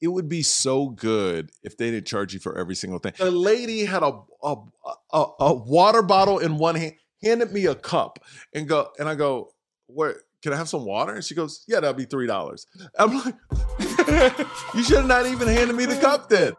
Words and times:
it 0.00 0.08
would 0.08 0.28
be 0.28 0.42
so 0.42 0.88
good 0.88 1.50
if 1.62 1.76
they 1.76 1.90
didn't 1.90 2.06
charge 2.06 2.34
you 2.34 2.40
for 2.40 2.58
every 2.58 2.74
single 2.74 2.98
thing. 2.98 3.12
The 3.18 3.30
lady 3.30 3.84
had 3.84 4.02
a 4.02 4.20
a, 4.42 4.56
a, 5.12 5.26
a 5.40 5.54
water 5.54 6.02
bottle 6.02 6.38
in 6.38 6.58
one 6.58 6.74
hand, 6.74 6.94
handed 7.22 7.52
me 7.52 7.66
a 7.66 7.74
cup, 7.74 8.18
and 8.54 8.68
go 8.68 8.90
and 8.98 9.08
I 9.08 9.14
go, 9.14 9.50
"Where 9.86 10.22
can 10.42 10.52
I 10.52 10.56
have 10.56 10.68
some 10.68 10.84
water?" 10.84 11.14
And 11.14 11.24
she 11.24 11.34
goes, 11.34 11.64
"Yeah, 11.66 11.80
that'll 11.80 11.94
be 11.94 12.04
three 12.04 12.26
dollars." 12.26 12.66
I'm 12.98 13.16
like, 13.18 13.34
"You 14.74 14.82
should 14.82 14.98
have 14.98 15.06
not 15.06 15.26
even 15.26 15.48
handed 15.48 15.74
me 15.76 15.86
the 15.86 15.96
cup 16.00 16.28
then." 16.28 16.52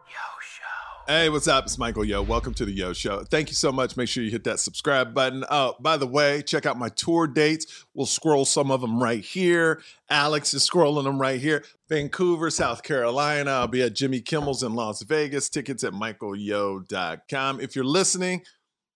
Hey, 1.10 1.30
what's 1.30 1.48
up? 1.48 1.64
It's 1.64 1.78
Michael 1.78 2.04
Yo. 2.04 2.20
Welcome 2.20 2.52
to 2.52 2.66
the 2.66 2.70
Yo 2.70 2.92
Show. 2.92 3.24
Thank 3.24 3.48
you 3.48 3.54
so 3.54 3.72
much. 3.72 3.96
Make 3.96 4.10
sure 4.10 4.22
you 4.22 4.30
hit 4.30 4.44
that 4.44 4.60
subscribe 4.60 5.14
button. 5.14 5.42
Oh, 5.50 5.74
by 5.80 5.96
the 5.96 6.06
way, 6.06 6.42
check 6.42 6.66
out 6.66 6.78
my 6.78 6.90
tour 6.90 7.26
dates. 7.26 7.86
We'll 7.94 8.04
scroll 8.04 8.44
some 8.44 8.70
of 8.70 8.82
them 8.82 9.02
right 9.02 9.24
here. 9.24 9.80
Alex 10.10 10.52
is 10.52 10.68
scrolling 10.68 11.04
them 11.04 11.18
right 11.18 11.40
here. 11.40 11.64
Vancouver, 11.88 12.50
South 12.50 12.82
Carolina. 12.82 13.52
I'll 13.52 13.68
be 13.68 13.80
at 13.80 13.94
Jimmy 13.94 14.20
Kimmel's 14.20 14.62
in 14.62 14.74
Las 14.74 15.00
Vegas. 15.00 15.48
Tickets 15.48 15.82
at 15.82 15.94
michaelyo.com. 15.94 17.58
If 17.58 17.74
you're 17.74 17.86
listening, 17.86 18.42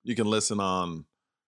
you 0.05 0.15
can 0.15 0.27
listen 0.27 0.61
on 0.61 1.07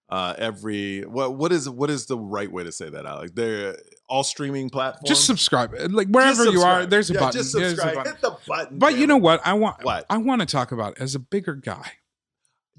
uh 0.09 0.35
every 0.39 1.01
what 1.03 1.35
what 1.35 1.51
is 1.53 1.69
what 1.69 1.91
is 1.91 2.07
the 2.07 2.19
right 2.19 2.53
way 2.53 2.63
to 2.63 2.71
say 2.71 2.91
that 2.91 3.07
alex 3.07 3.33
they're 3.35 3.75
all 4.09 4.23
streaming 4.25 4.69
platforms 4.71 5.09
Just 5.09 5.25
subscribe. 5.27 5.75
Like 5.91 6.09
wherever 6.09 6.45
Just 6.45 6.55
you 6.57 6.63
are, 6.63 6.85
there's 6.87 7.11
a 7.11 7.15
Yeah, 7.15 7.21
button. 7.21 7.41
just 7.41 7.53
subscribe 7.53 7.95
button. 7.95 8.13
hit 8.13 8.21
the 8.21 8.37
button 8.47 8.79
But 8.79 8.91
damn 8.91 9.01
you 9.01 9.07
know 9.07 9.17
what? 9.17 9.41
I 9.45 9.55
want 9.55 9.83
What? 9.85 10.05
I 10.11 10.19
want 10.19 10.41
to 10.41 10.47
talk 10.47 10.73
about 10.73 10.99
as 11.01 11.15
a 11.15 11.19
bigger 11.19 11.55
guy. 11.55 11.93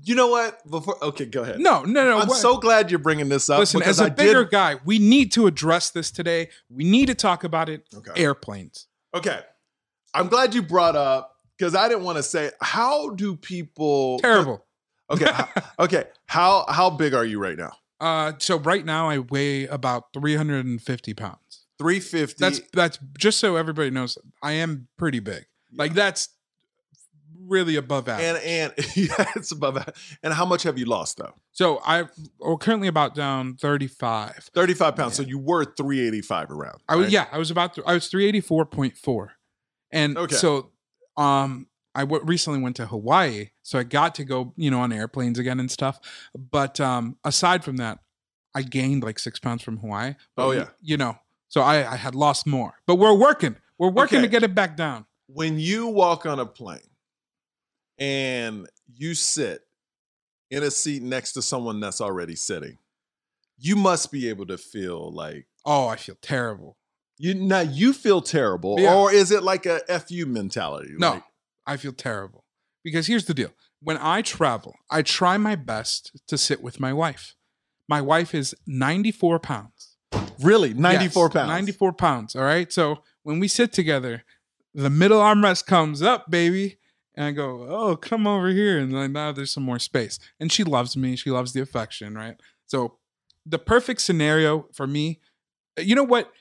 you 0.03 0.13
know 0.13 0.27
what 0.27 0.59
before 0.69 1.01
okay 1.03 1.25
go 1.25 1.41
ahead 1.41 1.59
No, 1.59 1.83
no, 1.83 2.03
no. 2.03 2.19
i'm 2.19 2.27
what- 2.27 2.37
so 2.37 2.57
glad 2.57 2.91
you're 2.91 2.99
bringing 2.99 3.29
this 3.29 3.49
up 3.49 3.59
listen. 3.59 3.81
As 3.81 3.99
a 3.99 4.05
I 4.05 4.09
bigger 4.09 4.43
did, 4.43 4.51
guy, 4.51 4.75
we 4.85 4.99
need 4.99 5.31
to 5.33 5.47
address 5.47 5.89
this 5.89 6.11
today. 6.11 6.49
We 6.69 6.83
need 6.83 7.05
to 7.07 7.15
talk 7.15 7.43
about 7.43 7.69
it. 7.69 7.83
okay 7.95 8.11
Airplanes. 8.21 8.87
okay 9.13 9.39
i'm 10.13 10.27
glad 10.27 10.53
you 10.53 10.61
brought 10.61 10.95
up 10.95 11.35
because 11.57 11.73
i 11.75 11.87
didn't 11.87 12.03
want 12.03 12.17
to 12.17 12.23
say 12.23 12.51
how 12.61 13.09
do 13.11 13.35
people 13.35 14.19
Terrible. 14.19 14.65
okay 15.09 15.31
okay 15.79 16.03
how 16.27 16.65
how 16.69 16.89
big 16.89 17.13
are 17.13 17.25
you 17.25 17.39
right 17.39 17.57
now 17.57 17.71
Uh, 17.99 18.33
so 18.39 18.57
right 18.59 18.85
now 18.85 19.09
I 19.09 19.19
weigh 19.19 19.65
about 19.67 20.13
350 20.13 21.13
pounds. 21.13 21.65
350 21.79 22.35
That's 22.39 22.61
that's 22.73 22.99
just 23.17 23.39
so 23.39 23.55
everybody 23.57 23.89
knows. 23.89 24.17
I 24.41 24.53
am 24.53 24.87
pretty 24.97 25.19
big. 25.19 25.45
Like 25.73 25.93
that's 25.93 26.29
really 27.47 27.75
above 27.75 28.07
average. 28.09 28.41
and 28.43 28.73
and 28.77 28.95
yeah 28.97 29.31
it's 29.35 29.51
above 29.51 29.75
that. 29.75 29.95
and 30.23 30.33
how 30.33 30.45
much 30.45 30.63
have 30.63 30.79
you 30.79 30.85
lost 30.85 31.17
though 31.17 31.33
so 31.51 31.79
I 31.85 32.05
we're 32.39 32.57
currently 32.57 32.87
about 32.87 33.13
down 33.13 33.55
35. 33.57 34.49
35 34.55 34.95
pounds 34.95 35.13
so 35.15 35.21
you 35.21 35.37
were 35.37 35.63
385 35.63 36.49
around 36.49 36.81
I 36.89 36.95
was 36.95 37.11
yeah, 37.13 37.27
I 37.31 37.37
was 37.37 37.51
about 37.51 37.77
I 37.85 37.93
was 37.93 38.09
384.4. 38.09 39.27
And 39.91 40.17
Okay. 40.17 40.35
so 40.35 40.71
um 41.17 41.67
I 41.95 42.01
w- 42.01 42.23
recently 42.25 42.59
went 42.59 42.75
to 42.75 42.85
Hawaii, 42.87 43.49
so 43.63 43.79
I 43.79 43.83
got 43.83 44.13
to 44.15 44.23
go, 44.25 44.53
you 44.57 44.69
know, 44.69 44.81
on 44.81 44.91
airplanes 44.91 45.39
again 45.39 45.59
and 45.59 45.71
stuff. 45.71 45.99
But 46.37 46.79
um 46.79 47.17
aside 47.23 47.63
from 47.63 47.77
that, 47.77 47.99
I 48.53 48.61
gained 48.61 49.03
like 49.03 49.17
6 49.19 49.39
pounds 49.39 49.63
from 49.63 49.77
Hawaii. 49.77 50.15
But 50.35 50.45
Oh, 50.45 50.51
yeah. 50.51 50.69
You 50.81 50.97
know, 50.97 51.17
so 51.47 51.61
I 51.61 51.93
I 51.93 51.95
had 51.95 52.13
lost 52.15 52.45
more. 52.45 52.73
But 52.85 52.95
we're 52.95 53.13
working. 53.17 53.55
We're 53.79 53.89
working 53.91 54.19
Okay. 54.19 54.27
to 54.27 54.31
get 54.31 54.43
it 54.43 54.53
back 54.55 54.75
down. 54.77 55.05
when 55.27 55.57
you 55.59 55.87
walk 55.87 56.25
on 56.25 56.39
a 56.39 56.45
plane 56.45 56.89
and 57.97 58.67
you 58.93 59.13
sit 59.15 59.61
in 60.51 60.63
a 60.63 60.71
seat 60.71 61.01
next 61.01 61.33
to 61.33 61.41
someone 61.41 61.79
that's 61.79 62.01
already 62.01 62.35
sitting, 62.35 62.77
you 63.57 63.75
must 63.75 64.11
be 64.11 64.29
able 64.29 64.45
to 64.47 64.57
feel 64.57 65.11
like 65.11 65.47
Oh, 65.65 65.87
I 65.87 65.95
feel 65.95 66.15
terrible. 66.21 66.77
you 67.17 67.33
now 67.33 67.61
you 67.61 67.93
feel 67.93 68.21
terrible, 68.21 68.79
Yeah. 68.79 68.93
or 68.95 69.11
is 69.11 69.31
it 69.31 69.43
like 69.43 69.65
a 69.65 69.79
fu 69.99 70.25
mentality? 70.25 70.93
No, 70.97 71.11
Like, 71.13 71.23
I 71.67 71.77
feel 71.77 71.93
terrible. 71.93 72.43
Because 72.83 73.07
here's 73.07 73.25
the 73.25 73.33
deal. 73.33 73.51
When 73.81 73.97
I 73.99 74.21
travel, 74.21 74.75
I 74.89 75.01
try 75.01 75.37
my 75.37 75.55
best 75.55 76.11
to 76.27 76.37
sit 76.37 76.61
with 76.61 76.79
my 76.79 76.93
wife. 76.93 77.35
My 77.87 78.01
wife 78.01 78.33
is 78.35 78.55
94 78.67 79.39
pounds. 79.39 79.97
really, 80.41 80.73
ninety 80.73 81.07
four 81.07 81.25
Yes, 81.27 81.33
pounds. 81.33 81.49
94 81.49 81.93
pounds. 81.93 82.35
All 82.35 82.43
right. 82.43 82.71
So 82.71 82.99
when 83.23 83.39
we 83.39 83.47
sit 83.47 83.73
together, 83.73 84.23
the 84.73 84.89
middle 84.89 85.19
armrest 85.19 85.65
comes 85.65 86.01
up, 86.01 86.29
baby. 86.29 86.77
And 87.15 87.25
I 87.27 87.31
go, 87.31 87.65
oh, 87.69 87.95
come 87.95 88.27
over 88.27 88.49
here. 88.49 88.77
And 88.79 88.93
then 88.93 89.13
now 89.13 89.31
there's 89.31 89.51
some 89.51 89.63
more 89.63 89.79
space. 89.79 90.19
And 90.39 90.51
she 90.51 90.63
loves 90.63 90.97
me. 90.97 91.15
She 91.15 91.31
loves 91.31 91.53
the 91.53 91.61
affection, 91.61 92.13
right? 92.15 92.35
So 92.67 92.97
the 93.45 93.59
perfect 93.59 94.01
scenario 94.01 94.67
for 94.73 94.85
me, 94.87 95.19
you 95.77 95.95
know 95.95 96.03
what? 96.03 96.31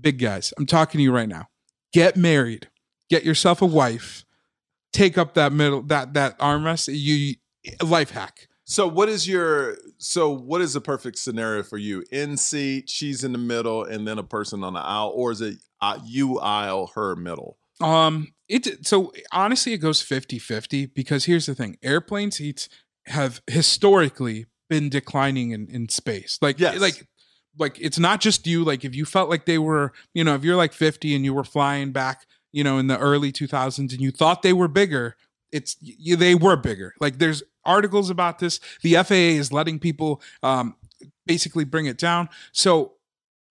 Big 0.00 0.18
guys, 0.18 0.52
I'm 0.58 0.66
talking 0.66 0.98
to 0.98 1.02
you 1.02 1.12
right 1.12 1.28
now. 1.28 1.48
Get 1.92 2.16
married, 2.16 2.68
get 3.12 3.24
yourself 3.24 3.60
a 3.60 3.66
wife, 3.66 4.24
take 4.94 5.18
up 5.18 5.34
that 5.34 5.52
middle, 5.52 5.82
that 5.82 6.14
that 6.14 6.38
armrest. 6.38 6.88
You 6.92 7.34
life 7.84 8.10
hack. 8.10 8.48
So 8.64 8.88
what 8.88 9.08
is 9.10 9.28
your 9.28 9.76
so 9.98 10.30
what 10.30 10.62
is 10.62 10.72
the 10.72 10.80
perfect 10.80 11.18
scenario 11.18 11.62
for 11.62 11.76
you? 11.78 12.04
In 12.10 12.36
seat, 12.38 12.88
she's 12.88 13.22
in 13.22 13.32
the 13.32 13.38
middle, 13.38 13.84
and 13.84 14.08
then 14.08 14.18
a 14.18 14.22
person 14.22 14.64
on 14.64 14.72
the 14.72 14.80
aisle, 14.80 15.12
or 15.14 15.30
is 15.30 15.40
it 15.42 15.58
uh, 15.82 15.98
you 16.04 16.38
aisle, 16.40 16.90
her 16.94 17.14
middle? 17.14 17.58
Um, 17.80 18.32
it 18.48 18.86
so 18.86 19.12
honestly, 19.32 19.72
it 19.72 19.78
goes 19.78 20.02
50-50 20.02 20.94
because 20.94 21.26
here's 21.26 21.46
the 21.46 21.54
thing: 21.54 21.76
airplane 21.82 22.30
seats 22.30 22.68
have 23.06 23.42
historically 23.46 24.46
been 24.70 24.88
declining 24.88 25.50
in 25.50 25.66
in 25.68 25.88
space. 25.88 26.38
Like, 26.40 26.58
Yes. 26.58 26.80
like, 26.80 27.06
like 27.58 27.76
it's 27.80 27.98
not 27.98 28.20
just 28.22 28.46
you. 28.46 28.64
Like, 28.64 28.84
if 28.84 28.94
you 28.94 29.04
felt 29.04 29.28
like 29.28 29.44
they 29.44 29.58
were, 29.58 29.92
you 30.14 30.24
know, 30.24 30.34
if 30.34 30.44
you're 30.44 30.56
like 30.56 30.72
fifty 30.72 31.14
and 31.14 31.24
you 31.24 31.34
were 31.34 31.44
flying 31.44 31.92
back, 31.92 32.24
you 32.52 32.62
know, 32.64 32.78
in 32.78 32.86
the 32.86 32.98
early 32.98 33.32
two 33.32 33.46
thousands, 33.46 33.92
and 33.92 34.00
you 34.02 34.10
thought 34.10 34.42
they 34.42 34.52
were 34.52 34.68
bigger, 34.68 35.16
it's 35.50 35.76
you, 35.80 36.16
they 36.16 36.34
were 36.34 36.56
bigger. 36.56 36.94
Like, 37.00 37.18
there's 37.18 37.42
articles 37.64 38.10
about 38.10 38.38
this. 38.38 38.60
The 38.82 38.94
FAA 38.94 39.14
is 39.38 39.52
letting 39.52 39.78
people 39.78 40.20
um 40.42 40.76
basically 41.26 41.64
bring 41.64 41.86
it 41.86 41.98
down. 41.98 42.28
So 42.52 42.94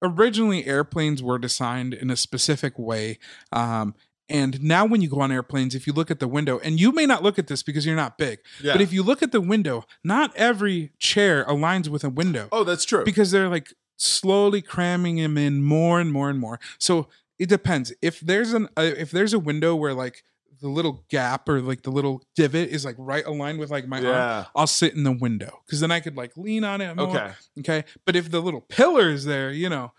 originally 0.03 0.65
airplanes 0.65 1.21
were 1.21 1.37
designed 1.37 1.93
in 1.93 2.09
a 2.09 2.15
specific 2.15 2.77
way 2.79 3.19
um, 3.51 3.93
and 4.27 4.61
now 4.63 4.83
when 4.85 4.99
you 5.01 5.07
go 5.09 5.21
on 5.21 5.31
airplanes 5.31 5.75
if 5.75 5.85
you 5.85 5.93
look 5.93 6.09
at 6.09 6.19
the 6.19 6.27
window 6.27 6.59
and 6.63 6.79
you 6.79 6.91
may 6.91 7.05
not 7.05 7.21
look 7.21 7.37
at 7.37 7.45
this 7.47 7.61
because 7.61 7.85
you're 7.85 7.95
not 7.95 8.17
big 8.17 8.39
Yeah. 8.63 8.73
but 8.73 8.81
if 8.81 8.91
you 8.91 9.03
look 9.03 9.21
at 9.21 9.31
the 9.31 9.39
window 9.41 9.83
not 10.03 10.35
every 10.35 10.91
chair 10.97 11.45
aligns 11.45 11.87
with 11.87 12.03
a 12.03 12.09
window 12.09 12.47
oh, 12.51 12.63
that's 12.63 12.83
true. 12.83 13.03
because 13.05 13.29
they're 13.29 13.47
like 13.49 13.73
slowly 13.97 14.63
cramming 14.63 15.17
them 15.17 15.37
in 15.37 15.61
more 15.63 15.99
and 15.99 16.11
more 16.11 16.31
and 16.31 16.39
more 16.39 16.59
so 16.79 17.07
it 17.41 17.49
depends 17.49 17.91
if 18.03 18.19
there's 18.19 18.53
an 18.53 18.69
uh, 18.77 18.81
if 18.83 19.09
there's 19.09 19.33
a 19.33 19.39
window 19.39 19.75
where 19.75 19.95
like 19.95 20.23
the 20.61 20.67
little 20.69 21.03
gap 21.09 21.49
or 21.49 21.59
like 21.59 21.81
the 21.81 21.89
little 21.89 22.21
divot 22.35 22.69
is 22.69 22.85
like 22.85 22.95
right 22.99 23.25
aligned 23.25 23.57
with 23.57 23.71
like 23.71 23.87
my 23.87 23.97
arm 24.05 24.45
i'll 24.55 24.67
sit 24.67 24.93
in 24.93 25.03
the 25.03 25.11
window 25.11 25.59
because 25.65 25.79
then 25.79 25.89
i 25.89 25.99
could 25.99 26.15
like 26.15 26.37
lean 26.37 26.63
on 26.63 26.81
it 26.81 26.95
more. 26.95 27.07
Okay. 27.07 27.31
Okay. 27.59 27.83
But 28.05 28.15
if 28.15 28.29
the 28.29 28.39
little 28.39 28.61
pillar 28.61 29.09
is 29.09 29.25
there, 29.25 29.51
you 29.51 29.69
know, 29.69 29.91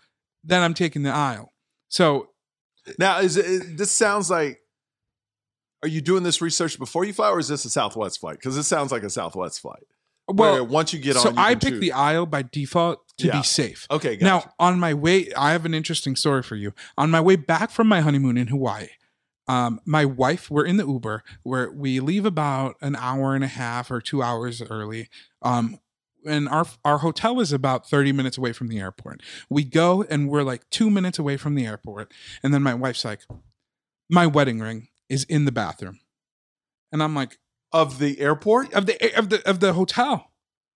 then 0.43 0.61
I'm 0.63 0.73
taking 0.73 1.03
the 1.03 1.11
aisle. 1.11 1.51
So 1.89 2.29
Now, 2.97 3.19
is 3.19 3.35
it, 3.37 3.77
this 3.77 3.91
sounds 3.91 4.29
like? 4.29 4.61
Are 5.83 5.87
you 5.89 5.99
doing 5.99 6.23
this 6.23 6.41
research 6.41 6.79
before 6.79 7.03
you 7.03 7.11
fly, 7.11 7.29
or 7.29 7.39
is 7.39 7.49
this 7.49 7.65
a 7.65 7.69
Southwest 7.69 8.21
flight? 8.21 8.37
Because 8.37 8.55
it 8.55 8.63
sounds 8.63 8.89
like 8.93 9.03
a 9.03 9.09
Southwest 9.09 9.59
flight. 9.59 9.83
well 10.29 10.53
where 10.53 10.63
once 10.63 10.93
you 10.93 10.99
get 10.99 11.17
so 11.17 11.27
on, 11.29 11.35
you 11.35 11.41
I 11.41 11.55
pick 11.55 11.71
choose. 11.71 11.81
the 11.81 11.91
aisle 11.91 12.25
by 12.25 12.41
default 12.43 13.02
to 13.19 13.27
Yeah. 13.27 13.37
be 13.37 13.43
safe. 13.43 13.85
Okay, 13.91 14.15
gotcha. 14.15 14.25
Now, 14.25 14.53
on 14.59 14.79
my 14.79 14.93
way, 14.93 15.31
I 15.33 15.51
have 15.51 15.65
an 15.65 15.73
interesting 15.73 16.15
story 16.15 16.43
for 16.43 16.55
you. 16.55 16.73
On 16.97 17.11
my 17.11 17.21
way 17.21 17.35
back 17.35 17.69
from 17.71 17.87
my 17.87 18.01
honeymoon 18.01 18.37
in 18.37 18.47
Hawaii, 18.47 18.87
um, 19.47 19.79
my 19.85 20.05
wife, 20.05 20.49
we're 20.49 20.65
in 20.65 20.77
the 20.77 20.87
Uber 20.87 21.23
where 21.43 21.71
we 21.71 21.99
leave 21.99 22.25
about 22.25 22.75
an 22.81 22.95
hour 22.95 23.35
and 23.35 23.43
a 23.43 23.47
half 23.47 23.91
or 23.91 23.99
two 24.01 24.23
hours 24.23 24.61
early. 24.61 25.09
Um, 25.41 25.79
and 26.25 26.47
our 26.47 26.65
our 26.85 26.99
hotel 26.99 27.41
is 27.41 27.51
about 27.51 27.89
30 27.89 28.13
minutes 28.13 28.37
away 28.37 28.53
from 28.53 28.69
the 28.69 28.79
airport. 28.79 29.21
We 29.49 29.65
go 29.65 30.03
and 30.03 30.29
we're 30.29 30.43
like 30.43 30.69
two 30.69 30.89
minutes 30.89 31.19
away 31.19 31.35
from 31.35 31.55
the 31.55 31.65
airport. 31.65 32.13
And 32.41 32.53
then 32.53 32.63
my 32.63 32.73
wife's 32.73 33.03
like, 33.03 33.21
My 34.09 34.25
wedding 34.25 34.59
ring 34.61 34.87
is 35.09 35.25
in 35.25 35.43
the 35.45 35.51
bathroom. 35.51 35.99
And 36.93 37.03
I'm 37.03 37.13
like, 37.13 37.37
of 37.73 37.99
the 37.99 38.19
airport. 38.21 38.73
of 38.73 38.85
the 38.85 39.17
of 39.17 39.29
the 39.29 39.47
of 39.49 39.59
the 39.59 39.73
hotel. 39.73 40.31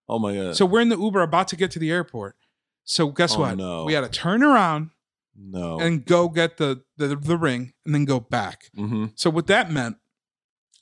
Oh 0.09 0.19
my 0.19 0.33
god! 0.35 0.55
So 0.55 0.65
we're 0.65 0.81
in 0.81 0.89
the 0.89 0.97
Uber 0.97 1.21
about 1.21 1.47
to 1.49 1.55
get 1.55 1.71
to 1.71 1.79
the 1.79 1.91
airport. 1.91 2.35
So 2.83 3.09
guess 3.09 3.35
Oh, 3.35 3.39
what? 3.41 3.57
no. 3.57 3.83
We 3.85 3.93
had 3.93 4.01
to 4.01 4.09
turn 4.09 4.41
around 4.43 4.91
no. 5.37 5.77
and 5.79 6.05
go 6.05 6.29
get 6.29 6.57
the, 6.57 6.83
the 6.95 7.15
the 7.15 7.37
ring 7.37 7.73
and 7.85 7.93
then 7.93 8.05
go 8.05 8.19
back. 8.19 8.69
hmm 8.75 9.07
So 9.15 9.29
what 9.29 9.47
that 9.47 9.69
meant 9.71 9.97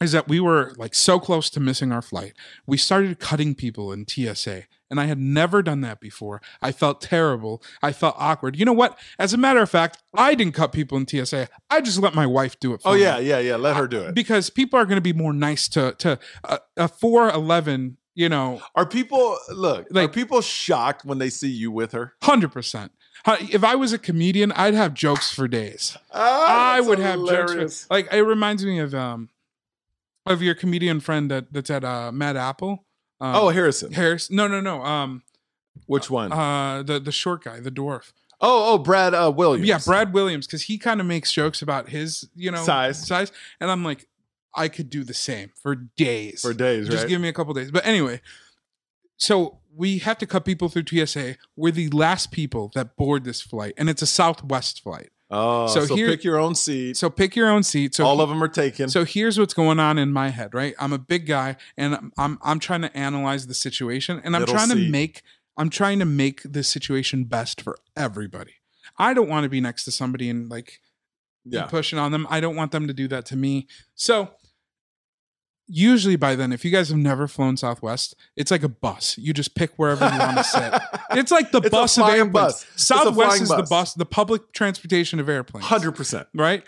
is 0.01 0.12
that 0.12 0.27
we 0.27 0.39
were 0.39 0.74
like 0.77 0.94
so 0.94 1.19
close 1.19 1.50
to 1.50 1.60
missing 1.60 1.92
our 1.92 2.01
flight. 2.04 2.33
We 2.68 2.77
started 2.77 3.19
cutting 3.19 3.56
people 3.56 3.92
in 3.92 4.06
TSA. 4.07 4.63
And 4.92 5.00
I 5.00 5.06
had 5.06 5.18
never 5.18 5.63
done 5.63 5.81
that 5.81 6.00
before. 6.00 6.44
I 6.62 6.71
felt 6.71 7.01
terrible. 7.01 7.63
I 7.81 7.92
felt 7.92 8.16
awkward. 8.19 8.56
You 8.56 8.66
know 8.66 8.71
what? 8.74 9.00
As 9.18 9.33
a 9.33 9.38
matter 9.38 9.62
of 9.62 9.69
fact, 9.69 9.98
I 10.13 10.36
didn't 10.36 10.54
cut 10.54 10.71
people 10.74 10.95
in 11.00 11.07
TSA. 11.07 11.48
I 11.71 11.81
just 11.81 11.98
let 12.00 12.13
my 12.13 12.28
wife 12.28 12.60
do 12.60 12.74
it 12.75 12.83
for 12.83 12.89
Oh 12.89 12.94
me. 12.94 13.01
yeah, 13.01 13.18
yeah, 13.18 13.39
yeah. 13.39 13.56
Let 13.56 13.75
her 13.78 13.88
do 13.88 14.01
it. 14.01 14.13
Because 14.13 14.51
people 14.51 14.78
are 14.78 14.86
going 14.86 14.98
to 14.98 15.01
be 15.01 15.12
more 15.13 15.33
nice 15.33 15.68
to 15.69 15.94
to 15.98 16.19
a, 16.44 16.60
a 16.78 16.88
411, 16.88 17.98
you 18.15 18.29
know, 18.29 18.62
Are 18.73 18.85
people 18.85 19.38
look? 19.50 19.85
are 19.91 19.94
Like- 19.94 20.13
people 20.13 20.41
shocked 20.41 21.06
when 21.06 21.17
they 21.19 21.29
see 21.29 21.50
you 21.50 21.69
with 21.71 21.91
her? 21.91 22.13
Hundred 22.23 22.51
percent. 22.51 22.91
If 23.27 23.63
I 23.63 23.75
was 23.75 23.91
a 23.94 23.97
comedian, 23.97 24.51
I'd 24.51 24.73
have 24.75 24.94
jokes 24.94 25.33
for 25.33 25.47
days. 25.47 25.97
Ah, 26.13 26.73
I 26.73 26.79
would 26.81 27.00
have 27.00 27.19
jokes 27.25 27.85
for 27.85 27.94
like 27.94 28.12
it 28.13 28.21
reminds 28.21 28.63
me 28.65 28.79
of 28.79 28.94
um 28.94 29.29
of 30.25 30.41
your 30.41 30.56
comedian 30.56 31.00
friend 31.00 31.29
that 31.31 31.51
that's 31.51 31.69
at 31.69 31.83
uh 31.83 32.12
Mad 32.12 32.38
Apple. 32.38 32.85
Um, 33.21 33.35
Oh, 33.35 33.50
Harrison. 33.50 33.94
Harris. 33.94 34.29
No, 34.29 34.47
no, 34.47 34.59
no. 34.61 34.83
Um 34.83 35.23
Which 35.88 36.09
one? 36.09 36.31
uh 36.31 36.83
the 36.83 37.00
the 37.00 37.11
short 37.11 37.44
guy, 37.44 37.59
the 37.59 37.71
dwarf. 37.71 38.11
oh, 38.41 38.73
oh, 38.73 38.77
Brad 38.77 39.13
uh, 39.15 39.31
Williams. 39.35 39.68
Yeah, 39.68 39.79
Brad 39.83 40.13
Williams, 40.13 40.45
because 40.45 40.63
he 40.63 40.77
kind 40.77 41.00
of 41.00 41.07
makes 41.07 41.31
jokes 41.31 41.61
about 41.61 41.89
his, 41.89 42.27
you 42.35 42.51
know, 42.51 42.63
Size. 42.63 43.07
size. 43.07 43.31
And 43.59 43.71
I'm 43.71 43.83
like, 43.83 44.07
I 44.56 44.68
could 44.68 44.90
do 44.90 45.04
the 45.04 45.13
same 45.13 45.52
for 45.62 45.75
days. 45.75 46.42
for 46.42 46.54
days, 46.54 46.86
right? 46.86 46.92
Just 46.92 47.04
right? 47.04 47.10
give 47.10 47.22
me 47.22 47.28
a 47.28 47.34
couple 47.34 47.54
days. 47.54 47.72
But 47.72 47.86
anyway, 47.86 48.22
so 49.18 49.60
we 49.75 50.00
have 50.00 50.18
to 50.19 50.25
cut 50.25 50.46
people 50.46 50.69
through 50.69 50.86
TSA. 50.88 51.36
We're 51.56 51.72
the 51.72 51.90
last 51.90 52.31
people 52.31 52.72
that 52.75 52.96
board 52.96 53.24
this 53.24 53.42
flight, 53.42 53.74
and 53.78 53.90
it's 53.90 54.02
a 54.02 54.07
Southwest 54.07 54.81
flight. 54.81 55.10
oh, 55.30 55.68
so, 55.68 55.86
so 55.86 55.96
here- 55.96 56.10
pick 56.10 56.24
your 56.24 56.40
own 56.40 56.56
seat. 56.56 56.98
So 56.98 57.10
pick 57.10 57.36
your 57.36 57.50
own 57.50 57.63
seat. 57.63 57.96
So 57.96 58.06
All 58.06 58.22
of 58.22 58.30
them 58.30 58.44
are 58.44 58.48
taken. 58.48 58.90
So 58.90 59.04
here's 59.04 59.40
what's 59.40 59.54
going 59.54 59.80
on 59.80 59.98
in 59.98 60.12
my 60.12 60.30
head, 60.30 60.54
right? 60.54 60.75
I'm 60.80 60.94
a 60.94 61.00
big 61.00 61.25
guy 61.25 61.57
and 61.78 61.96
I'm 61.96 62.13
I'm, 62.18 62.40
I'm 62.42 62.60
trying 62.60 62.81
to 62.81 62.96
analyze 62.98 63.48
the 63.48 63.54
situation 63.54 64.22
and 64.24 64.36
I'm 64.36 64.44
Middle 64.44 64.56
trying 64.56 64.69
to 64.69 64.90
make 64.90 65.24
I'm 65.57 65.69
trying 65.69 66.00
to 66.00 66.06
make 66.06 66.42
the 66.44 66.63
situation 66.63 67.24
best 67.24 67.62
for 67.62 67.78
everybody. 67.96 68.56
I 68.98 69.13
don't 69.13 69.30
want 69.30 69.44
to 69.44 69.50
be 69.50 69.62
next 69.62 69.84
to 69.86 69.92
somebody 69.92 70.30
and 70.30 70.50
like 70.50 70.80
yeah. 71.44 71.66
pushing 71.66 72.00
on 72.00 72.12
them. 72.12 72.28
I 72.30 72.40
don't 72.40 72.56
want 72.56 72.72
them 72.72 72.88
to 72.88 72.94
do 72.94 73.07
that 73.10 73.25
to 73.28 73.36
me. 73.36 73.68
So 73.94 74.31
usually 75.67 76.15
by 76.15 76.35
then, 76.35 76.51
if 76.53 76.63
you 76.65 76.71
guys 76.71 76.89
have 76.89 76.97
never 76.97 77.27
flown 77.27 77.57
Southwest, 77.57 78.15
it's 78.35 78.51
like 78.51 78.63
a 78.63 78.69
bus. 78.69 79.17
You 79.17 79.33
just 79.33 79.56
pick 79.56 79.71
wherever 79.77 80.06
you 80.07 80.17
want 80.19 80.38
to 80.38 80.44
sit. 80.44 80.73
It's 81.12 81.31
like 81.31 81.51
the 81.51 81.59
It's 81.62 81.69
bus 81.69 81.97
of 81.97 82.09
airplanes. 82.09 82.33
bus. 82.33 82.65
Southwest 82.75 83.41
is 83.44 83.50
the 83.50 83.56
bus. 83.57 83.69
bus, 83.69 83.94
the 83.94 84.06
public 84.06 84.51
transportation 84.51 85.19
of 85.19 85.29
airplanes 85.29 85.65
Hundred 85.65 85.94
percent. 85.94 86.27
right? 86.33 86.62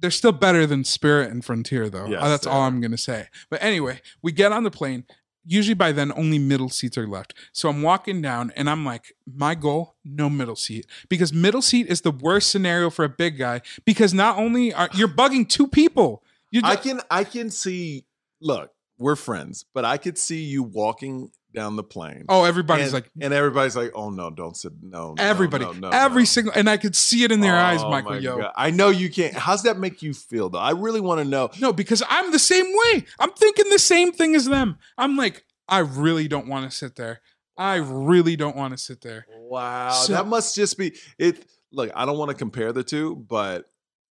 They're 0.00 0.10
still 0.10 0.32
better 0.32 0.66
than 0.66 0.84
Spirit 0.84 1.30
and 1.30 1.44
Frontier, 1.44 1.88
though. 1.90 2.06
Yes, 2.06 2.22
Uh, 2.22 2.28
That's 2.28 2.46
all 2.46 2.60
are. 2.62 2.66
I'm 2.66 2.80
going 2.80 2.90
to 2.92 2.96
say. 2.98 3.28
But 3.50 3.62
anyway, 3.62 4.00
we 4.22 4.32
get 4.32 4.52
on 4.52 4.62
the 4.64 4.70
plane. 4.70 5.04
Usually 5.46 5.74
by 5.74 5.92
then, 5.92 6.10
only 6.16 6.38
middle 6.38 6.70
seats 6.70 6.96
are 6.96 7.06
left. 7.06 7.34
So 7.52 7.68
I'm 7.68 7.82
walking 7.82 8.22
down 8.22 8.50
and 8.56 8.68
I'm 8.70 8.84
like, 8.86 9.14
my 9.30 9.54
goal, 9.54 9.94
no 10.02 10.30
middle 10.30 10.56
seat. 10.56 10.86
Because 11.10 11.34
middle 11.34 11.60
seat 11.60 11.86
is 11.88 12.00
the 12.00 12.10
worst 12.10 12.50
scenario 12.50 12.88
for 12.88 13.04
a 13.04 13.10
big 13.10 13.36
guy 13.38 13.60
because 13.84 14.14
not 14.14 14.38
only 14.38 14.72
are 14.72 14.88
you're 14.94 15.08
bugging 15.08 15.46
two 15.46 15.66
people, 15.68 16.22
you 16.50 16.62
I 16.64 16.76
can 16.76 17.00
I 17.10 17.24
can 17.24 17.50
see. 17.50 18.06
Look, 18.44 18.70
we're 18.98 19.16
friends, 19.16 19.64
but 19.74 19.84
I 19.84 19.96
could 19.96 20.16
see 20.16 20.42
you 20.44 20.62
walking 20.62 21.30
down 21.52 21.76
the 21.76 21.82
plane. 21.84 22.24
oh, 22.28 22.44
everybody's 22.44 22.86
and, 22.86 22.94
like, 22.94 23.10
and 23.20 23.32
everybody's 23.32 23.76
like, 23.76 23.92
"Oh 23.94 24.10
no, 24.10 24.28
don't 24.30 24.56
sit." 24.56 24.72
No, 24.82 25.14
everybody, 25.18 25.64
no, 25.64 25.72
no, 25.72 25.88
every 25.90 26.22
no. 26.22 26.26
single, 26.26 26.52
and 26.54 26.68
I 26.68 26.76
could 26.76 26.94
see 26.94 27.22
it 27.24 27.32
in 27.32 27.40
their 27.40 27.56
eyes, 27.56 27.80
Oh, 27.82 27.90
Michael. 27.90 28.10
my 28.12 28.18
Yo, 28.18 28.38
God. 28.38 28.52
I 28.56 28.70
know 28.70 28.88
you 28.90 29.08
can't. 29.10 29.34
How's 29.34 29.62
that 29.62 29.78
make 29.78 30.02
you 30.02 30.12
feel, 30.14 30.48
though? 30.50 30.58
I 30.58 30.70
really 30.72 31.00
want 31.00 31.20
to 31.20 31.24
know. 31.24 31.50
No, 31.60 31.72
because 31.72 32.02
I'm 32.08 32.30
the 32.32 32.38
same 32.38 32.66
way. 32.66 33.04
I'm 33.18 33.30
thinking 33.32 33.70
the 33.70 33.78
same 33.78 34.12
thing 34.12 34.34
as 34.34 34.44
them. 34.46 34.78
I'm 34.98 35.16
like, 35.16 35.44
I 35.68 35.78
really 35.78 36.28
don't 36.28 36.46
want 36.48 36.70
to 36.70 36.76
sit 36.76 36.96
there. 36.96 37.20
I 37.56 37.76
really 37.76 38.34
don't 38.36 38.56
want 38.56 38.72
to 38.72 38.78
sit 38.78 39.00
there. 39.00 39.26
Wow, 39.38 39.90
So- 39.90 40.12
that 40.12 40.26
must 40.26 40.54
just 40.56 40.76
be 40.76 40.94
it. 41.18 41.46
Look, 41.72 41.90
I 41.94 42.04
don't 42.04 42.18
want 42.18 42.30
to 42.30 42.36
compare 42.36 42.72
the 42.72 42.82
two, 42.84 43.16
but 43.28 43.64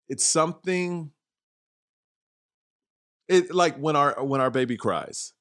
it's 0.10 0.26
something. 0.26 1.12
It 3.28 3.54
like 3.54 3.78
when 3.78 3.96
our 3.96 4.24
when 4.24 4.40
our 4.42 4.50
baby 4.50 4.78
cries, 4.78 5.34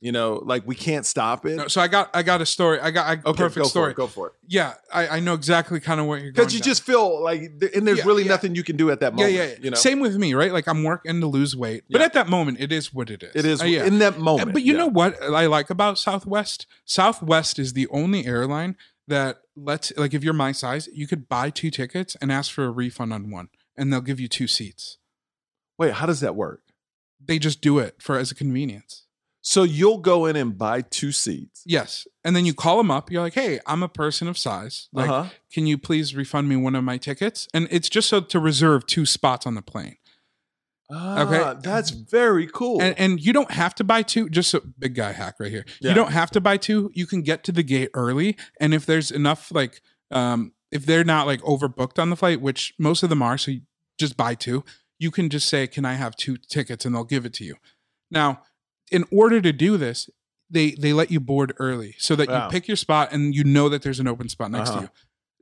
you 0.00 0.12
know, 0.12 0.40
like 0.44 0.66
we 0.66 0.74
can't 0.76 1.04
stop 1.04 1.44
it. 1.44 1.56
No, 1.56 1.66
so 1.68 1.80
I 1.80 1.88
got 1.88 2.08
I 2.14 2.22
got 2.22 2.40
a 2.40 2.46
story. 2.46 2.78
I 2.80 2.90
got 2.90 3.18
a 3.18 3.28
okay, 3.30 3.36
perfect 3.42 3.62
go 3.64 3.68
story. 3.68 3.86
For 3.86 3.90
it, 3.90 3.96
go 3.96 4.06
for 4.06 4.26
it. 4.28 4.32
Yeah, 4.46 4.74
I, 4.92 5.08
I 5.08 5.20
know 5.20 5.34
exactly 5.34 5.80
kind 5.80 6.00
of 6.00 6.06
what 6.06 6.22
you're 6.22 6.30
going. 6.30 6.34
Because 6.34 6.54
you 6.54 6.60
down. 6.60 6.64
just 6.66 6.84
feel 6.84 7.22
like, 7.22 7.40
and 7.74 7.86
there's 7.86 7.98
Yeah, 7.98 8.04
really 8.04 8.22
yeah. 8.22 8.28
nothing 8.30 8.54
you 8.54 8.62
can 8.62 8.76
do 8.76 8.90
at 8.90 9.00
that 9.00 9.14
moment. 9.14 9.32
yeah, 9.34 9.44
yeah. 9.46 9.54
You 9.60 9.70
know, 9.70 9.76
Same 9.76 9.98
with 10.00 10.16
me, 10.16 10.34
right? 10.34 10.52
Like 10.52 10.68
I'm 10.68 10.84
working 10.84 11.20
to 11.20 11.26
lose 11.26 11.56
weight, 11.56 11.82
but 11.90 12.00
at 12.00 12.12
that 12.14 12.28
moment, 12.28 12.60
it 12.60 12.70
is 12.72 12.94
what 12.94 13.10
it 13.10 13.22
is. 13.24 13.34
it 13.34 13.44
is 13.44 13.60
Uh, 13.60 13.64
yeah. 13.64 13.84
in 13.84 13.98
that 13.98 14.18
moment. 14.18 14.52
But 14.52 14.62
you 14.62 14.72
yeah. 14.74 14.78
know 14.78 14.86
what 14.88 15.20
I 15.22 15.46
like 15.46 15.68
about 15.70 15.98
Southwest? 15.98 16.66
Southwest 16.84 17.58
is 17.58 17.72
the 17.72 17.88
only 17.88 18.24
airline 18.24 18.76
that 19.08 19.40
lets 19.56 19.92
like 19.96 20.14
if 20.14 20.22
you're 20.22 20.32
my 20.32 20.52
size, 20.52 20.88
you 20.94 21.08
could 21.08 21.28
buy 21.28 21.50
two 21.50 21.70
tickets 21.72 22.16
and 22.22 22.30
ask 22.30 22.52
for 22.52 22.64
a 22.64 22.70
refund 22.70 23.12
on 23.12 23.30
one, 23.30 23.48
and 23.76 23.92
they'll 23.92 24.00
give 24.00 24.20
you 24.20 24.28
two 24.28 24.46
seats. 24.46 24.98
Wait, 25.76 25.94
how 25.94 26.06
does 26.06 26.20
that 26.20 26.36
work? 26.36 26.62
They 27.24 27.38
just 27.38 27.60
do 27.60 27.78
it 27.78 27.96
for 28.00 28.18
as 28.18 28.30
a 28.30 28.34
convenience. 28.34 29.04
So 29.42 29.62
you'll 29.62 29.98
go 29.98 30.26
in 30.26 30.36
and 30.36 30.56
buy 30.56 30.82
two 30.82 31.12
seats. 31.12 31.62
Yes. 31.64 32.06
And 32.24 32.36
then 32.36 32.44
you 32.44 32.52
call 32.52 32.76
them 32.76 32.90
up. 32.90 33.10
You're 33.10 33.22
like, 33.22 33.34
hey, 33.34 33.58
I'm 33.66 33.82
a 33.82 33.88
person 33.88 34.28
of 34.28 34.36
size. 34.36 34.88
Like, 34.92 35.08
uh-huh. 35.08 35.30
can 35.52 35.66
you 35.66 35.78
please 35.78 36.14
refund 36.14 36.48
me 36.48 36.56
one 36.56 36.74
of 36.74 36.84
my 36.84 36.98
tickets? 36.98 37.48
And 37.54 37.66
it's 37.70 37.88
just 37.88 38.08
so 38.08 38.20
to 38.20 38.38
reserve 38.38 38.86
two 38.86 39.06
spots 39.06 39.46
on 39.46 39.54
the 39.54 39.62
plane. 39.62 39.96
Ah, 40.92 41.54
that's 41.62 41.90
very 41.90 42.48
cool. 42.48 42.82
And, 42.82 42.98
and 42.98 43.20
you 43.24 43.32
don't 43.32 43.52
have 43.52 43.74
to 43.76 43.84
buy 43.84 44.02
two, 44.02 44.28
just 44.28 44.52
a 44.54 44.60
big 44.60 44.94
guy 44.94 45.12
hack 45.12 45.36
right 45.38 45.50
here. 45.50 45.64
Yeah. 45.80 45.90
You 45.90 45.94
don't 45.94 46.12
have 46.12 46.30
to 46.32 46.40
buy 46.40 46.56
two. 46.56 46.90
You 46.94 47.06
can 47.06 47.22
get 47.22 47.44
to 47.44 47.52
the 47.52 47.62
gate 47.62 47.90
early. 47.94 48.36
And 48.60 48.74
if 48.74 48.86
there's 48.86 49.10
enough, 49.10 49.52
like, 49.52 49.82
um, 50.10 50.52
if 50.72 50.84
they're 50.84 51.04
not 51.04 51.26
like 51.26 51.40
overbooked 51.42 51.98
on 51.98 52.10
the 52.10 52.16
flight, 52.16 52.40
which 52.40 52.74
most 52.78 53.02
of 53.02 53.08
them 53.08 53.22
are, 53.22 53.38
so 53.38 53.52
you 53.52 53.60
just 53.98 54.16
buy 54.16 54.34
two, 54.34 54.64
you 55.00 55.10
can 55.10 55.28
just 55.30 55.48
say, 55.48 55.66
Can 55.66 55.84
I 55.84 55.94
have 55.94 56.14
two 56.14 56.36
tickets? 56.36 56.84
And 56.84 56.94
they'll 56.94 57.02
give 57.02 57.24
it 57.26 57.34
to 57.34 57.44
you. 57.44 57.56
Now, 58.12 58.42
in 58.92 59.04
order 59.10 59.40
to 59.40 59.52
do 59.52 59.76
this, 59.76 60.08
they 60.48 60.72
they 60.72 60.92
let 60.92 61.10
you 61.10 61.18
board 61.18 61.52
early 61.58 61.94
so 61.98 62.14
that 62.16 62.28
Wow. 62.28 62.44
you 62.44 62.50
pick 62.50 62.68
your 62.68 62.76
spot 62.76 63.10
and 63.12 63.34
you 63.34 63.42
know 63.42 63.68
that 63.68 63.82
there's 63.82 63.98
an 64.00 64.06
open 64.06 64.28
spot 64.28 64.50
next 64.52 64.70
Uh-huh. 64.70 64.78
to 64.80 64.84
you. 64.84 64.90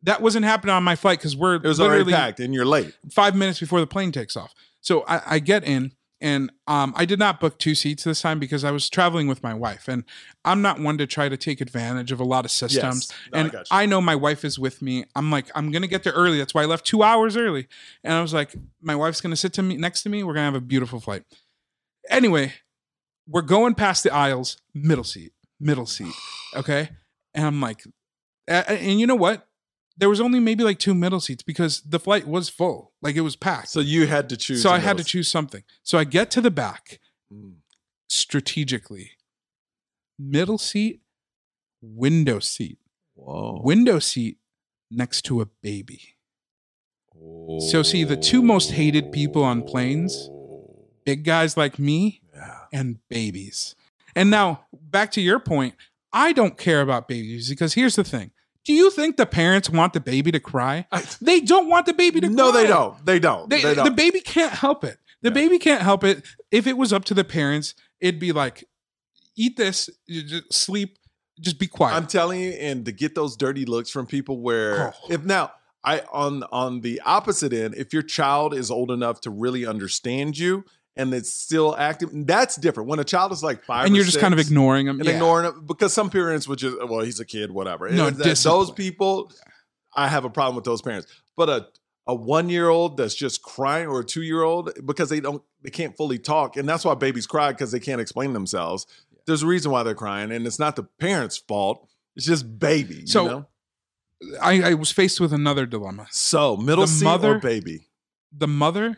That 0.05 0.23
wasn't 0.23 0.45
happening 0.45 0.75
on 0.75 0.85
my 0.85 0.95
flight 0.97 1.19
because 1.19 1.35
we're 1.37 1.57
it 1.57 1.65
was 1.65 1.81
already 1.81 2.11
packed, 2.13 2.39
and 2.41 2.55
you're 2.55 2.65
late. 2.65 2.95
five 3.11 3.35
minutes 3.35 3.59
before 3.59 3.81
the 3.81 3.87
plane 3.87 4.13
takes 4.13 4.37
off. 4.37 4.55
So 4.81 5.05
I, 5.09 5.23
I 5.27 5.39
get 5.41 5.65
in 5.65 5.93
and 6.21 6.51
um, 6.67 6.93
I 6.97 7.05
did 7.05 7.19
not 7.19 7.39
book 7.39 7.59
two 7.59 7.75
seats 7.75 8.05
this 8.05 8.21
time 8.21 8.41
because 8.41 8.65
I 8.65 8.73
was 8.73 8.91
traveling 8.91 9.29
with 9.29 9.43
my 9.43 9.55
wife. 9.55 9.87
And 9.87 10.05
I'm 10.45 10.61
not 10.63 10.81
one 10.81 10.99
to 10.99 11.07
try 11.07 11.29
to 11.29 11.37
take 11.37 11.61
advantage 11.61 12.11
of 12.11 12.19
a 12.19 12.25
lot 12.25 12.45
of 12.45 12.51
systems. 12.51 13.09
Yes. 13.11 13.31
No, 13.33 13.39
and 13.39 13.53
you. 13.53 13.63
I, 13.71 13.87
know 13.87 14.01
my 14.01 14.17
wife 14.17 14.45
is 14.45 14.59
with 14.59 14.83
me. 14.83 15.05
I'm 15.15 15.31
like, 15.31 15.47
I'm 15.55 15.71
going 15.71 15.83
to 15.83 15.89
get 15.89 16.03
there 16.03 16.13
early. 16.13 16.39
That's 16.39 16.55
why 16.55 16.63
I 16.63 16.67
left 16.67 16.85
two 16.85 17.03
hours 17.03 17.37
early. 17.37 17.69
And 18.03 18.13
I 18.13 18.23
was 18.23 18.35
like, 18.35 18.55
my 18.83 18.97
wife's 18.97 19.21
going 19.21 19.31
to 19.31 19.37
sit 19.37 19.53
to 19.55 19.63
me 19.63 19.77
next 19.77 20.03
to 20.03 20.09
me. 20.09 20.25
We're 20.25 20.35
going 20.35 20.43
to 20.43 20.53
have 20.53 20.63
a 20.63 20.67
beautiful 20.67 20.99
flight. 20.99 21.23
Anyway, 22.11 22.55
we're 23.29 23.43
going 23.43 23.75
past 23.75 24.03
the 24.03 24.13
aisles, 24.13 24.57
middle 24.75 25.05
seat, 25.05 25.33
middle 25.61 25.87
seat. 25.87 26.15
Okay. 26.57 26.91
And 27.35 27.47
I'm 27.47 27.61
like, 27.61 27.85
and 28.49 28.99
you 28.99 29.07
know 29.07 29.15
what? 29.15 29.48
There 29.99 30.09
was 30.09 30.21
only 30.21 30.39
maybe 30.41 30.63
like 30.63 30.79
two 30.79 30.95
middle 30.95 31.19
seats 31.21 31.43
because 31.43 31.81
the 31.81 31.99
flight 31.99 32.27
was 32.27 32.49
full. 32.49 32.93
Like 33.03 33.17
it 33.17 33.23
was 33.23 33.35
packed. 33.37 33.69
So 33.69 33.81
you 33.81 34.07
had 34.07 34.29
to 34.29 34.37
choose. 34.37 34.63
So 34.63 34.71
I 34.71 34.79
had 34.79 34.93
to 34.93 35.01
middle 35.01 35.05
choose 35.05 35.29
something. 35.29 35.65
So 35.83 35.99
I 35.99 36.05
get 36.05 36.31
to 36.33 36.41
the 36.41 36.51
back 36.53 37.01
Mm. 37.33 37.57
strategically. 38.09 39.13
Middle 40.19 40.57
seat, 40.59 41.01
window 41.83 42.39
seat. 42.39 42.79
Whoa. 43.15 43.61
Window 43.65 43.99
seat 43.99 44.39
next 44.91 45.23
to 45.27 45.41
a 45.41 45.47
baby. 45.47 46.15
So 47.71 47.83
see, 47.83 48.05
the 48.05 48.17
two 48.17 48.43
most 48.43 48.71
hated 48.73 49.11
people 49.13 49.43
on 49.43 49.63
planes- 49.63 50.31
Big 51.05 51.25
guys 51.25 51.57
like 51.57 51.79
me 51.79 52.21
Yeah. 52.35 52.67
and 52.73 52.99
babies. 53.09 53.75
And 54.15 54.31
now 54.31 54.67
back 54.73 55.11
to 55.13 55.21
your 55.23 55.41
point, 55.41 55.75
I 56.13 56.33
don't 56.33 56.57
care 56.59 56.81
about 56.83 57.09
babies 57.09 57.49
because 57.49 57.75
here's 57.75 57.97
the 57.97 58.05
thing. 58.05 58.31
Do 58.69 58.75
you 58.75 58.91
think 58.91 59.17
the 59.17 59.25
parents 59.25 59.71
want 59.71 59.95
the 59.95 60.01
baby 60.01 60.31
to 60.31 60.39
cry? 60.41 60.87
I- 60.93 61.03
They 61.23 61.41
don't 61.41 61.69
want 61.71 61.87
the 61.87 61.95
baby 61.95 62.21
to 62.21 62.29
no, 62.29 62.53
cry. 62.53 62.61
they 62.63 62.69
don't. 62.69 63.07
They 63.07 63.19
don't. 63.19 63.49
They, 63.49 63.63
They, 63.63 63.75
don't. 63.75 63.85
the 63.87 63.91
baby 63.91 64.21
can't 64.21 64.53
help 64.53 64.85
it. 64.85 64.99
The 65.23 65.31
Yeah. 65.31 65.35
baby 65.35 65.59
can't 65.59 65.81
help 65.83 66.05
it. 66.05 66.23
If 66.51 66.67
it 66.67 66.77
was 66.77 66.93
up 66.93 67.07
to 67.07 67.15
the 67.15 67.25
parents, 67.25 67.75
it'd 67.99 68.21
be 68.21 68.31
like, 68.31 68.65
eat 69.37 69.57
this, 69.57 69.89
you 70.07 70.23
just 70.23 70.53
sleep, 70.53 70.99
just 71.41 71.59
be 71.59 71.67
quiet. 71.67 71.95
I'm 71.97 72.07
telling 72.07 72.41
you, 72.41 72.51
and 72.51 72.85
to 72.85 72.93
get 72.93 73.15
those 73.15 73.37
dirty 73.39 73.65
looks 73.65 73.89
from 73.89 74.05
people 74.07 74.41
where 74.43 74.89
Oh. 74.93 74.93
if 75.09 75.25
now 75.25 75.53
I 75.83 76.03
on 76.13 76.43
on 76.53 76.83
the 76.83 77.01
opposite 77.07 77.55
end, 77.55 77.75
if 77.75 77.93
your 77.95 78.03
child 78.03 78.53
is 78.53 78.71
old 78.71 78.91
enough 78.91 79.23
to 79.23 79.31
really 79.31 79.65
understand 79.65 80.37
you 80.37 80.65
and 80.99 81.15
it's 81.15 81.33
still 81.33 81.75
active, 81.79 82.11
that's 82.27 82.57
different. 82.57 82.89
When 82.91 82.99
a 82.99 83.05
child 83.05 83.33
is 83.33 83.43
like 83.43 83.65
five 83.65 83.87
and 83.87 83.97
you're 83.97 84.05
just 84.05 84.21
kind 84.21 84.35
of 84.35 84.41
ignoring 84.41 84.85
them. 84.87 84.99
and 85.01 85.07
Yeah. 85.09 85.15
ignoring 85.15 85.47
it 85.47 85.67
because 85.67 85.93
some 85.95 86.11
parents 86.11 86.47
would 86.49 86.59
just 86.59 86.77
well, 86.87 87.01
he's 87.01 87.21
a 87.21 87.25
kid, 87.25 87.51
whatever. 87.51 87.89
No, 87.89 88.11
that- 88.11 88.37
those 88.39 88.71
people, 88.71 89.33
I 89.97 90.09
have 90.09 90.25
a 90.27 90.31
problem 90.31 90.57
with 90.57 90.65
those 90.65 90.83
parents. 90.83 91.07
But 91.37 91.49
a 91.49 91.67
a 92.11 92.15
one 92.15 92.49
year 92.49 92.69
old 92.71 92.97
that's 92.97 93.15
just 93.15 93.43
crying 93.43 93.87
or 93.87 94.01
a 94.01 94.05
two 94.05 94.23
year 94.23 94.43
old 94.43 94.73
because 94.87 95.11
they 95.11 95.21
don't 95.21 95.43
they 95.63 95.69
can't 95.71 95.95
fully 95.95 96.19
talk 96.19 96.57
and 96.57 96.67
that's 96.67 96.83
why 96.83 96.95
babies 96.95 97.27
cry 97.27 97.53
because 97.53 97.71
they 97.71 97.79
can't 97.81 98.01
explain 98.01 98.33
themselves 98.33 98.87
there's 99.27 99.43
a 99.43 99.47
reason 99.47 99.71
why 99.71 99.83
they're 99.83 99.95
crying 99.95 100.33
and 100.33 100.47
it's 100.47 100.59
not 100.59 100.75
the 100.75 100.85
parents 100.99 101.37
fault 101.37 101.87
it's 102.17 102.25
just 102.25 102.59
baby 102.59 103.05
So, 103.07 103.23
you 103.25 103.29
know? 103.29 103.47
I, 104.41 104.71
I 104.71 104.75
was 104.75 104.91
faced 104.91 105.21
with 105.21 105.35
another 105.35 105.67
dilemma. 105.67 106.07
so 106.11 106.57
middle 106.57 106.87
the 106.87 107.05
mother- 107.05 107.35
or 107.37 107.41
baby 107.41 107.89
The 108.33 108.49
mother 108.49 108.97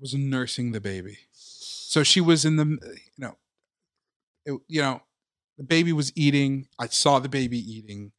was 0.00 0.14
nursing 0.14 0.72
the 0.72 0.80
baby. 0.80 1.18
So 1.32 2.02
she 2.02 2.20
was 2.20 2.44
in 2.44 2.56
the, 2.56 2.64
you 2.64 3.18
know, 3.18 3.36
it, 4.44 4.60
you 4.68 4.82
know, 4.82 5.02
the 5.58 5.64
baby 5.64 5.92
was 5.92 6.12
eating. 6.16 6.66
I 6.78 6.88
saw 6.88 7.18
the 7.18 7.28
baby 7.28 7.58
eating. 7.58 8.12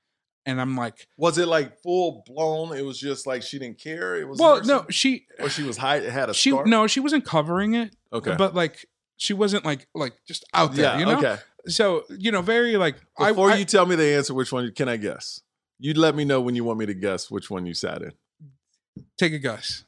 and 0.46 0.62
I'm 0.62 0.76
like, 0.78 1.08
Was 1.18 1.38
it 1.38 1.48
like 1.48 1.82
full 1.82 2.24
blown? 2.26 2.76
It 2.76 2.84
was 2.84 3.00
just 3.00 3.28
like 3.28 3.44
she 3.44 3.60
didn't 3.60 3.80
care. 3.80 4.16
It 4.16 4.28
was 4.28 4.40
well, 4.40 4.58
nursing? 4.58 4.68
no, 4.68 4.86
she 4.90 5.26
or 5.40 5.50
she 5.50 5.64
was 5.64 5.78
high, 5.78 5.98
It 5.98 6.12
had 6.12 6.30
a 6.30 6.34
she 6.34 6.52
no, 6.52 6.88
she 6.88 7.00
wasn't 7.00 7.26
covering 7.26 7.74
it, 7.74 7.96
okay, 8.14 8.36
but 8.38 8.56
like 8.56 8.86
she 9.18 9.34
wasn't 9.34 9.66
like 9.66 9.88
like 9.94 10.14
just 10.28 10.46
out 10.54 10.74
there, 10.74 10.94
yeah, 10.94 11.00
you 11.00 11.06
know. 11.06 11.18
okay. 11.18 11.38
So 11.68 12.04
you 12.10 12.32
know, 12.32 12.42
very 12.42 12.78
like 12.78 12.96
Before 13.18 13.52
I, 13.52 13.56
you 13.56 13.66
tell 13.66 13.86
me 13.86 13.96
the 13.96 14.16
answer, 14.16 14.34
which 14.34 14.52
one 14.52 14.72
can 14.74 14.88
I 14.88 14.98
guess? 14.98 15.42
You'd 15.80 15.98
let 15.98 16.16
me 16.16 16.24
know 16.26 16.40
when 16.42 16.56
you 16.56 16.64
want 16.64 16.80
me 16.80 16.86
to 16.86 16.94
guess 16.94 17.30
which 17.32 17.50
one 17.50 17.66
you 17.66 17.74
sat 17.74 18.02
in. 18.02 18.12
take 19.18 19.34
a 19.34 19.40
guess. 19.40 19.85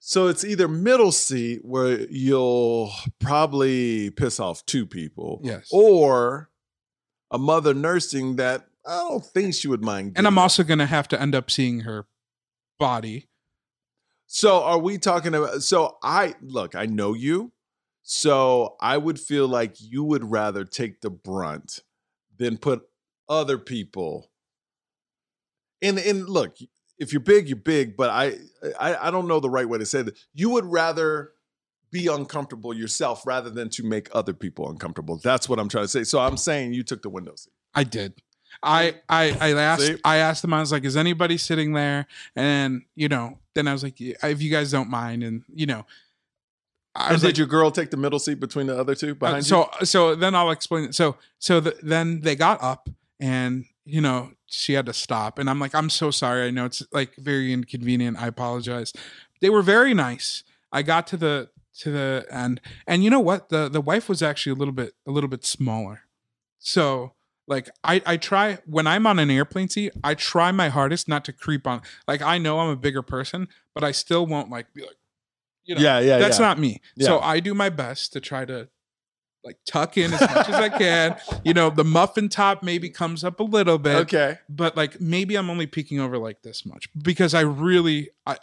So 0.00 0.28
it's 0.28 0.44
either 0.44 0.68
middle 0.68 1.12
seat 1.12 1.60
where 1.64 2.00
you'll 2.08 2.92
probably 3.18 4.10
piss 4.10 4.38
off 4.40 4.64
two 4.64 4.86
people, 4.86 5.40
Yes. 5.42 5.68
or 5.72 6.50
a 7.30 7.38
mother 7.38 7.74
nursing 7.74 8.36
that 8.36 8.68
I 8.86 8.96
don't 8.98 9.24
think 9.24 9.54
she 9.54 9.68
would 9.68 9.82
mind. 9.84 10.12
And 10.16 10.26
I'm 10.26 10.38
also 10.38 10.62
gonna 10.62 10.86
have 10.86 11.08
to 11.08 11.20
end 11.20 11.34
up 11.34 11.50
seeing 11.50 11.80
her 11.80 12.06
body. 12.78 13.28
So 14.26 14.62
are 14.62 14.78
we 14.78 14.98
talking 14.98 15.34
about? 15.34 15.62
So 15.62 15.98
I 16.02 16.34
look, 16.40 16.74
I 16.74 16.86
know 16.86 17.12
you, 17.14 17.52
so 18.02 18.76
I 18.80 18.96
would 18.96 19.18
feel 19.18 19.48
like 19.48 19.76
you 19.80 20.04
would 20.04 20.30
rather 20.30 20.64
take 20.64 21.00
the 21.00 21.10
brunt 21.10 21.80
than 22.36 22.56
put 22.56 22.82
other 23.28 23.58
people. 23.58 24.30
And 25.82 25.98
and 25.98 26.28
look, 26.28 26.56
if 26.98 27.12
you're 27.12 27.20
big, 27.20 27.48
you're 27.48 27.56
big, 27.56 27.96
but 27.96 28.10
I 28.10 28.38
I, 28.78 29.08
I 29.08 29.10
don't 29.10 29.28
know 29.28 29.40
the 29.40 29.50
right 29.50 29.68
way 29.68 29.78
to 29.78 29.86
say 29.86 30.02
that. 30.02 30.16
You 30.34 30.50
would 30.50 30.64
rather 30.64 31.32
be 31.90 32.06
uncomfortable 32.06 32.74
yourself 32.74 33.26
rather 33.26 33.50
than 33.50 33.70
to 33.70 33.82
make 33.82 34.08
other 34.12 34.34
people 34.34 34.68
uncomfortable. 34.68 35.16
That's 35.16 35.48
what 35.48 35.58
I'm 35.58 35.68
trying 35.68 35.84
to 35.84 35.88
say. 35.88 36.04
So 36.04 36.20
I'm 36.20 36.36
saying 36.36 36.74
you 36.74 36.82
took 36.82 37.02
the 37.02 37.08
window 37.08 37.34
seat. 37.36 37.52
I 37.74 37.84
did. 37.84 38.14
I 38.62 38.96
I 39.08 39.36
I 39.40 39.50
asked 39.52 39.86
See? 39.86 39.96
I 40.04 40.16
asked 40.16 40.42
them. 40.42 40.52
I 40.52 40.60
was 40.60 40.72
like, 40.72 40.84
"Is 40.84 40.96
anybody 40.96 41.38
sitting 41.38 41.72
there?" 41.72 42.06
And 42.34 42.82
you 42.96 43.08
know, 43.08 43.38
then 43.54 43.68
I 43.68 43.72
was 43.72 43.82
like, 43.82 44.00
"Yeah, 44.00 44.14
"If 44.22 44.42
you 44.42 44.50
guys 44.50 44.70
don't 44.70 44.90
mind," 44.90 45.22
and 45.22 45.44
you 45.54 45.66
know, 45.66 45.86
I 46.94 47.12
was 47.12 47.20
did 47.20 47.28
like, 47.28 47.38
your 47.38 47.46
girl 47.46 47.70
take 47.70 47.90
the 47.90 47.96
middle 47.96 48.18
seat 48.18 48.40
between 48.40 48.66
the 48.66 48.76
other 48.76 48.94
two 48.94 49.12
uh, 49.12 49.14
behind 49.14 49.36
you? 49.44 49.48
so 49.48 49.70
so 49.84 50.14
then 50.14 50.34
I'll 50.34 50.50
explain 50.50 50.84
it. 50.84 50.94
So 50.94 51.16
so 51.38 51.60
the, 51.60 51.76
then 51.82 52.20
they 52.22 52.34
got 52.34 52.62
up, 52.62 52.88
and 53.20 53.66
you 53.88 54.00
know, 54.00 54.32
she 54.46 54.74
had 54.74 54.86
to 54.86 54.92
stop, 54.92 55.38
and 55.38 55.48
I'm 55.48 55.58
like, 55.58 55.74
"I'm 55.74 55.90
so 55.90 56.10
sorry. 56.10 56.46
I 56.46 56.50
know 56.50 56.66
it's 56.66 56.82
like 56.92 57.16
very 57.16 57.52
inconvenient. 57.52 58.18
I 58.20 58.26
apologize." 58.26 58.92
They 59.40 59.50
were 59.50 59.62
very 59.62 59.94
nice. 59.94 60.44
I 60.70 60.82
got 60.82 61.06
to 61.08 61.16
the 61.16 61.50
to 61.80 61.90
the 61.90 62.26
end, 62.30 62.60
and 62.86 63.02
you 63.02 63.10
know 63.10 63.20
what? 63.20 63.48
the 63.48 63.68
The 63.68 63.80
wife 63.80 64.08
was 64.08 64.22
actually 64.22 64.52
a 64.52 64.56
little 64.56 64.74
bit 64.74 64.92
a 65.06 65.10
little 65.10 65.28
bit 65.28 65.44
smaller, 65.44 66.02
so 66.58 67.14
like 67.46 67.70
I, 67.82 68.02
I 68.04 68.16
try 68.18 68.58
when 68.66 68.86
I'm 68.86 69.06
on 69.06 69.18
an 69.18 69.30
airplane 69.30 69.68
seat, 69.68 69.92
I 70.04 70.14
try 70.14 70.52
my 70.52 70.68
hardest 70.68 71.08
not 71.08 71.24
to 71.24 71.32
creep 71.32 71.66
on. 71.66 71.80
Like 72.06 72.20
I 72.20 72.36
know 72.36 72.60
I'm 72.60 72.68
a 72.68 72.76
bigger 72.76 73.02
person, 73.02 73.48
but 73.74 73.82
I 73.82 73.92
still 73.92 74.26
won't 74.26 74.50
like 74.50 74.72
be 74.74 74.82
like, 74.82 74.98
you 75.64 75.74
know, 75.74 75.80
yeah, 75.80 75.98
yeah, 75.98 76.18
that's 76.18 76.38
yeah. 76.38 76.46
not 76.46 76.58
me. 76.58 76.80
So 77.00 77.20
I 77.20 77.40
do 77.40 77.54
my 77.54 77.70
best 77.70 78.12
to 78.12 78.20
try 78.20 78.44
to 78.44 78.68
like 79.44 79.56
tuck 79.66 79.96
in 79.96 80.12
as 80.12 80.20
much 80.20 80.48
as 80.48 80.54
I 80.54 80.68
can. 80.68 81.16
You 81.44 81.54
know, 81.54 81.70
the 81.70 81.84
muffin 81.84 82.28
top 82.28 82.62
maybe 82.62 82.90
comes 82.90 83.24
up 83.24 83.40
a 83.40 83.44
little 83.44 83.78
bit, 83.78 83.96
okay. 84.02 84.38
but 84.48 84.76
like 84.76 85.00
maybe 85.00 85.36
I'm 85.36 85.50
only 85.50 85.66
peeking 85.66 86.00
over 86.00 86.18
like 86.18 86.42
this 86.42 86.66
much 86.66 86.88
because 87.02 87.34
I 87.34 87.40
really 87.40 88.10
I 88.26 88.36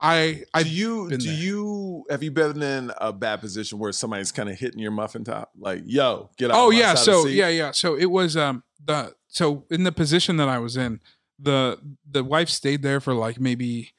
I 0.00 0.44
I 0.52 0.62
do 0.62 0.68
you 0.68 1.10
do 1.10 1.16
there. 1.16 1.34
you 1.34 2.04
have 2.10 2.22
you 2.22 2.30
been 2.30 2.62
in 2.62 2.92
a 2.98 3.12
bad 3.12 3.40
position 3.40 3.78
where 3.78 3.92
somebody's 3.92 4.32
kind 4.32 4.48
of 4.48 4.58
hitting 4.58 4.78
your 4.78 4.90
muffin 4.90 5.24
top 5.24 5.50
like 5.58 5.82
yo 5.86 6.30
get 6.36 6.50
out 6.50 6.56
Oh 6.56 6.70
yeah, 6.70 6.94
so 6.94 7.26
yeah, 7.26 7.48
yeah. 7.48 7.70
So 7.70 7.96
it 7.96 8.10
was 8.10 8.36
um 8.36 8.62
the 8.84 9.14
so 9.28 9.64
in 9.70 9.84
the 9.84 9.92
position 9.92 10.36
that 10.36 10.48
I 10.48 10.58
was 10.58 10.76
in, 10.76 11.00
the 11.38 11.78
the 12.08 12.22
wife 12.22 12.48
stayed 12.48 12.82
there 12.82 13.00
for 13.00 13.14
like 13.14 13.40
maybe 13.40 13.94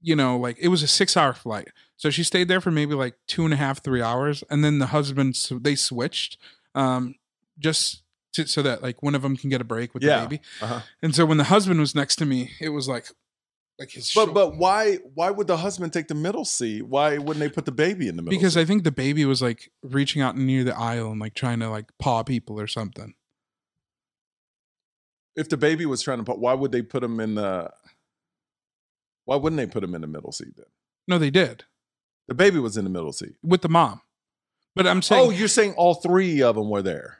you 0.00 0.14
know, 0.14 0.36
like 0.36 0.56
it 0.60 0.68
was 0.68 0.82
a 0.82 0.88
six 0.88 1.16
hour 1.16 1.32
flight. 1.32 1.68
So 1.98 2.10
she 2.10 2.22
stayed 2.22 2.48
there 2.48 2.60
for 2.60 2.70
maybe 2.70 2.94
like 2.94 3.16
two 3.26 3.44
and 3.44 3.52
a 3.52 3.56
half, 3.56 3.82
three 3.82 4.00
hours, 4.00 4.42
and 4.48 4.64
then 4.64 4.78
the 4.78 4.86
husband 4.86 5.34
they 5.60 5.74
switched, 5.74 6.38
um, 6.74 7.16
just 7.58 8.02
to, 8.34 8.46
so 8.46 8.62
that 8.62 8.82
like 8.82 9.02
one 9.02 9.14
of 9.16 9.22
them 9.22 9.36
can 9.36 9.50
get 9.50 9.60
a 9.60 9.64
break 9.64 9.92
with 9.94 10.02
Yeah. 10.04 10.20
the 10.20 10.28
baby. 10.28 10.42
Uh-huh. 10.62 10.80
And 11.02 11.14
so 11.14 11.26
when 11.26 11.38
the 11.38 11.44
husband 11.44 11.80
was 11.80 11.94
next 11.96 12.16
to 12.16 12.24
me, 12.24 12.52
it 12.60 12.68
was 12.70 12.88
like, 12.88 13.08
like 13.80 13.90
his 13.90 14.12
but 14.14 14.32
but 14.34 14.56
why 14.56 14.96
why 15.14 15.30
would 15.30 15.46
the 15.46 15.56
husband 15.56 15.92
take 15.92 16.08
the 16.08 16.14
middle 16.14 16.44
seat 16.44 16.82
why 16.82 17.16
wouldn't 17.16 17.38
they 17.38 17.48
put 17.48 17.64
the 17.64 17.70
baby 17.70 18.08
in 18.08 18.16
the 18.16 18.22
middle 18.22 18.36
because 18.36 18.54
seat? 18.54 18.60
I 18.60 18.64
think 18.64 18.82
the 18.82 18.90
baby 18.90 19.24
was 19.24 19.40
like 19.40 19.70
reaching 19.84 20.20
out 20.20 20.36
near 20.36 20.64
the 20.64 20.76
aisle 20.76 21.12
and 21.12 21.20
like 21.20 21.34
trying 21.34 21.60
to 21.60 21.70
like 21.70 21.86
paw 21.96 22.24
people 22.24 22.58
or 22.60 22.66
something. 22.66 23.14
if 25.36 25.48
the 25.48 25.56
baby 25.56 25.86
was 25.86 26.02
trying 26.02 26.18
to 26.18 26.24
put 26.24 26.40
why 26.40 26.54
would 26.54 26.72
they 26.72 26.82
put 26.82 27.04
him 27.04 27.20
in 27.20 27.36
the 27.36 27.70
why 29.26 29.36
wouldn't 29.36 29.58
they 29.58 29.66
put 29.66 29.84
him 29.84 29.94
in 29.94 30.00
the 30.00 30.08
middle 30.08 30.32
seat 30.32 30.56
then 30.56 30.66
No, 31.06 31.18
they 31.18 31.30
did 31.30 31.64
the 32.28 32.34
baby 32.34 32.58
was 32.60 32.76
in 32.76 32.84
the 32.84 32.90
middle 32.90 33.12
seat 33.12 33.34
with 33.42 33.62
the 33.62 33.68
mom. 33.68 34.00
But 34.76 34.86
I'm 34.86 35.02
saying, 35.02 35.26
oh 35.26 35.30
you're 35.30 35.48
saying 35.48 35.74
all 35.74 35.94
three 35.94 36.40
of 36.42 36.54
them 36.54 36.70
were 36.70 36.82
there 36.82 37.18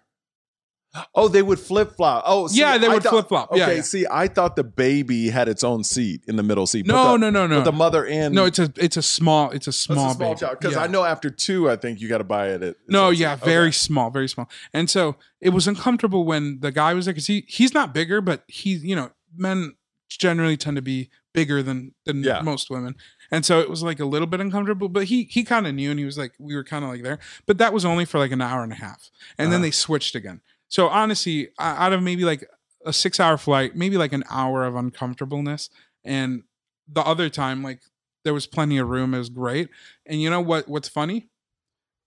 oh 1.14 1.28
they 1.28 1.42
would 1.42 1.60
flip-flop 1.60 2.24
oh 2.26 2.46
see, 2.48 2.60
yeah, 2.60 2.78
they 2.78 2.86
I 2.86 2.94
would 2.94 3.02
thought- 3.02 3.10
flip 3.10 3.28
flop. 3.28 3.50
okay 3.52 3.60
Yeah, 3.60 3.70
yeah. 3.72 3.80
see 3.82 4.06
i 4.10 4.26
thought 4.26 4.56
the 4.56 4.64
baby 4.64 5.28
had 5.28 5.46
its 5.46 5.62
own 5.62 5.84
seat 5.84 6.22
in 6.26 6.36
the 6.36 6.42
middle 6.42 6.66
seat 6.66 6.86
No, 6.86 7.12
the, 7.12 7.18
no, 7.18 7.30
no, 7.30 7.46
no. 7.46 7.60
the 7.62 7.72
mother 7.72 8.06
and 8.06 8.34
no, 8.34 8.46
it's 8.46 8.58
a 8.58 8.72
it's 8.76 8.96
a 8.96 9.02
small 9.02 9.50
it's 9.50 9.66
a 9.66 9.72
small, 9.72 10.12
a 10.12 10.14
small 10.14 10.30
baby. 10.30 10.40
child 10.40 10.56
because 10.58 10.76
Yeah. 10.76 10.82
I 10.82 10.86
know 10.86 11.04
after 11.04 11.28
two, 11.28 11.68
I 11.70 11.76
think 11.76 12.00
you 12.00 12.08
got 12.08 12.18
to 12.18 12.24
buy 12.24 12.48
it 12.48 12.62
at. 12.62 12.76
No, 12.88 13.10
yeah, 13.10 13.36
seat. 13.36 13.44
very 13.44 13.66
Okay. 13.68 13.72
small, 13.72 14.08
very 14.10 14.28
small. 14.30 14.48
And 14.72 14.88
so 14.88 15.16
it 15.42 15.50
was 15.50 15.68
uncomfortable 15.68 16.24
when 16.24 16.60
the 16.60 16.72
guy 16.72 16.94
was 16.94 17.04
there 17.04 17.12
because 17.12 17.26
he 17.26 17.44
he's 17.46 17.74
not 17.74 17.92
bigger, 17.92 18.22
but 18.22 18.44
he's 18.48 18.82
you 18.82 18.96
know 18.96 19.10
men 19.36 19.74
generally 20.08 20.56
tend 20.56 20.76
to 20.76 20.82
be 20.82 21.10
bigger 21.34 21.62
than 21.62 21.94
than 22.04 22.22
Yeah. 22.22 22.40
most 22.42 22.70
women, 22.70 22.94
and 23.30 23.44
so 23.44 23.60
it 23.60 23.68
was 23.70 23.82
like 23.82 24.00
a 24.00 24.04
little 24.04 24.26
bit 24.26 24.40
uncomfortable. 24.40 24.88
But 24.88 25.04
he 25.04 25.24
he 25.24 25.44
kind 25.44 25.66
of 25.66 25.74
knew, 25.74 25.90
and 25.90 25.98
he 25.98 26.04
was 26.06 26.18
like 26.18 26.32
we 26.38 26.54
were 26.54 26.64
kind 26.64 26.84
of 26.84 26.90
like 26.90 27.02
there, 27.02 27.18
but 27.46 27.58
that 27.58 27.72
was 27.72 27.84
only 27.84 28.04
for 28.04 28.18
like 28.18 28.32
an 28.32 28.40
hour 28.42 28.62
and 28.62 28.72
a 28.72 28.76
half, 28.76 29.10
and 29.38 29.52
then 29.52 29.56
Uh-huh. 29.60 29.66
they 29.66 29.70
switched 29.70 30.14
again. 30.14 30.40
So 30.68 30.88
honestly, 30.88 31.48
out 31.58 31.92
of 31.92 32.02
maybe 32.02 32.24
like 32.24 32.44
a 32.84 32.92
six 32.92 33.18
hour 33.20 33.36
flight, 33.38 33.74
maybe 33.76 33.96
like 33.96 34.12
an 34.12 34.24
hour 34.30 34.64
of 34.64 34.74
uncomfortableness, 34.74 35.70
and 36.04 36.42
the 36.86 37.02
other 37.02 37.28
time 37.28 37.62
like 37.62 37.80
there 38.24 38.34
was 38.34 38.46
plenty 38.46 38.78
of 38.78 38.88
room. 38.88 39.14
It 39.14 39.18
was 39.18 39.28
great, 39.30 39.68
and 40.06 40.20
you 40.20 40.28
know 40.30 40.40
what? 40.40 40.68
What's 40.68 40.88
funny? 40.88 41.28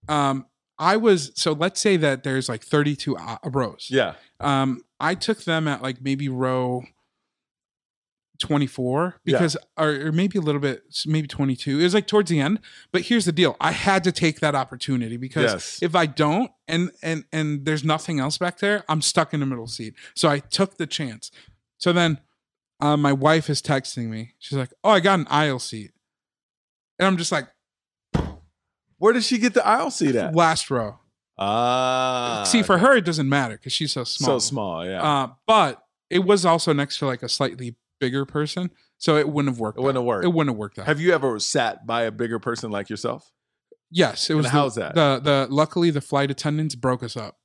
Um, 0.10 0.46
I 0.80 0.98
was 0.98 1.32
so 1.36 1.52
let's 1.54 1.80
say 1.80 1.96
that 1.98 2.24
there's 2.24 2.50
like 2.50 2.64
32 2.64 3.16
uh, 3.16 3.38
rows. 3.46 3.88
Yeah. 3.92 4.16
Um, 4.40 4.82
I 5.00 5.14
took 5.16 5.44
them 5.44 5.68
at 5.68 5.82
like 5.84 6.02
maybe 6.02 6.28
row 6.30 6.84
24 8.42 9.22
Yeah. 9.24 9.38
because 9.38 9.56
or, 9.78 10.08
or 10.08 10.12
maybe 10.12 10.38
a 10.38 10.42
little 10.42 10.60
bit 10.60 10.84
maybe 11.06 11.28
22. 11.28 11.80
It 11.80 11.84
was 11.84 11.94
like 11.94 12.08
towards 12.08 12.30
the 12.30 12.40
end. 12.42 12.60
But 12.92 13.04
here's 13.04 13.24
the 13.26 13.32
deal. 13.32 13.56
I 13.62 13.72
had 13.72 14.04
to 14.04 14.12
take 14.12 14.40
that 14.42 14.54
opportunity 14.56 15.16
because 15.18 15.52
Yes. 15.52 15.80
if 15.82 15.96
I 15.96 16.06
don't 16.08 16.52
and 16.68 16.92
and 17.02 17.24
and 17.32 17.66
there's 17.66 17.84
nothing 17.84 18.20
else 18.20 18.38
back 18.38 18.58
there, 18.60 18.84
I'm 18.90 19.02
stuck 19.02 19.34
in 19.34 19.40
the 19.40 19.46
middle 19.46 19.68
seat. 19.68 19.94
So 20.16 20.28
I 20.28 20.40
took 20.40 20.76
the 20.78 20.86
chance. 20.88 21.32
So 21.78 21.94
then 21.94 22.20
uh, 22.82 22.98
my 22.98 23.14
wife 23.14 23.50
is 23.50 23.62
texting 23.62 24.08
me. 24.10 24.34
She's 24.40 24.58
like, 24.58 24.74
"Oh, 24.84 24.90
I 24.90 25.00
got 25.00 25.20
an 25.20 25.28
aisle 25.30 25.60
seat." 25.60 25.92
And 27.00 27.08
I'm 27.08 27.18
just 27.18 27.32
like, 27.32 27.48
Where 28.98 29.14
did 29.14 29.24
she 29.24 29.38
get 29.38 29.54
the 29.54 29.66
aisle 29.66 29.92
seat 29.92 30.16
at? 30.16 30.36
last 30.36 30.70
row. 30.70 31.00
Ah. 31.38 32.44
See, 32.46 32.62
for 32.62 32.78
her, 32.78 32.96
it 32.96 33.06
doesn't 33.06 33.28
matter 33.28 33.56
because 33.58 33.74
she's 33.74 33.92
so 33.92 34.04
small. 34.04 34.40
So 34.40 34.48
small. 34.48 34.86
Yeah. 34.86 35.02
Uh, 35.02 35.28
but 35.48 35.84
it 36.10 36.20
was 36.20 36.46
also 36.46 36.72
next 36.74 37.00
to 37.00 37.06
like 37.08 37.24
a 37.24 37.30
slightly 37.30 37.76
bigger 38.02 38.26
person, 38.26 38.70
so 38.98 39.16
it 39.16 39.30
wouldn't 39.30 39.54
have 39.56 39.60
worked. 39.60 39.78
it 39.78 39.82
wouldn't 39.82 39.98
have 39.98 40.06
worked. 40.06 40.26
It 40.26 40.34
wouldn't 40.34 40.54
have 40.54 40.58
worked 40.58 40.80
out. 40.80 40.88
Have 40.88 41.00
you 41.00 41.14
ever 41.14 41.40
sat 41.40 41.86
by 41.88 42.02
a 42.04 42.12
bigger 42.12 42.40
person 42.40 42.70
like 42.72 42.90
yourself? 42.90 43.32
yes, 43.90 44.30
it 44.30 44.34
And 44.34 44.38
was. 44.38 44.46
the- 44.48 44.52
how's 44.52 44.76
that? 44.76 44.96
The 44.96 45.20
the 45.24 45.48
luckily 45.50 45.90
the 45.92 46.02
flight 46.02 46.30
attendants 46.32 46.76
broke 46.76 47.04
us 47.04 47.16
up. 47.16 47.38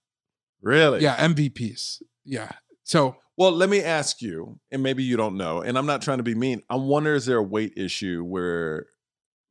Really? 0.62 1.02
Yeah, 1.02 1.16
MVPs. 1.16 2.02
Yeah. 2.24 2.50
So 2.84 3.16
Well, 3.36 3.52
let 3.52 3.68
me 3.68 3.80
ask 3.82 4.22
you, 4.22 4.58
and 4.72 4.82
maybe 4.82 5.02
you 5.04 5.16
don't 5.16 5.36
know, 5.36 5.60
and 5.60 5.76
I'm 5.76 5.86
not 5.86 6.00
trying 6.02 6.18
to 6.18 6.24
be 6.24 6.34
mean. 6.34 6.62
I 6.70 6.76
wonder 6.76 7.14
is 7.14 7.26
there 7.26 7.36
a 7.38 7.42
weight 7.42 7.74
issue 7.76 8.24
where, 8.24 8.86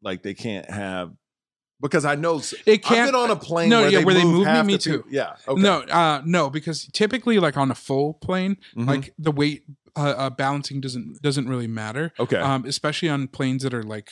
like, 0.01 0.23
they 0.23 0.33
can't 0.33 0.69
have 0.69 1.11
because 1.81 2.05
I 2.05 2.15
know 2.15 2.37
it 2.39 2.53
I've 2.67 2.81
can't. 2.81 3.07
been 3.11 3.15
on 3.15 3.29
a 3.29 3.35
plane. 3.35 3.69
no, 3.69 3.81
where 3.81 3.89
yeah, 3.91 3.99
they 3.99 4.05
where 4.05 4.15
they 4.15 4.23
move 4.23 4.47
me, 4.47 4.63
me 4.63 4.77
too. 4.77 4.97
people- 4.99 5.11
Yeah. 5.11 5.35
Okay. 5.47 5.61
No, 5.61 5.81
uh, 5.81 6.21
no, 6.25 6.49
because 6.49 6.87
typically, 6.93 7.37
like 7.39 7.57
on 7.57 7.69
a 7.69 7.75
full 7.75 8.13
plane, 8.15 8.55
Mhm. 8.77 8.87
like 8.87 9.13
the 9.19 9.31
weight 9.31 9.63
uh, 9.95 10.13
uh, 10.17 10.29
balancing 10.29 10.81
doesn't 10.81 11.21
doesn't 11.21 11.47
really 11.47 11.67
matter. 11.67 12.11
okay. 12.19 12.37
Um, 12.39 12.65
especially 12.65 13.09
on 13.09 13.27
planes 13.27 13.63
that 13.63 13.73
are 13.73 13.83
like, 13.83 14.09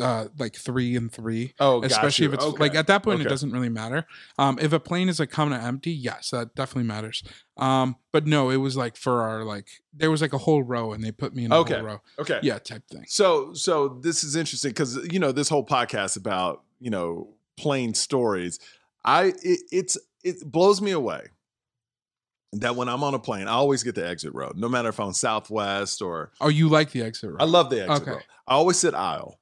uh, 0.00 0.26
like 0.38 0.54
three 0.54 0.94
and 0.96 1.10
three. 1.12 1.54
oh, 1.58 1.82
especially 1.82 2.26
if 2.26 2.32
it's 2.34 2.44
Okay. 2.44 2.60
like 2.60 2.74
at 2.76 2.86
that 2.86 3.02
point 3.02 3.16
Okay. 3.20 3.26
it 3.26 3.28
doesn't 3.28 3.50
really 3.52 3.68
matter 3.68 4.06
um 4.38 4.56
if 4.60 4.72
a 4.72 4.78
plane 4.80 5.08
is 5.08 5.18
like 5.18 5.30
coming 5.30 5.58
to 5.58 5.64
empty 5.64 5.90
yes 5.90 6.30
that 6.30 6.54
definitely 6.54 6.84
matters 6.86 7.22
um 7.56 7.96
but 8.12 8.26
no 8.26 8.50
it 8.50 8.56
was 8.58 8.76
like 8.76 8.96
for 8.96 9.22
our 9.22 9.44
like 9.44 9.66
there 9.92 10.10
was 10.10 10.20
like 10.22 10.32
a 10.32 10.38
whole 10.38 10.62
row 10.62 10.92
and 10.92 11.02
they 11.02 11.10
put 11.10 11.34
me 11.34 11.44
in 11.44 11.52
a 11.52 11.56
Okay. 11.58 11.74
whole 11.74 11.82
row 11.84 11.98
okay. 12.18 12.38
yeah 12.42 12.58
type 12.58 12.82
thing 12.88 13.04
So 13.08 13.52
so 13.54 13.98
this 14.02 14.22
is 14.22 14.36
interesting 14.36 14.70
because 14.70 14.94
you 15.12 15.18
know 15.18 15.32
this 15.32 15.48
whole 15.48 15.66
podcast 15.66 16.16
about 16.16 16.62
you 16.78 16.90
know 16.90 17.34
plane 17.56 17.92
stories. 17.94 18.60
I 19.04 19.32
it, 19.42 19.60
it's 19.72 19.98
it 20.22 20.44
blows 20.44 20.80
me 20.80 20.92
away 20.92 21.22
that 22.52 22.76
when 22.76 22.88
I'm 22.88 23.02
on 23.04 23.14
a 23.14 23.18
plane, 23.18 23.46
I 23.48 23.52
always 23.52 23.82
get 23.82 23.94
the 23.94 24.06
exit 24.06 24.32
row, 24.34 24.52
no 24.56 24.68
matter 24.68 24.88
if 24.88 24.98
I'm 25.00 25.12
Southwest 25.12 26.00
or 26.02 26.32
Oh, 26.40 26.48
you 26.48 26.68
like 26.68 26.90
the 26.92 27.02
exit 27.02 27.30
row? 27.30 27.36
I 27.40 27.44
love 27.44 27.70
the 27.70 27.82
exit 27.82 28.02
Okay. 28.02 28.10
row. 28.12 28.20
I 28.46 28.54
always 28.54 28.78
sit 28.78 28.94
aisle. 28.94 29.38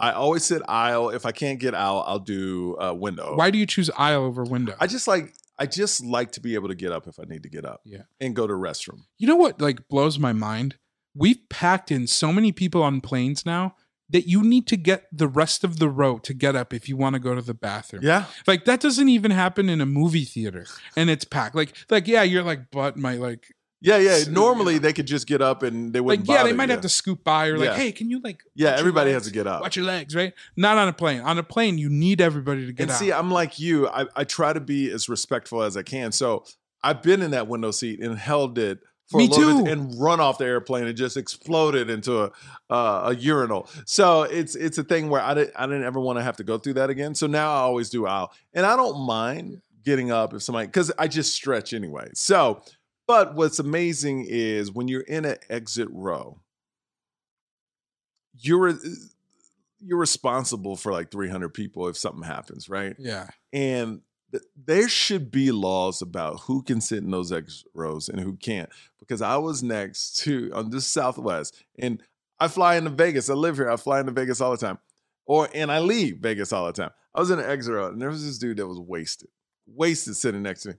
I 0.00 0.12
always 0.12 0.44
sit 0.44 0.62
aisle. 0.68 1.10
If 1.10 1.26
I 1.26 1.32
can't 1.32 1.58
get 1.58 1.74
aisle, 1.74 2.04
I'll 2.06 2.20
do 2.20 2.76
uh, 2.80 2.92
window. 2.94 3.34
Why 3.34 3.50
do 3.50 3.58
you 3.58 3.66
choose 3.66 3.90
aisle 3.98 4.22
over 4.24 4.44
window? 4.44 4.74
I 4.78 4.86
just 4.86 5.08
like 5.08 5.34
I 5.58 5.66
just 5.66 6.04
like 6.04 6.30
to 6.32 6.40
be 6.40 6.54
able 6.54 6.68
to 6.68 6.76
get 6.76 6.92
up 6.92 7.08
if 7.08 7.18
I 7.18 7.24
need 7.24 7.42
to 7.42 7.48
get 7.48 7.64
up. 7.64 7.80
Yeah. 7.84 8.02
And 8.20 8.36
go 8.36 8.46
to 8.46 8.54
restroom. 8.54 9.00
You 9.18 9.26
know 9.26 9.34
what 9.36 9.60
like 9.60 9.88
blows 9.88 10.16
my 10.18 10.32
mind? 10.32 10.76
We've 11.16 11.40
packed 11.48 11.90
in 11.90 12.06
so 12.06 12.32
many 12.32 12.52
people 12.52 12.80
on 12.84 13.00
planes 13.00 13.44
now 13.44 13.74
that 14.10 14.26
you 14.26 14.42
need 14.42 14.66
to 14.68 14.76
get 14.76 15.06
the 15.12 15.28
rest 15.28 15.64
of 15.64 15.78
the 15.78 15.88
row 15.88 16.18
to 16.18 16.32
get 16.34 16.56
up 16.56 16.72
if 16.72 16.88
you 16.88 16.96
want 16.96 17.14
to 17.14 17.20
go 17.20 17.34
to 17.34 17.42
the 17.42 17.54
bathroom. 17.54 18.02
Yeah. 18.02 18.24
Like 18.46 18.64
that 18.64 18.80
doesn't 18.80 19.08
even 19.08 19.30
happen 19.30 19.68
in 19.68 19.80
a 19.80 19.86
movie 19.86 20.24
theater 20.24 20.64
and 20.96 21.10
it's 21.10 21.24
packed. 21.24 21.54
Like 21.54 21.74
like 21.90 22.06
yeah, 22.08 22.22
you're 22.22 22.42
like 22.42 22.70
but 22.70 22.96
my 22.96 23.14
like 23.16 23.54
Yeah, 23.80 23.98
yeah. 23.98 24.24
Normally 24.30 24.74
yeah. 24.74 24.78
they 24.80 24.92
could 24.92 25.06
just 25.06 25.26
get 25.26 25.40
up 25.42 25.62
and 25.62 25.92
they 25.92 26.00
wouldn't 26.00 26.26
like 26.28 26.36
yeah, 26.38 26.42
they 26.44 26.52
might 26.52 26.70
have 26.70 26.80
to 26.80 26.88
scoop 26.88 27.22
by 27.22 27.48
or 27.48 27.56
Yeah. 27.56 27.70
like 27.70 27.76
hey, 27.78 27.92
can 27.92 28.08
you 28.10 28.20
like 28.20 28.42
Yeah, 28.54 28.74
everybody 28.78 29.12
has 29.12 29.24
to 29.26 29.30
get 29.32 29.46
up. 29.46 29.60
watch 29.60 29.76
your 29.76 29.84
legs, 29.84 30.16
right? 30.16 30.32
Not 30.56 30.78
on 30.78 30.88
a 30.88 30.92
plane. 30.92 31.20
On 31.20 31.36
a 31.38 31.42
plane, 31.42 31.76
you 31.76 31.90
need 31.90 32.20
everybody 32.20 32.64
to 32.66 32.72
get 32.72 32.84
up. 32.84 32.88
and 32.88 32.90
out. 32.92 32.98
see, 32.98 33.12
I'm 33.12 33.30
like 33.30 33.58
you. 33.60 33.88
I, 33.88 34.06
I 34.16 34.24
try 34.24 34.52
to 34.52 34.60
be 34.60 34.90
as 34.90 35.08
respectful 35.08 35.62
as 35.62 35.76
I 35.76 35.82
can. 35.82 36.12
So 36.12 36.44
I've 36.82 37.02
been 37.02 37.20
in 37.22 37.32
that 37.32 37.46
window 37.46 37.72
seat 37.72 38.00
and 38.00 38.18
held 38.18 38.56
it 38.58 38.78
for 39.08 39.18
Me 39.18 39.26
a 39.26 39.30
little 39.30 39.58
too. 39.58 39.64
bit 39.64 39.72
and 39.72 39.98
run 40.00 40.20
off 40.20 40.38
the 40.38 40.44
airplane 40.44 40.86
and 40.86 40.96
just 40.96 41.16
exploded 41.16 41.88
into 41.88 42.24
a 42.24 42.32
uh, 42.70 43.10
a 43.10 43.14
urinal. 43.14 43.68
So 43.86 44.22
it's 44.22 44.54
it's 44.54 44.76
a 44.76 44.84
thing 44.84 45.08
where 45.08 45.22
I 45.22 45.34
didn't 45.34 45.54
I 45.56 45.66
didn't 45.66 45.84
ever 45.84 45.98
want 45.98 46.18
to 46.18 46.22
have 46.22 46.36
to 46.36 46.44
go 46.44 46.58
through 46.58 46.74
that 46.74 46.90
again. 46.90 47.14
So 47.14 47.26
now 47.26 47.50
I 47.50 47.60
always 47.60 47.88
do 47.88 48.06
aisle, 48.06 48.32
and 48.52 48.66
I 48.66 48.76
don't 48.76 49.06
mind 49.06 49.62
getting 49.82 50.10
up 50.10 50.34
if 50.34 50.42
somebody 50.42 50.66
because 50.66 50.92
I 50.98 51.08
just 51.08 51.34
stretch 51.34 51.72
anyway. 51.72 52.10
So, 52.14 52.62
but 53.06 53.34
what's 53.34 53.58
amazing 53.58 54.26
is 54.28 54.70
when 54.72 54.88
you're 54.88 55.00
in 55.00 55.24
an 55.24 55.36
exit 55.48 55.88
row, 55.90 56.40
you're 58.38 58.78
you're 59.80 59.98
responsible 59.98 60.76
for 60.76 60.92
like 60.92 61.10
300 61.10 61.50
people 61.50 61.88
if 61.88 61.96
something 61.96 62.22
happens, 62.24 62.68
right? 62.68 62.94
yeah. 62.98 63.28
And 63.52 64.00
there 64.56 64.88
should 64.88 65.30
be 65.30 65.50
laws 65.50 66.02
about 66.02 66.40
who 66.40 66.62
can 66.62 66.80
sit 66.80 67.02
in 67.02 67.10
those 67.10 67.32
exit 67.32 67.66
rows 67.74 68.08
and 68.08 68.20
who 68.20 68.36
can't. 68.36 68.68
Because 68.98 69.22
I 69.22 69.36
was 69.36 69.62
next 69.62 70.18
to 70.18 70.50
on 70.52 70.70
this 70.70 70.86
Southwest, 70.86 71.62
and 71.78 72.02
I 72.38 72.48
fly 72.48 72.76
into 72.76 72.90
Vegas. 72.90 73.30
I 73.30 73.34
live 73.34 73.56
here. 73.56 73.70
I 73.70 73.76
fly 73.76 74.00
into 74.00 74.12
Vegas 74.12 74.40
all 74.40 74.50
the 74.50 74.58
time, 74.58 74.78
or 75.26 75.48
and 75.54 75.72
I 75.72 75.78
leave 75.80 76.18
Vegas 76.18 76.52
all 76.52 76.66
the 76.66 76.72
time. 76.72 76.90
I 77.14 77.20
was 77.20 77.30
in 77.30 77.38
an 77.38 77.50
exit 77.50 77.74
row, 77.74 77.88
and 77.88 78.00
there 78.00 78.10
was 78.10 78.24
this 78.24 78.38
dude 78.38 78.58
that 78.58 78.66
was 78.66 78.78
wasted, 78.78 79.28
wasted 79.66 80.16
sitting 80.16 80.42
next 80.42 80.62
to 80.62 80.68
me. 80.70 80.74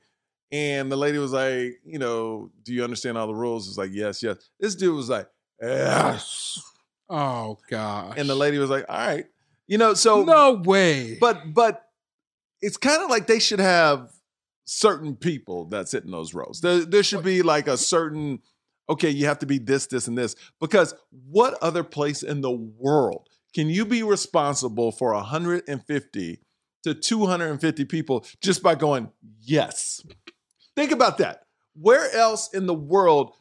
And 0.52 0.92
the 0.92 0.96
lady 0.96 1.18
was 1.18 1.32
like, 1.32 1.80
you 1.84 2.00
know, 2.00 2.52
do 2.64 2.74
you 2.74 2.84
understand 2.84 3.18
all 3.18 3.28
the 3.28 3.36
rules? 3.36 3.68
It's 3.68 3.78
like, 3.78 3.92
yes, 3.94 4.24
yes. 4.24 4.38
This 4.60 4.76
dude 4.76 4.96
was 4.96 5.10
like, 5.10 5.28
yes. 5.62 6.62
Oh 7.10 7.58
gosh. 7.70 8.16
And 8.18 8.30
the 8.30 8.36
lady 8.36 8.58
was 8.58 8.70
like, 8.70 8.86
all 8.88 8.98
right. 8.98 9.26
You 9.68 9.78
know, 9.78 9.94
so 9.94 10.24
no 10.24 10.54
way. 10.54 11.18
but 11.20 11.54
but 11.54 11.89
it's 12.62 12.78
kind 12.78 13.02
of 13.02 13.10
like 13.10 13.28
they 13.28 13.40
should 13.40 13.60
have 13.60 14.12
certain 14.66 15.16
people 15.16 15.66
that 15.66 15.90
sit 15.90 16.04
in 16.04 16.12
those 16.12 16.34
rows. 16.34 16.62
There, 16.62 16.86
there 16.86 17.04
should 17.04 17.24
be 17.24 17.42
like 17.42 17.68
a 17.68 17.78
certain 17.78 18.40
okay, 18.90 19.10
you 19.10 19.28
have 19.28 19.40
to 19.40 19.46
be 19.46 19.60
this, 19.60 19.86
this, 19.88 20.08
and 20.08 20.18
this. 20.18 20.36
Because 20.60 20.96
what 21.30 21.54
other 21.62 21.84
place 21.84 22.24
in 22.24 22.42
the 22.42 22.52
world 22.52 23.30
can 23.54 23.70
you 23.70 23.86
be 23.86 24.04
responsible 24.04 24.92
for 24.92 25.14
150 25.14 26.40
to 26.84 26.94
250 26.94 27.86
people 27.86 28.26
just 28.42 28.62
by 28.62 28.76
going, 28.76 29.10
yes? 29.42 30.02
Think 30.76 30.92
about 30.92 31.18
that. 31.20 31.44
Where 31.74 32.14
else 32.16 32.54
in 32.54 32.66
the 32.66 32.74
world? 32.74 33.34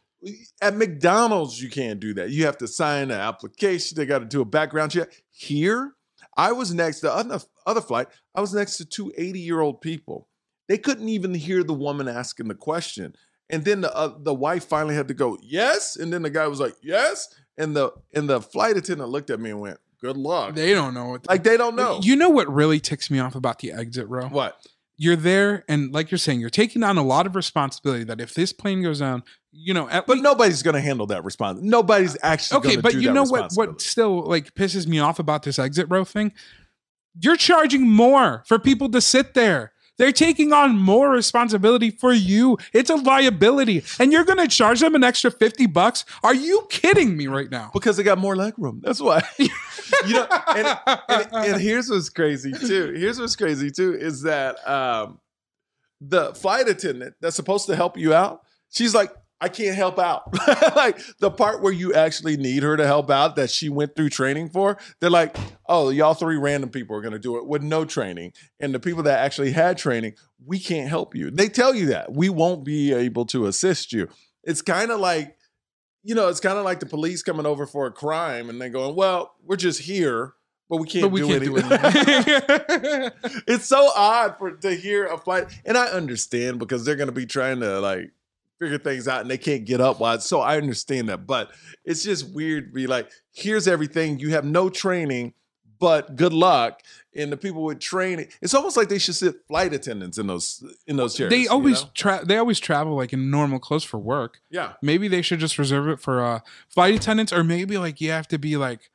At 0.60 0.76
McDonald's, 0.76 1.62
you 1.62 1.70
can't 1.70 2.00
do 2.00 2.14
that. 2.14 2.30
You 2.30 2.46
have 2.46 2.58
to 2.58 2.66
sign 2.66 3.10
an 3.10 3.20
application. 3.20 3.96
They 3.96 4.06
got 4.06 4.18
to 4.20 4.24
do 4.24 4.40
a 4.40 4.46
background 4.46 4.92
check. 4.92 5.10
Here, 5.30 5.92
I 6.38 6.52
was 6.52 6.72
next 6.72 7.00
to 7.00 7.12
other, 7.12 7.40
other 7.66 7.80
flight. 7.80 8.06
I 8.34 8.40
was 8.40 8.54
next 8.54 8.78
to 8.78 8.84
two 8.86 9.12
80 9.18 9.40
year 9.40 9.60
old 9.60 9.80
people. 9.80 10.28
They 10.68 10.78
couldn't 10.78 11.08
even 11.08 11.34
hear 11.34 11.64
the 11.64 11.74
woman 11.74 12.08
asking 12.08 12.48
the 12.48 12.54
question. 12.54 13.14
And 13.50 13.64
then 13.64 13.80
the 13.80 13.94
uh, 13.94 14.14
the 14.18 14.34
wife 14.34 14.64
finally 14.64 14.94
had 14.94 15.08
to 15.08 15.14
go 15.14 15.38
yes, 15.42 15.96
and 15.96 16.12
then 16.12 16.22
the 16.22 16.30
guy 16.30 16.46
was 16.46 16.60
like 16.60 16.74
yes, 16.82 17.34
and 17.56 17.74
the 17.74 17.90
and 18.14 18.28
the 18.28 18.40
flight 18.42 18.76
attendant 18.76 19.08
looked 19.08 19.30
at 19.30 19.40
me 19.40 19.48
and 19.50 19.60
went, 19.60 19.78
"Good 20.02 20.18
luck." 20.18 20.54
they 20.54 20.74
don't 20.74 20.92
know 20.92 21.06
what 21.06 21.26
like 21.26 21.44
they 21.44 21.56
don't 21.56 21.74
know 21.74 21.98
You 22.02 22.14
know 22.14 22.28
what 22.28 22.52
really 22.52 22.78
ticks 22.78 23.10
me 23.10 23.18
off 23.20 23.34
about 23.34 23.58
the 23.60 23.72
exit 23.72 24.06
row? 24.08 24.28
what. 24.28 24.60
You're 25.00 25.16
there 25.16 25.64
and 25.68 25.92
like 25.92 26.10
you're 26.10 26.18
saying, 26.18 26.40
you're 26.40 26.50
taking 26.50 26.82
on 26.82 26.98
a 26.98 27.02
lot 27.02 27.26
of 27.26 27.36
responsibility 27.36 28.04
that 28.04 28.20
if 28.20 28.34
this 28.34 28.52
plane 28.52 28.82
goes 28.82 28.98
down, 28.98 29.22
you 29.52 29.72
know, 29.72 29.86
But 29.86 30.08
least 30.08 30.22
nobody's 30.22 30.62
going 30.62 30.74
to 30.74 30.80
handle 30.80 31.06
that 31.06 31.24
response. 31.24 31.60
Nobody's 31.62 32.16
actually 32.22 32.58
okay 32.58 32.76
but 32.80 32.94
you 32.94 33.12
know 33.12 33.22
what 33.22 33.52
what 33.54 33.80
still 33.80 34.22
like 34.22 34.54
pisses 34.54 34.86
me 34.86 34.98
off 34.98 35.18
about 35.18 35.44
this 35.44 35.58
exit 35.58 35.86
row 35.88 36.04
thing? 36.04 36.32
You're 37.20 37.36
charging 37.36 37.88
more 37.88 38.42
for 38.46 38.58
people 38.58 38.90
to 38.90 39.00
sit 39.00 39.34
there 39.34 39.72
they're 39.98 40.12
taking 40.12 40.52
on 40.52 40.76
more 40.76 41.10
responsibility 41.10 41.90
for 41.90 42.12
you 42.12 42.56
it's 42.72 42.90
a 42.90 42.96
liability 42.96 43.82
and 43.98 44.12
you're 44.12 44.24
going 44.24 44.38
to 44.38 44.48
charge 44.48 44.80
them 44.80 44.94
an 44.94 45.04
extra 45.04 45.30
50 45.30 45.66
bucks 45.66 46.04
are 46.22 46.34
you 46.34 46.66
kidding 46.70 47.16
me 47.16 47.26
right 47.26 47.50
now 47.50 47.70
because 47.74 47.96
they 47.96 48.02
got 48.02 48.18
more 48.18 48.36
leg 48.36 48.54
room. 48.56 48.80
That's 48.82 49.00
why. 49.00 49.22
you 49.38 50.14
know, 50.14 50.26
and, 50.48 50.78
and, 50.86 51.28
and 51.32 51.60
here's 51.60 51.90
what's 51.90 52.08
crazy 52.08 52.52
too. 52.52 52.94
Here's 52.96 53.20
what's 53.20 53.36
crazy 53.36 53.70
too 53.70 53.94
is 53.94 54.22
that 54.22 54.56
um, 54.68 55.20
the 56.00 56.34
flight 56.34 56.68
attendant 56.68 57.14
that's 57.20 57.36
supposed 57.36 57.66
to 57.66 57.76
help 57.76 57.96
you 57.98 58.14
out, 58.14 58.42
she's 58.70 58.94
like, 58.94 59.12
I 59.40 59.48
can't 59.48 59.76
help 59.76 59.98
out. 59.98 60.34
like 60.76 61.00
the 61.18 61.30
part 61.30 61.62
where 61.62 61.72
you 61.72 61.94
actually 61.94 62.36
need 62.36 62.62
her 62.62 62.76
to 62.76 62.86
help 62.86 63.10
out 63.10 63.36
that 63.36 63.50
she 63.50 63.68
went 63.68 63.94
through 63.94 64.10
training 64.10 64.50
for, 64.50 64.78
they're 65.00 65.10
like, 65.10 65.36
oh, 65.66 65.90
y'all 65.90 66.14
three 66.14 66.36
random 66.36 66.70
people 66.70 66.96
are 66.96 67.00
going 67.00 67.12
to 67.12 67.18
do 67.18 67.36
it 67.36 67.46
with 67.46 67.62
no 67.62 67.84
training. 67.84 68.32
And 68.58 68.74
the 68.74 68.80
people 68.80 69.02
that 69.04 69.20
actually 69.20 69.52
had 69.52 69.78
training, 69.78 70.14
we 70.44 70.58
can't 70.58 70.88
help 70.88 71.14
you. 71.14 71.30
They 71.30 71.48
tell 71.48 71.74
you 71.74 71.86
that 71.86 72.12
we 72.12 72.28
won't 72.28 72.64
be 72.64 72.92
able 72.92 73.26
to 73.26 73.46
assist 73.46 73.92
you. 73.92 74.08
It's 74.42 74.62
kind 74.62 74.90
of 74.90 74.98
like, 74.98 75.36
you 76.02 76.14
know, 76.14 76.28
it's 76.28 76.40
kind 76.40 76.58
of 76.58 76.64
like 76.64 76.80
the 76.80 76.86
police 76.86 77.22
coming 77.22 77.46
over 77.46 77.66
for 77.66 77.86
a 77.86 77.92
crime 77.92 78.50
and 78.50 78.60
then 78.60 78.72
going, 78.72 78.96
well, 78.96 79.34
we're 79.44 79.56
just 79.56 79.82
here, 79.82 80.34
but 80.68 80.78
we 80.78 80.86
can't, 80.86 81.04
but 81.04 81.12
we 81.12 81.20
do, 81.20 81.28
can't 81.28 81.44
do 81.44 81.56
anything. 81.56 83.10
it's 83.46 83.66
so 83.66 83.90
odd 83.94 84.36
for 84.38 84.52
to 84.52 84.74
hear 84.74 85.06
a 85.06 85.16
flight, 85.16 85.46
and 85.64 85.78
I 85.78 85.86
understand 85.86 86.58
because 86.58 86.84
they're 86.84 86.96
going 86.96 87.08
to 87.08 87.12
be 87.12 87.26
trying 87.26 87.60
to 87.60 87.80
like 87.80 88.12
figure 88.58 88.78
things 88.78 89.06
out 89.08 89.20
and 89.20 89.30
they 89.30 89.38
can't 89.38 89.64
get 89.64 89.80
up 89.80 90.00
while 90.00 90.18
so 90.20 90.40
I 90.40 90.56
understand 90.56 91.08
that, 91.08 91.26
but 91.26 91.50
it's 91.84 92.02
just 92.02 92.32
weird 92.34 92.68
to 92.68 92.72
be 92.72 92.86
like, 92.86 93.10
here's 93.32 93.68
everything, 93.68 94.18
you 94.18 94.30
have 94.30 94.44
no 94.44 94.68
training, 94.68 95.34
but 95.78 96.16
good 96.16 96.32
luck. 96.32 96.82
And 97.14 97.30
the 97.32 97.36
people 97.36 97.62
with 97.62 97.78
training, 97.80 98.28
it's 98.42 98.54
almost 98.54 98.76
like 98.76 98.88
they 98.88 98.98
should 98.98 99.14
sit 99.14 99.36
flight 99.46 99.72
attendants 99.72 100.18
in 100.18 100.26
those 100.26 100.62
in 100.86 100.96
those 100.96 101.16
chairs. 101.16 101.30
they 101.30 101.42
you 101.42 101.50
always 101.50 101.82
know? 101.82 101.90
tra- 101.94 102.24
they 102.24 102.36
always 102.36 102.60
travel 102.60 102.96
like 102.96 103.12
in 103.12 103.30
normal 103.30 103.58
clothes 103.58 103.84
for 103.84 103.98
work 103.98 104.40
yeah. 104.50 104.72
maybe 104.82 105.08
they 105.08 105.22
should 105.22 105.38
just 105.40 105.58
reserve 105.58 105.88
it 105.88 106.00
for 106.00 106.22
uh 106.22 106.40
flight 106.68 106.94
attendants 106.94 107.32
or 107.32 107.42
maybe 107.42 107.76
like 107.78 108.00
you 108.00 108.10
have 108.10 108.28
to 108.28 108.38
be 108.38 108.56
like 108.56 108.90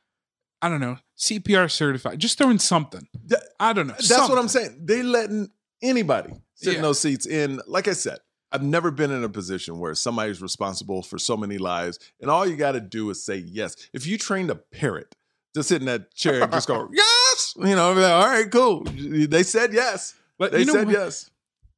i 0.62 0.68
don't 0.68 0.80
know 0.80 0.96
cpr 1.18 1.70
certified 1.70 2.18
just 2.18 2.38
throwing 2.38 2.58
something 2.58 3.06
Th- 3.28 3.42
i 3.60 3.72
don't 3.74 3.88
know 3.88 3.94
That's 3.94 4.28
what 4.28 4.38
I'm 4.38 4.48
saying. 4.48 4.80
They 4.84 5.02
letting 5.02 5.50
anybody 5.82 6.32
sit 6.54 6.76
in 6.76 6.82
those 6.82 7.00
seats. 7.00 7.26
In 7.26 7.60
like 7.66 7.88
I 7.88 7.92
said, 7.92 8.18
I've 8.54 8.62
never 8.62 8.90
been 8.90 9.10
in 9.10 9.24
a 9.24 9.28
position 9.28 9.80
where 9.80 9.94
somebody's 9.94 10.40
responsible 10.40 11.02
for 11.02 11.18
so 11.18 11.36
many 11.36 11.58
lives, 11.58 11.98
and 12.20 12.30
all 12.30 12.46
you 12.46 12.56
got 12.56 12.72
to 12.72 12.80
do 12.80 13.10
is 13.10 13.24
say 13.24 13.36
yes. 13.36 13.74
If 13.92 14.06
you 14.06 14.16
trained 14.16 14.50
a 14.50 14.54
parrot 14.54 15.16
to 15.54 15.62
sit 15.62 15.80
in 15.80 15.86
that 15.86 16.14
chair 16.14 16.42
and 16.42 16.52
just 16.52 16.68
go 16.68 16.88
yes, 16.92 17.54
you 17.58 17.74
know, 17.74 17.92
like, 17.92 18.12
all 18.12 18.26
right, 18.26 18.50
cool. 18.50 18.84
They 18.84 19.42
said 19.42 19.72
yes. 19.74 20.14
But 20.38 20.52
They 20.52 20.60
you 20.60 20.66
know 20.66 20.72
said 20.72 20.86
what? 20.86 20.92
yes. 20.94 21.30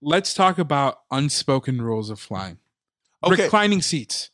let's 0.03 0.35
talk 0.35 0.59
about 0.59 1.01
unspoken 1.11 1.81
rules 1.81 2.11
of 2.11 2.21
flying 2.21 2.59
Okay, 3.25 3.45
reclining 3.45 3.83
seats 3.83 4.31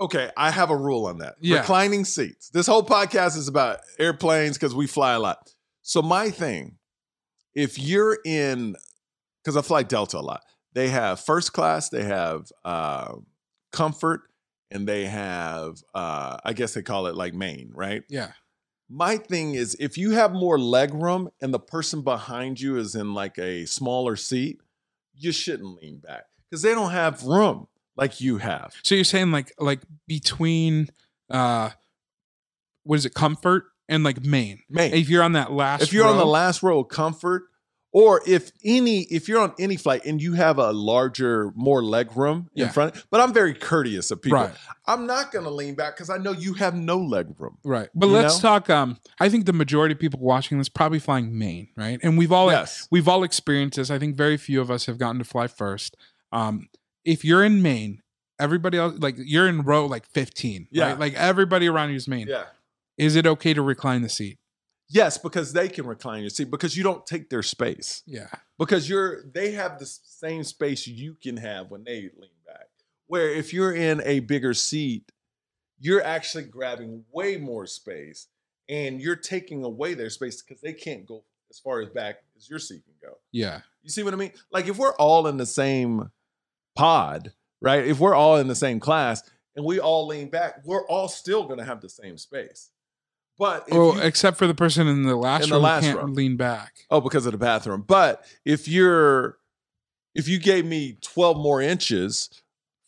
okay. 0.00 0.30
I 0.36 0.50
have 0.50 0.70
a 0.70 0.76
rule 0.76 1.06
on 1.06 1.18
that. 1.18 1.36
Yeah. 1.40 1.58
Reclining 1.58 2.04
seats. 2.04 2.50
This 2.50 2.66
whole 2.66 2.84
podcast 2.84 3.36
is 3.36 3.48
about 3.48 3.78
airplanes 3.98 4.56
because 4.56 4.74
we 4.74 4.86
fly 4.86 5.14
a 5.14 5.18
lot. 5.20 5.54
So 5.82 6.02
my 6.02 6.30
thing, 6.30 6.76
if 7.54 7.78
you're 7.78 8.18
in, 8.24 8.76
because 9.46 9.56
I 9.56 9.62
fly 9.62 9.84
Delta 9.84 10.18
a 10.18 10.20
lot, 10.20 10.42
they 10.72 10.88
have 10.88 11.20
first 11.20 11.52
class, 11.52 11.88
they 11.88 12.02
have 12.02 12.50
uh, 12.64 13.14
comfort, 13.70 14.22
and 14.72 14.88
they 14.88 15.06
have, 15.06 15.76
uh, 15.94 16.38
I 16.44 16.52
guess 16.52 16.74
they 16.74 16.82
call 16.82 17.06
it 17.06 17.14
like 17.14 17.32
main, 17.32 17.70
right? 17.72 18.02
yeah 18.08 18.32
My 18.88 19.18
thing 19.18 19.54
is, 19.54 19.76
if 19.78 19.96
you 19.96 20.10
have 20.10 20.32
more 20.32 20.58
leg 20.58 20.92
room 20.92 21.30
and 21.40 21.54
the 21.54 21.60
person 21.60 22.02
behind 22.02 22.60
you 22.60 22.76
is 22.76 22.96
in 22.96 23.14
like 23.14 23.38
a 23.38 23.66
smaller 23.66 24.16
seat, 24.16 24.60
you 25.14 25.30
shouldn't 25.30 25.80
lean 25.80 25.98
back 25.98 26.24
because 26.50 26.62
they 26.62 26.74
don't 26.74 26.90
have 26.90 27.22
room 27.22 27.68
like 27.96 28.20
you 28.20 28.38
have. 28.38 28.74
so 28.82 28.96
you're 28.96 29.04
saying 29.04 29.30
like 29.30 29.52
like 29.58 29.80
between 30.08 30.88
uh 31.30 31.70
what 32.82 32.96
is 32.96 33.06
it 33.06 33.14
comfort 33.14 33.64
and 33.88 34.02
like 34.04 34.22
main 34.24 34.62
Main. 34.68 34.92
if 34.92 35.08
you're 35.08 35.22
on 35.22 35.32
that 35.32 35.52
last 35.52 35.84
if 35.84 35.92
you're 35.92 36.06
on 36.06 36.18
the 36.18 36.26
last 36.26 36.62
row 36.62 36.80
of 36.80 36.88
comfort 36.88 37.44
Or 37.92 38.20
if 38.26 38.52
any, 38.62 39.02
if 39.04 39.26
you're 39.26 39.40
on 39.40 39.54
any 39.58 39.76
flight 39.76 40.04
and 40.04 40.20
you 40.20 40.34
have 40.34 40.58
a 40.58 40.70
larger, 40.70 41.50
more 41.54 41.82
leg 41.82 42.14
room 42.14 42.50
in 42.54 42.68
front, 42.68 43.02
but 43.10 43.20
I'm 43.20 43.32
very 43.32 43.54
courteous 43.54 44.10
of 44.10 44.20
people. 44.20 44.38
Right. 44.38 44.52
I'm 44.86 45.06
not 45.06 45.32
gonna 45.32 45.50
lean 45.50 45.74
back 45.76 45.96
because 45.96 46.10
I 46.10 46.18
know 46.18 46.32
you 46.32 46.54
have 46.54 46.74
no 46.74 46.98
leg 46.98 47.28
room. 47.38 47.56
Right. 47.64 47.88
But 47.94 48.08
let's 48.08 48.42
know? 48.42 48.50
talk 48.50 48.68
um 48.68 48.98
I 49.18 49.28
think 49.30 49.46
the 49.46 49.54
majority 49.54 49.94
of 49.94 49.98
people 49.98 50.20
watching 50.20 50.58
this 50.58 50.68
probably 50.68 50.98
flying 50.98 51.38
main, 51.38 51.68
right? 51.76 51.98
And 52.02 52.18
we've 52.18 52.32
all 52.32 52.50
yes. 52.50 52.86
we've 52.90 53.08
all 53.08 53.22
experienced 53.22 53.76
this. 53.76 53.90
I 53.90 53.98
think 53.98 54.14
very 54.14 54.36
few 54.36 54.60
of 54.60 54.70
us 54.70 54.86
have 54.86 54.98
gotten 54.98 55.18
to 55.18 55.24
fly 55.24 55.46
first. 55.46 55.96
Um 56.32 56.68
if 57.04 57.24
you're 57.24 57.44
in 57.44 57.62
main, 57.62 58.02
everybody 58.38 58.76
else 58.76 58.98
like 58.98 59.14
you're 59.16 59.48
in 59.48 59.62
row 59.62 59.86
like 59.86 60.04
15, 60.06 60.68
Yeah. 60.70 60.88
right? 60.88 60.98
Like 60.98 61.14
everybody 61.14 61.66
around 61.66 61.90
you 61.90 61.96
is 61.96 62.06
main. 62.08 62.26
Yeah. 62.28 62.44
Is 62.98 63.16
it 63.16 63.26
okay 63.26 63.54
to 63.54 63.62
recline 63.62 64.02
the 64.02 64.08
seat? 64.08 64.38
Yes, 64.88 65.18
because 65.18 65.52
they 65.52 65.68
can 65.68 65.86
recline 65.86 66.20
your 66.20 66.30
seat 66.30 66.50
because 66.50 66.76
you 66.76 66.84
don't 66.84 67.04
take 67.06 67.28
their 67.28 67.42
space. 67.42 68.02
Yeah. 68.06 68.28
because 68.58 68.88
you're 68.88 69.24
they 69.24 69.52
have 69.52 69.78
the 69.78 69.86
same 69.86 70.44
space 70.44 70.86
you 70.86 71.14
can 71.20 71.36
have 71.38 71.70
when 71.70 71.84
they 71.84 72.02
lean 72.16 72.30
back. 72.46 72.68
Where 73.06 73.28
if 73.28 73.52
you're 73.52 73.74
in 73.74 74.00
a 74.04 74.20
bigger 74.20 74.54
seat, 74.54 75.10
you're 75.78 76.02
actually 76.02 76.44
grabbing 76.44 77.04
way 77.12 77.36
more 77.36 77.66
space 77.66 78.28
and 78.68 79.00
you're 79.00 79.16
taking 79.16 79.64
away 79.64 79.94
their 79.94 80.10
space 80.10 80.42
because 80.42 80.60
they 80.60 80.72
can't 80.72 81.06
go 81.06 81.24
as 81.50 81.58
far 81.58 81.80
as 81.80 81.88
back 81.88 82.16
as 82.36 82.48
your 82.48 82.58
seat 82.58 82.82
can 82.84 82.94
go. 83.10 83.16
Yeah. 83.32 83.60
You 83.82 83.90
see 83.90 84.02
what 84.02 84.14
I 84.14 84.16
mean? 84.16 84.32
Like 84.50 84.68
if 84.68 84.78
we're 84.78 84.96
all 84.96 85.26
in 85.26 85.36
the 85.36 85.46
same 85.46 86.10
pod, 86.74 87.32
right? 87.60 87.86
If 87.86 88.00
we're 88.00 88.14
all 88.14 88.36
in 88.36 88.48
the 88.48 88.54
same 88.54 88.80
class 88.80 89.22
and 89.54 89.64
we 89.64 89.78
all 89.78 90.06
lean 90.06 90.28
back, 90.28 90.62
we're 90.64 90.86
all 90.86 91.08
still 91.08 91.44
going 91.44 91.58
to 91.58 91.64
have 91.64 91.80
the 91.80 91.88
same 91.88 92.18
space. 92.18 92.70
But 93.38 93.64
if 93.68 93.74
Well, 93.74 93.94
you- 93.96 94.00
except 94.00 94.38
for 94.38 94.46
the 94.46 94.54
person 94.54 94.86
in 94.86 95.02
the 95.02 95.16
last 95.16 95.44
In 95.44 95.50
the 95.50 95.56
who 95.56 95.62
last 95.62 95.84
can't 95.84 95.98
row. 95.98 96.04
lean 96.04 96.36
back. 96.36 96.86
Oh, 96.90 97.00
because 97.00 97.26
of 97.26 97.32
the 97.32 97.38
bathroom. 97.38 97.84
But 97.86 98.24
if 98.44 98.66
you're 98.68 99.38
if 100.14 100.28
you 100.28 100.38
gave 100.38 100.64
me 100.64 100.96
12 101.02 101.36
more 101.36 101.60
inches 101.60 102.30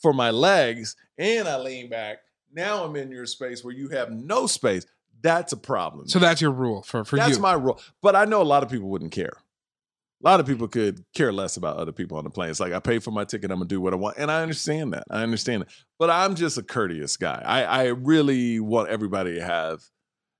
for 0.00 0.14
my 0.14 0.30
legs 0.30 0.96
and 1.18 1.46
I 1.46 1.58
lean 1.58 1.90
back, 1.90 2.20
now 2.50 2.84
I'm 2.84 2.96
in 2.96 3.10
your 3.10 3.26
space 3.26 3.62
where 3.62 3.74
you 3.74 3.88
have 3.90 4.10
no 4.10 4.46
space. 4.46 4.86
That's 5.20 5.52
a 5.52 5.56
problem. 5.58 6.08
So 6.08 6.18
that's 6.18 6.40
your 6.40 6.52
rule 6.52 6.82
for 6.82 7.04
for 7.04 7.16
that's 7.16 7.28
you. 7.28 7.34
That's 7.34 7.42
my 7.42 7.52
rule. 7.52 7.78
But 8.00 8.16
I 8.16 8.24
know 8.24 8.40
a 8.40 8.44
lot 8.44 8.62
of 8.62 8.70
people 8.70 8.88
wouldn't 8.88 9.12
care. 9.12 9.32
A 10.24 10.26
lot 10.28 10.40
of 10.40 10.46
people 10.46 10.66
could 10.68 11.04
care 11.14 11.32
less 11.32 11.56
about 11.58 11.76
other 11.76 11.92
people 11.92 12.16
on 12.16 12.24
the 12.24 12.30
plane. 12.30 12.50
It's 12.50 12.58
like 12.60 12.72
I 12.72 12.80
pay 12.80 12.98
for 12.98 13.10
my 13.10 13.24
ticket, 13.24 13.50
I'm 13.50 13.58
gonna 13.58 13.68
do 13.68 13.80
what 13.80 13.92
I 13.92 13.96
want. 13.96 14.16
And 14.16 14.30
I 14.30 14.40
understand 14.42 14.92
that. 14.94 15.04
I 15.10 15.22
understand 15.22 15.62
it. 15.64 15.68
But 15.98 16.08
I'm 16.10 16.34
just 16.34 16.56
a 16.56 16.62
courteous 16.62 17.16
guy. 17.18 17.42
I, 17.44 17.62
I 17.64 17.84
really 17.88 18.58
want 18.60 18.88
everybody 18.88 19.34
to 19.34 19.44
have 19.44 19.82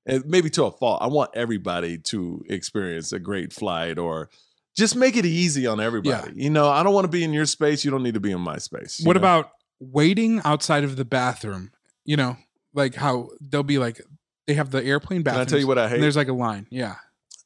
and 0.09 0.25
maybe 0.27 0.51
to 0.51 0.64
a 0.64 0.71
fault. 0.71 1.01
I 1.03 1.07
want 1.07 1.31
everybody 1.35 1.99
to 1.99 2.44
experience 2.49 3.12
a 3.12 3.18
great 3.18 3.53
flight 3.53 3.99
or 3.99 4.31
just 4.77 4.97
make 4.97 5.16
it 5.16 5.27
easy 5.27 5.66
on 5.66 5.81
everybody. 5.81 6.33
You 6.35 6.51
know, 6.51 6.68
I 6.68 6.83
don't 6.83 6.94
want 6.94 7.05
to 7.05 7.11
be 7.11 7.25
in 7.25 7.33
your 7.33 7.47
space. 7.47 7.85
You 7.85 7.90
don't 7.90 8.03
need 8.03 8.14
to 8.14 8.21
be 8.21 8.33
in 8.33 8.40
my 8.40 8.59
space. 8.59 9.01
what 9.03 9.14
know? 9.14 9.18
about 9.18 9.51
waiting 9.81 10.40
outside 10.44 10.85
of 10.85 10.97
the 10.97 11.05
bathroom? 11.05 11.71
You 12.05 12.16
know, 12.16 12.37
like 12.75 12.94
how 12.94 13.29
they'll 13.40 13.62
be 13.62 13.79
like 13.79 14.01
they 14.47 14.55
have 14.55 14.71
the 14.71 14.83
airplane 14.83 15.23
Can 15.23 15.29
I 15.29 15.38
bathroom. 15.38 15.47
tell 15.47 15.59
you 15.59 15.66
what 15.66 15.79
I 15.79 15.88
hate? 15.88 16.01
there's 16.01 16.16
like 16.16 16.29
a 16.29 16.33
line. 16.33 16.66
Yeah. 16.71 16.97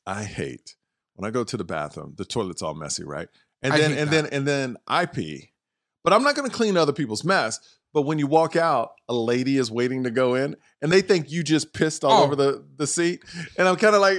I 0.07 0.25
hate 0.25 0.77
when 1.14 1.29
I 1.29 1.33
go 1.33 1.44
to 1.44 1.57
the 1.57 1.64
bathroom. 1.64 2.14
The 2.16 2.25
toilet's 2.25 2.62
all 2.62 2.75
messy, 2.75 3.05
right? 3.05 3.29
And 3.62 3.72
I 3.72 3.79
then 3.79 3.90
and 3.92 3.98
that. 3.98 4.11
then 4.11 4.27
and 4.27 4.46
then 4.46 4.77
I 4.87 5.07
pee, 5.07 5.53
but 6.05 6.12
I'm 6.12 6.22
not 6.22 6.37
going 6.37 6.48
to 6.48 6.55
clean 6.55 6.77
other 6.77 6.92
people's 6.92 7.25
mess. 7.25 7.61
But 7.94 8.02
when 8.02 8.18
you 8.18 8.26
walk 8.26 8.57
out, 8.57 8.92
a 9.09 9.14
lady 9.14 9.59
is 9.59 9.70
waiting 9.70 10.05
to 10.05 10.11
go 10.11 10.35
in, 10.35 10.57
and 10.81 10.90
they 10.90 11.02
think 11.02 11.31
you 11.31 11.42
just 11.42 11.72
pissed 11.74 12.05
all 12.05 12.22
Oh. 12.22 12.24
over 12.24 12.35
the 12.37 12.64
the 12.76 12.87
seat, 12.87 13.22
and 13.59 13.68
I'm 13.68 13.76
kind 13.76 13.94
of 13.94 14.00
like, 14.00 14.18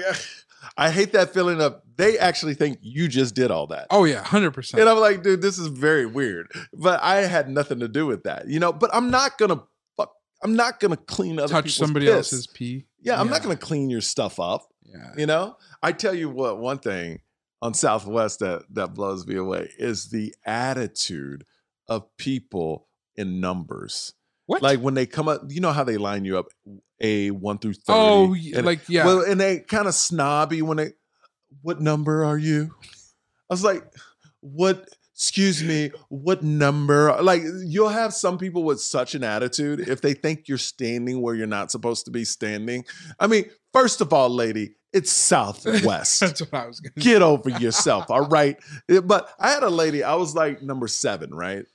I 0.77 0.89
hate 0.91 1.11
that 1.13 1.33
feeling 1.33 1.59
of 1.61 1.81
they 1.95 2.17
actually 2.17 2.53
think 2.53 2.79
you 2.81 3.07
just 3.07 3.35
did 3.35 3.51
all 3.51 3.67
that. 3.67 3.87
Oh 3.89 4.03
yeah, 4.05 4.23
hundred 4.23 4.51
percent. 4.51 4.81
And 4.81 4.89
I'm 4.89 4.99
like, 4.99 5.23
dude, 5.23 5.41
this 5.41 5.57
is 5.57 5.67
very 5.67 6.05
weird. 6.05 6.47
But 6.73 7.01
I 7.03 7.21
had 7.21 7.49
nothing 7.49 7.79
to 7.79 7.87
do 7.87 8.05
with 8.05 8.23
that, 8.23 8.47
you 8.47 8.59
know. 8.59 8.71
But 8.73 8.89
I'm 8.93 9.09
not 9.11 9.37
gonna 9.37 9.61
fuck. 9.97 10.11
I'm 10.43 10.55
not 10.55 10.79
gonna 10.79 10.97
clean 10.97 11.39
other 11.39 11.51
Touch 11.51 11.73
somebody 11.73 12.05
piss. 12.05 12.15
else's 12.15 12.47
pee. 12.47 12.85
Yeah, 13.01 13.19
I'm 13.19 13.29
not 13.29 13.41
gonna 13.43 13.55
clean 13.57 13.89
your 13.89 14.01
stuff 14.01 14.39
up. 14.39 14.67
Yeah. 14.83 15.11
You 15.17 15.25
know, 15.25 15.57
I 15.81 15.91
tell 15.91 16.13
you 16.13 16.29
what, 16.29 16.59
one 16.59 16.77
thing 16.77 17.21
on 17.61 17.73
Southwest 17.73 18.39
that 18.39 18.63
that 18.71 18.93
blows 18.93 19.25
me 19.25 19.35
away 19.35 19.71
is 19.79 20.09
the 20.09 20.33
attitude 20.45 21.45
of 21.87 22.05
people 22.17 22.87
in 23.15 23.39
numbers. 23.39 24.13
What? 24.45 24.61
Like 24.61 24.79
when 24.79 24.93
they 24.93 25.05
come 25.05 25.27
up, 25.27 25.41
you 25.47 25.61
know 25.61 25.71
how 25.71 25.83
they 25.83 25.97
line 25.97 26.25
you 26.25 26.37
up 26.37 26.47
a 26.99 27.31
one 27.31 27.57
through 27.57 27.73
thirty. 27.73 27.97
oh, 27.97 28.35
and, 28.55 28.65
like 28.65 28.87
yeah. 28.89 29.05
well, 29.05 29.21
and 29.21 29.39
they 29.39 29.59
kind 29.59 29.87
of 29.87 29.93
snobby 29.93 30.61
when 30.61 30.77
they, 30.77 30.89
what 31.61 31.79
number 31.79 32.25
are 32.25 32.37
you? 32.37 32.73
I 33.49 33.53
was 33.53 33.63
like, 33.63 33.83
what? 34.41 34.87
Excuse 35.15 35.63
me, 35.63 35.91
what 36.09 36.43
number? 36.43 37.15
Like 37.21 37.43
you'll 37.65 37.89
have 37.89 38.13
some 38.13 38.37
people 38.37 38.63
with 38.63 38.81
such 38.81 39.15
an 39.15 39.23
attitude 39.23 39.87
if 39.87 40.01
they 40.01 40.13
think 40.13 40.47
you're 40.47 40.57
standing 40.57 41.21
where 41.21 41.35
you're 41.35 41.45
not 41.47 41.71
supposed 41.71 42.05
to 42.05 42.11
be 42.11 42.25
standing. 42.25 42.83
I 43.19 43.27
mean, 43.27 43.45
first 43.71 44.01
of 44.01 44.11
all, 44.11 44.29
lady, 44.29 44.75
it's 44.91 45.11
Southwest 45.11 46.19
That's 46.19 46.41
what 46.41 46.53
I 46.53 46.67
was 46.67 46.79
gonna. 46.79 46.93
get 46.97 47.21
over 47.21 47.49
yourself 47.49 48.09
all 48.09 48.27
right 48.27 48.57
Eh, 48.89 48.99
but 48.99 49.29
i 49.39 49.49
had 49.49 49.63
a 49.63 49.69
lady 49.69 50.03
i 50.03 50.13
was 50.13 50.35
like 50.35 50.61
number 50.61 50.87
seven 50.87 51.33
right 51.33 51.65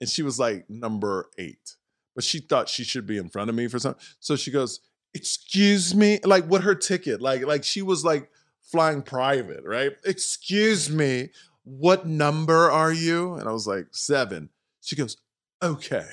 and 0.00 0.08
she 0.08 0.22
was 0.22 0.38
like 0.38 0.68
number 0.68 1.28
eight 1.38 1.76
but 2.14 2.24
she 2.24 2.40
thought 2.40 2.68
she 2.68 2.84
should 2.84 3.06
be 3.06 3.18
in 3.18 3.28
front 3.28 3.48
of 3.50 3.56
me 3.56 3.68
for 3.68 3.78
something 3.78 4.02
so 4.20 4.36
she 4.36 4.50
goes 4.50 4.80
excuse 5.14 5.94
me 5.94 6.20
like 6.24 6.44
what 6.44 6.62
her 6.62 6.74
ticket 6.74 7.20
like 7.20 7.44
like 7.44 7.64
she 7.64 7.82
was 7.82 8.04
like 8.04 8.30
flying 8.60 9.02
private 9.02 9.64
right? 9.64 9.92
Excuse 10.04 10.90
me 10.90 11.30
what 11.64 12.06
number 12.06 12.70
are 12.70 12.92
you? 12.92 13.34
And 13.34 13.46
i 13.46 13.52
was 13.52 13.66
like 13.66 13.88
seven. 13.90 14.48
She 14.80 14.96
goes 14.96 15.18
okay 15.62 16.06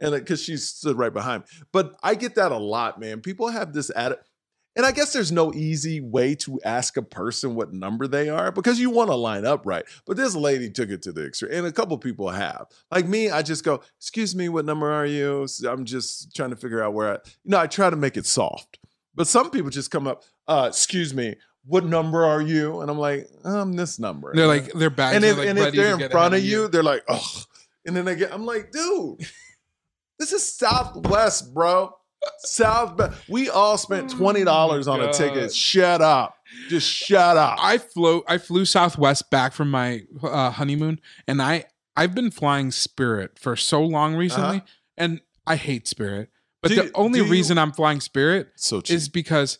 and 0.00 0.12
because 0.12 0.42
she 0.42 0.56
stood 0.56 0.96
right 0.96 1.12
behind 1.12 1.42
me. 1.42 1.48
But 1.72 1.96
i 2.02 2.14
get 2.14 2.36
that 2.36 2.52
a 2.52 2.58
lot 2.58 3.00
man. 3.00 3.20
People 3.20 3.48
have 3.48 3.72
this 3.72 3.90
attitude 3.94 4.24
and 4.76 4.84
I 4.84 4.92
guess 4.92 5.12
there's 5.12 5.32
no 5.32 5.52
easy 5.54 6.00
way 6.00 6.34
to 6.36 6.60
ask 6.64 6.96
a 6.96 7.02
person 7.02 7.54
what 7.54 7.72
number 7.72 8.06
they 8.06 8.28
are 8.28 8.52
because 8.52 8.78
you 8.78 8.90
want 8.90 9.08
to 9.08 9.16
line 9.16 9.46
up 9.46 9.64
right. 9.64 9.84
But 10.06 10.18
this 10.18 10.36
lady 10.36 10.70
took 10.70 10.90
it 10.90 11.02
to 11.02 11.12
the 11.12 11.26
extreme, 11.26 11.52
and 11.52 11.66
a 11.66 11.72
couple 11.72 11.96
people 11.98 12.28
have. 12.28 12.66
Like 12.90 13.06
me, 13.06 13.30
I 13.30 13.42
just 13.42 13.64
go, 13.64 13.80
"Excuse 13.98 14.36
me, 14.36 14.48
what 14.50 14.66
number 14.66 14.92
are 14.92 15.06
you?" 15.06 15.46
I'm 15.66 15.84
just 15.86 16.36
trying 16.36 16.50
to 16.50 16.56
figure 16.56 16.82
out 16.82 16.92
where. 16.92 17.08
I, 17.08 17.14
you 17.14 17.50
know, 17.50 17.58
I 17.58 17.66
try 17.66 17.88
to 17.88 17.96
make 17.96 18.16
it 18.16 18.26
soft. 18.26 18.78
But 19.14 19.26
some 19.26 19.50
people 19.50 19.70
just 19.70 19.90
come 19.90 20.06
up, 20.06 20.22
uh, 20.46 20.66
"Excuse 20.68 21.14
me, 21.14 21.36
what 21.64 21.84
number 21.84 22.24
are 22.24 22.42
you?" 22.42 22.82
And 22.82 22.90
I'm 22.90 22.98
like, 22.98 23.28
"I'm 23.44 23.72
this 23.72 23.98
number." 23.98 24.32
They're 24.34 24.46
like 24.46 24.72
their 24.72 24.90
bags. 24.90 25.16
and 25.16 25.24
if 25.24 25.38
like, 25.38 25.48
and 25.48 25.58
if 25.58 25.74
they're 25.74 25.98
in 25.98 26.10
front 26.10 26.34
of 26.34 26.44
you, 26.44 26.68
they're 26.68 26.82
like, 26.82 27.02
"Oh," 27.08 27.44
and 27.86 27.96
then 27.96 28.04
they 28.04 28.14
get. 28.14 28.32
I'm 28.32 28.44
like, 28.44 28.72
dude, 28.72 29.26
this 30.18 30.32
is 30.32 30.44
Southwest, 30.44 31.54
bro. 31.54 31.96
South. 32.38 33.24
We 33.28 33.48
all 33.50 33.78
spent 33.78 34.10
twenty 34.10 34.44
dollars 34.44 34.86
my 34.86 34.94
on 34.94 35.00
a 35.02 35.12
ticket. 35.12 35.54
Shut 35.54 36.00
up. 36.00 36.36
Just 36.68 36.88
shut 36.90 37.36
up. 37.36 37.58
I 37.60 37.78
flew. 37.78 38.22
I 38.28 38.38
flew 38.38 38.64
Southwest 38.64 39.30
back 39.30 39.52
from 39.52 39.70
my 39.70 40.02
uh, 40.22 40.50
honeymoon, 40.50 41.00
and 41.26 41.40
I 41.42 41.64
I've 41.96 42.14
been 42.14 42.30
flying 42.30 42.70
Spirit 42.70 43.38
for 43.38 43.56
so 43.56 43.82
long 43.82 44.14
recently, 44.14 44.62
and 44.96 45.20
I 45.46 45.56
hate 45.56 45.86
Spirit. 45.88 46.30
But 46.62 46.72
Uh-huh. 46.72 46.82
Do 46.82 46.88
the 46.88 46.96
only 46.96 47.18
do 47.20 47.24
you- 47.26 47.30
reason 47.32 47.58
I'm 47.58 47.72
flying 47.72 48.00
Spirit 48.00 48.48
so 48.56 48.80
cheap. 48.80 48.96
is 48.96 49.08
because, 49.08 49.58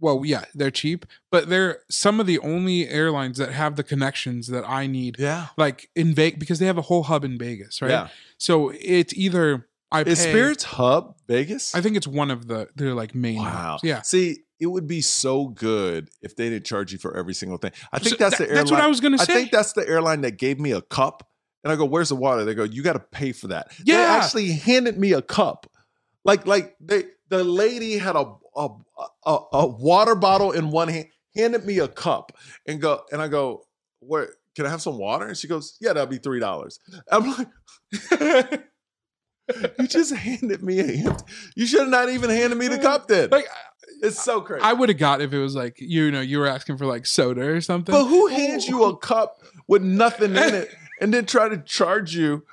well, 0.00 0.22
yeah, 0.24 0.44
they're 0.54 0.70
cheap, 0.70 1.04
but 1.30 1.48
they're 1.48 1.80
some 1.90 2.18
of 2.20 2.26
the 2.26 2.38
only 2.40 2.88
airlines 2.88 3.38
that 3.38 3.52
have 3.52 3.76
the 3.76 3.84
connections 3.84 4.46
that 4.48 4.64
I 4.68 4.86
need. 4.86 5.16
yeah. 5.18 5.48
Like 5.56 5.90
in 5.94 6.14
Vegas, 6.14 6.38
because 6.38 6.58
they 6.58 6.66
have 6.66 6.78
a 6.78 6.82
whole 6.82 7.04
hub 7.04 7.24
in 7.24 7.38
Vegas, 7.38 7.80
right? 7.82 7.90
Yeah. 7.90 8.08
So 8.38 8.72
it's 8.80 9.14
either 9.14 9.66
I 9.92 10.02
Is 10.02 10.24
pay- 10.24 10.30
Spirit's 10.30 10.64
hub 10.64 11.16
Vegas? 11.26 11.74
I 11.74 11.80
think 11.80 11.96
it's 11.96 12.06
one 12.06 12.30
of 12.30 12.46
the 12.46 12.68
they're 12.76 12.94
like 12.94 13.14
main. 13.14 13.38
Wow. 13.38 13.44
hubs. 13.72 13.82
Yeah. 13.84 14.02
See, 14.02 14.38
it 14.60 14.66
would 14.66 14.86
be 14.86 15.00
so 15.00 15.48
good 15.48 16.10
if 16.22 16.36
they 16.36 16.48
didn't 16.50 16.66
charge 16.66 16.92
you 16.92 16.98
for 16.98 17.16
every 17.16 17.34
single 17.34 17.58
thing. 17.58 17.72
I 17.92 17.98
think 17.98 18.10
So 18.10 18.16
that's 18.16 18.38
that- 18.38 18.44
the 18.44 18.50
airline. 18.50 18.56
That's 18.64 18.70
what 18.70 18.80
I 18.80 18.86
was 18.86 19.00
gonna 19.00 19.18
say. 19.18 19.22
I 19.22 19.26
say. 19.26 19.34
think 19.34 19.50
that's 19.50 19.72
the 19.72 19.88
airline 19.88 20.20
that 20.22 20.32
gave 20.38 20.60
me 20.60 20.72
a 20.72 20.80
cup. 20.82 21.26
And 21.64 21.70
I 21.72 21.76
go, 21.76 21.84
"Where's 21.84 22.08
the 22.08 22.16
water?" 22.16 22.44
They 22.44 22.54
go, 22.54 22.62
"You 22.64 22.82
got 22.82 22.94
to 22.94 23.00
pay 23.00 23.32
for 23.32 23.48
that." 23.48 23.70
They 23.84 23.92
Yeah. 23.92 24.18
actually 24.22 24.52
handed 24.52 24.98
me 24.98 25.12
a 25.12 25.20
cup. 25.22 25.70
Like 26.24 26.46
like 26.46 26.74
they 26.80 27.04
the 27.28 27.44
lady 27.44 27.98
had 27.98 28.16
a 28.16 28.32
a, 28.56 28.68
a 29.26 29.38
a 29.52 29.66
water 29.66 30.14
bottle 30.14 30.52
in 30.52 30.70
one 30.70 30.88
hand, 30.88 31.06
handed 31.34 31.64
me 31.66 31.78
a 31.78 31.88
cup, 31.88 32.32
and 32.66 32.80
go 32.80 33.02
and 33.12 33.20
I 33.20 33.28
go, 33.28 33.64
"Where 34.00 34.30
can 34.56 34.64
I 34.66 34.70
have 34.70 34.80
some 34.82 34.96
water?" 34.98 35.26
And 35.26 35.36
she 35.36 35.48
goes, 35.48 35.76
"Yeah, 35.80 35.92
that'll 35.92 36.06
be 36.06 36.18
three 36.18 36.40
dollars." 36.40 36.78
I'm 37.10 37.30
like, 37.36 37.48
"You 39.78 39.86
just 39.86 40.14
handed 40.14 40.62
me 40.62 40.80
a 40.80 41.08
empty. 41.08 41.24
You 41.54 41.66
should 41.66 41.80
have 41.80 41.88
not 41.88 42.08
even 42.08 42.30
handed 42.30 42.56
me 42.56 42.68
the 42.68 42.78
cup 42.78 43.08
then." 43.08 43.30
like 43.30 43.46
it's 44.02 44.22
so 44.22 44.40
crazy. 44.40 44.62
I 44.62 44.72
would 44.72 44.88
have 44.88 44.98
got 44.98 45.20
if 45.20 45.32
it 45.32 45.38
was 45.38 45.54
like 45.54 45.80
you 45.80 46.10
know 46.10 46.20
you 46.20 46.38
were 46.38 46.46
asking 46.46 46.78
for 46.78 46.86
like 46.86 47.06
soda 47.06 47.42
or 47.42 47.60
something. 47.60 47.92
But 47.92 48.06
who 48.06 48.28
hands 48.28 48.68
you 48.68 48.84
a 48.84 48.96
cup 48.96 49.38
with 49.66 49.82
nothing 49.82 50.30
in 50.30 50.54
it 50.54 50.74
and 51.00 51.12
then 51.12 51.26
try 51.26 51.48
to 51.48 51.58
charge 51.58 52.14
you 52.14 52.44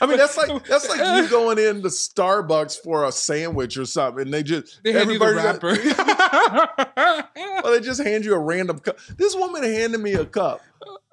I 0.00 0.06
mean, 0.06 0.18
that's 0.18 0.36
like 0.36 0.64
that's 0.64 0.88
like 0.88 0.98
you 0.98 1.28
going 1.30 1.58
in 1.58 1.76
into 1.76 1.88
Starbucks 1.88 2.82
for 2.82 3.04
a 3.04 3.12
sandwich 3.12 3.76
or 3.76 3.84
something, 3.84 4.22
and 4.22 4.34
they 4.34 4.42
just 4.42 4.82
They 4.82 4.92
hand 4.92 5.10
you 5.10 5.18
the 5.18 5.34
wrapper. 5.34 5.76
Well, 7.62 7.72
they 7.72 7.80
just 7.80 8.02
hand 8.02 8.24
you 8.24 8.34
a 8.34 8.38
random 8.38 8.78
cup. 8.78 8.98
This 9.16 9.34
woman 9.34 9.62
handed 9.62 10.00
me 10.00 10.14
a 10.14 10.24
cup. 10.24 10.62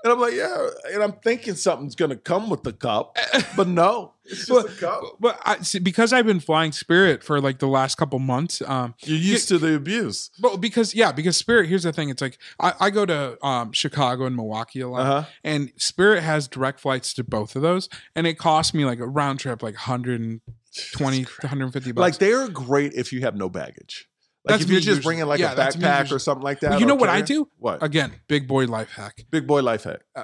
And 0.04 0.14
I'm 0.14 0.20
like, 0.20 0.34
yeah. 0.36 0.68
And 0.94 1.02
I'm 1.04 1.14
thinking 1.14 1.56
something's 1.56 1.96
going 1.96 2.12
to 2.12 2.16
come 2.18 2.50
with 2.50 2.64
the 2.64 2.72
cup. 2.72 3.18
But 3.56 3.68
no, 3.68 4.14
it's 4.26 4.46
just 4.46 4.52
Well, 4.52 4.66
a 4.66 4.70
cup. 4.70 5.02
but 5.20 5.40
I 5.44 5.58
see, 5.62 5.80
because 5.80 6.14
I've 6.14 6.26
been 6.28 6.40
flying 6.40 6.72
Spirit 6.72 7.24
for 7.24 7.42
like 7.42 7.58
the 7.60 7.68
last 7.68 7.96
couple 7.96 8.20
months. 8.20 8.62
Um, 8.62 8.94
You're 9.04 9.18
used 9.18 9.48
to 9.50 9.58
the 9.58 9.74
abuse. 9.76 10.30
well, 10.40 10.56
because 10.58 10.94
yeah, 10.94 11.12
because 11.12 11.36
Spirit. 11.36 11.68
Here's 11.68 11.84
the 11.84 11.92
thing: 11.92 12.10
it's 12.10 12.22
like 12.22 12.38
I, 12.60 12.74
I 12.80 12.90
go 12.92 13.06
to 13.08 13.44
um, 13.46 13.72
Chicago 13.72 14.26
and 14.26 14.36
Milwaukee 14.36 14.82
a 14.82 14.88
lot, 14.88 15.02
Uh 15.02 15.22
huh. 15.24 15.30
and 15.44 15.72
Spirit 15.78 16.22
has 16.22 16.48
direct 16.48 16.80
flights 16.80 17.12
to 17.16 17.24
both 17.24 17.56
of 17.56 17.64
those, 17.64 17.90
and 18.16 18.28
it 18.28 18.38
cost 18.38 18.74
me 18.76 18.86
like 18.86 19.00
a 19.00 19.08
round 19.08 19.40
trip 19.40 19.64
like 19.64 19.74
120 19.76 21.24
to 21.26 21.32
150 21.42 21.92
bucks. 21.92 22.02
Like 22.02 22.18
they're 22.20 22.48
great 22.50 22.94
if 22.94 23.12
you 23.12 23.22
have 23.22 23.36
no 23.36 23.50
baggage. 23.50 24.08
Like 24.46 24.54
That's 24.54 24.64
if 24.64 24.70
you're 24.70 24.80
just 24.80 24.88
usually. 24.88 25.04
bringing 25.04 25.26
like 25.26 25.40
Yeah, 25.40 25.54
a 25.54 25.56
backpack 25.56 26.12
or 26.12 26.20
something 26.20 26.44
like 26.44 26.62
that. 26.62 26.72
Well, 26.72 26.80
you 26.80 26.86
know 26.86 26.96
what 26.96 27.10
I 27.10 27.22
do? 27.22 27.50
What? 27.58 27.84
Again, 27.84 28.14
big 28.28 28.48
boy 28.48 28.66
life 28.66 28.92
hack: 28.92 29.26
Big 29.30 29.46
boy 29.46 29.62
life 29.62 29.84
hack. 29.84 30.02
Uh, 30.16 30.24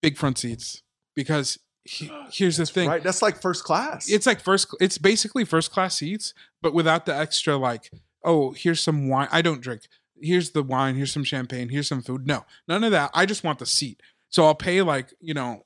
big 0.00 0.16
front 0.16 0.38
seats. 0.38 0.82
Because 1.16 1.58
he, 1.84 2.10
here's 2.30 2.56
the 2.56 2.66
thing: 2.66 2.88
Right? 2.88 3.02
That's 3.02 3.20
like 3.22 3.40
first 3.40 3.64
class. 3.64 4.08
it's 4.10 4.26
like 4.26 4.40
first 4.40 4.68
it's 4.80 4.98
basically 4.98 5.44
first 5.44 5.70
class 5.72 5.96
seats 5.96 6.34
but 6.62 6.72
without 6.72 7.04
the 7.06 7.14
extra 7.14 7.56
like 7.56 7.90
oh 8.24 8.52
here's 8.52 8.80
some 8.80 9.08
wine 9.10 9.28
i 9.30 9.42
don't 9.42 9.60
drink 9.60 9.82
here's 10.18 10.52
the 10.52 10.62
wine 10.62 10.94
here's 10.94 11.12
some 11.12 11.24
champagne 11.24 11.68
here's 11.68 11.86
some 11.86 12.00
food 12.00 12.26
no 12.26 12.46
none 12.66 12.82
of 12.84 12.90
that 12.90 13.10
i 13.12 13.26
just 13.26 13.44
want 13.44 13.58
the 13.58 13.66
seat 13.66 14.00
so 14.30 14.46
i'll 14.46 14.54
pay 14.54 14.80
like 14.80 15.12
you 15.20 15.34
know 15.34 15.62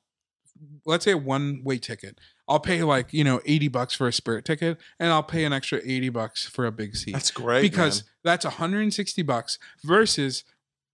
let's 0.84 1.04
say 1.04 1.12
a 1.12 1.16
one 1.16 1.60
way 1.62 1.78
ticket 1.78 2.18
i'll 2.48 2.60
pay 2.60 2.82
like 2.82 3.12
you 3.12 3.24
know 3.24 3.40
80 3.44 3.68
bucks 3.68 3.94
for 3.94 4.08
a 4.08 4.12
spirit 4.12 4.44
ticket 4.44 4.78
and 4.98 5.12
i'll 5.12 5.22
pay 5.22 5.44
an 5.44 5.52
extra 5.52 5.80
80 5.84 6.08
bucks 6.10 6.46
for 6.46 6.66
a 6.66 6.72
big 6.72 6.96
seat 6.96 7.12
That's 7.12 7.30
great. 7.30 7.62
because 7.62 8.02
man. 8.02 8.10
that's 8.24 8.44
160 8.44 9.22
bucks 9.22 9.58
versus 9.84 10.44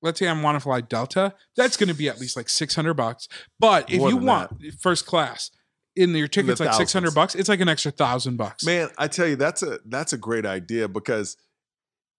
let's 0.02 0.18
say 0.18 0.28
I 0.28 0.42
want 0.42 0.56
to 0.56 0.60
fly 0.60 0.82
Delta, 0.82 1.32
that's 1.56 1.78
going 1.78 1.88
to 1.88 1.94
be 1.94 2.10
at 2.10 2.20
least 2.20 2.36
like 2.36 2.50
600 2.50 2.92
bucks. 2.92 3.26
But 3.58 3.90
if 3.90 4.00
More 4.00 4.10
you 4.10 4.18
want 4.18 4.50
first 4.78 5.06
class, 5.06 5.50
in 5.96 6.14
your 6.14 6.28
ticket's 6.28 6.60
like 6.60 6.74
six 6.74 6.92
hundred 6.92 7.14
bucks, 7.14 7.34
it's 7.34 7.48
like 7.48 7.60
an 7.60 7.68
extra 7.68 7.90
thousand 7.90 8.36
bucks. 8.36 8.64
Man, 8.64 8.88
I 8.98 9.08
tell 9.08 9.26
you, 9.26 9.36
that's 9.36 9.62
a 9.62 9.78
that's 9.86 10.12
a 10.12 10.18
great 10.18 10.44
idea 10.46 10.88
because 10.88 11.36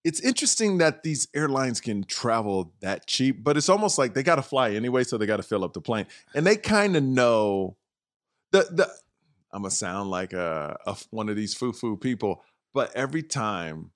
it's 0.04 0.20
interesting 0.20 0.78
that 0.78 1.04
these 1.04 1.28
airlines 1.36 1.82
can 1.82 2.04
travel 2.04 2.74
that 2.82 3.08
cheap, 3.08 3.44
but 3.44 3.58
it's 3.58 3.70
almost 3.70 3.98
like 3.98 4.14
they 4.14 4.24
got 4.24 4.36
to 4.36 4.42
fly 4.42 4.72
anyway, 4.72 5.04
so 5.04 5.18
they 5.18 5.26
got 5.26 5.38
to 5.38 5.44
fill 5.44 5.64
up 5.64 5.74
the 5.74 5.82
plane, 5.82 6.06
and 6.34 6.46
they 6.46 6.56
kind 6.56 6.96
of 6.96 7.04
know 7.04 7.76
the 8.52 8.68
the. 8.72 8.90
I'm 9.56 9.62
gonna 9.62 9.72
sound 9.72 10.10
like 10.12 10.34
a, 10.34 10.78
a 10.86 10.96
one 11.12 11.30
of 11.30 11.36
these 11.38 11.54
foo 11.54 11.72
foo 11.72 11.96
people, 11.98 12.44
but 12.74 12.94
every 12.96 13.24
time, 13.24 13.92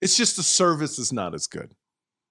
it's 0.00 0.16
just 0.16 0.36
the 0.36 0.42
service 0.42 0.98
is 0.98 1.12
not 1.12 1.34
as 1.34 1.46
good. 1.48 1.74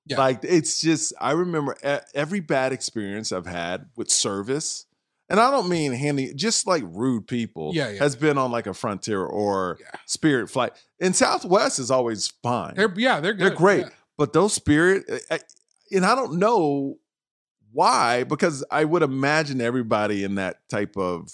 Yeah. 0.05 0.17
Like 0.17 0.39
it's 0.43 0.79
just 0.79 1.13
I 1.19 1.31
remember 1.31 1.75
every 2.15 2.39
bad 2.39 2.71
experience 2.71 3.31
I've 3.33 3.45
had 3.45 3.87
with 3.97 4.09
service, 4.09 4.85
and 5.29 5.37
I 5.37 5.51
don't 5.51 5.67
mean 5.67 5.91
handing 5.91 6.37
just 6.37 6.65
like 6.65 6.83
rude 6.87 7.27
people. 7.27 7.71
Yeah, 7.75 7.89
yeah. 7.89 7.99
has 7.99 8.15
been 8.15 8.37
on 8.37 8.51
like 8.51 8.67
a 8.67 8.73
Frontier 8.73 9.21
or 9.25 9.77
Yeah. 9.81 9.87
Spirit 10.05 10.49
flight. 10.49 10.71
And 11.01 11.13
Southwest 11.13 11.77
is 11.77 11.91
always 11.91 12.27
fine, 12.41 12.75
They're 12.75 12.93
yeah, 12.95 13.19
they're 13.19 13.33
They're 13.35 13.49
great. 13.49 13.81
yeah. 13.81 13.89
but 14.17 14.31
those 14.31 14.53
Spirit, 14.53 15.03
I- 15.29 15.35
I- 15.35 15.39
and 15.91 16.05
I 16.05 16.15
don't 16.15 16.39
know 16.39 16.99
why 17.73 18.23
because 18.23 18.63
I 18.71 18.85
would 18.85 19.03
imagine 19.03 19.59
everybody 19.61 20.23
in 20.23 20.35
that 20.35 20.67
type 20.69 20.95
of 20.97 21.29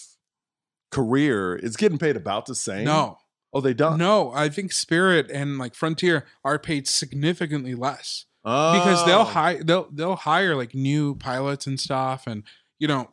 career 0.93 1.55
is 1.55 1.75
getting 1.75 1.97
paid 1.97 2.15
about 2.15 2.45
the 2.45 2.55
same. 2.55 2.85
No, 2.85 3.17
oh 3.53 3.61
they 3.61 3.73
don't. 3.73 3.97
no, 3.97 4.31
I 4.33 4.49
think 4.49 4.71
Spirit 4.71 5.29
and 5.31 5.57
like 5.57 5.75
Frontier 5.75 6.25
are 6.43 6.59
paid 6.59 6.87
significantly 6.87 7.75
less 7.75 8.25
because 8.43 9.01
oh. 9.01 9.05
they'll 9.05 9.19
Oh. 9.19 9.23
hire 9.23 9.63
they'll 9.63 9.87
they'll 9.91 10.15
hire 10.15 10.55
like 10.55 10.73
new 10.75 11.15
pilots 11.15 11.67
and 11.67 11.79
stuff, 11.79 12.27
and 12.27 12.43
you 12.79 12.87
know 12.87 13.09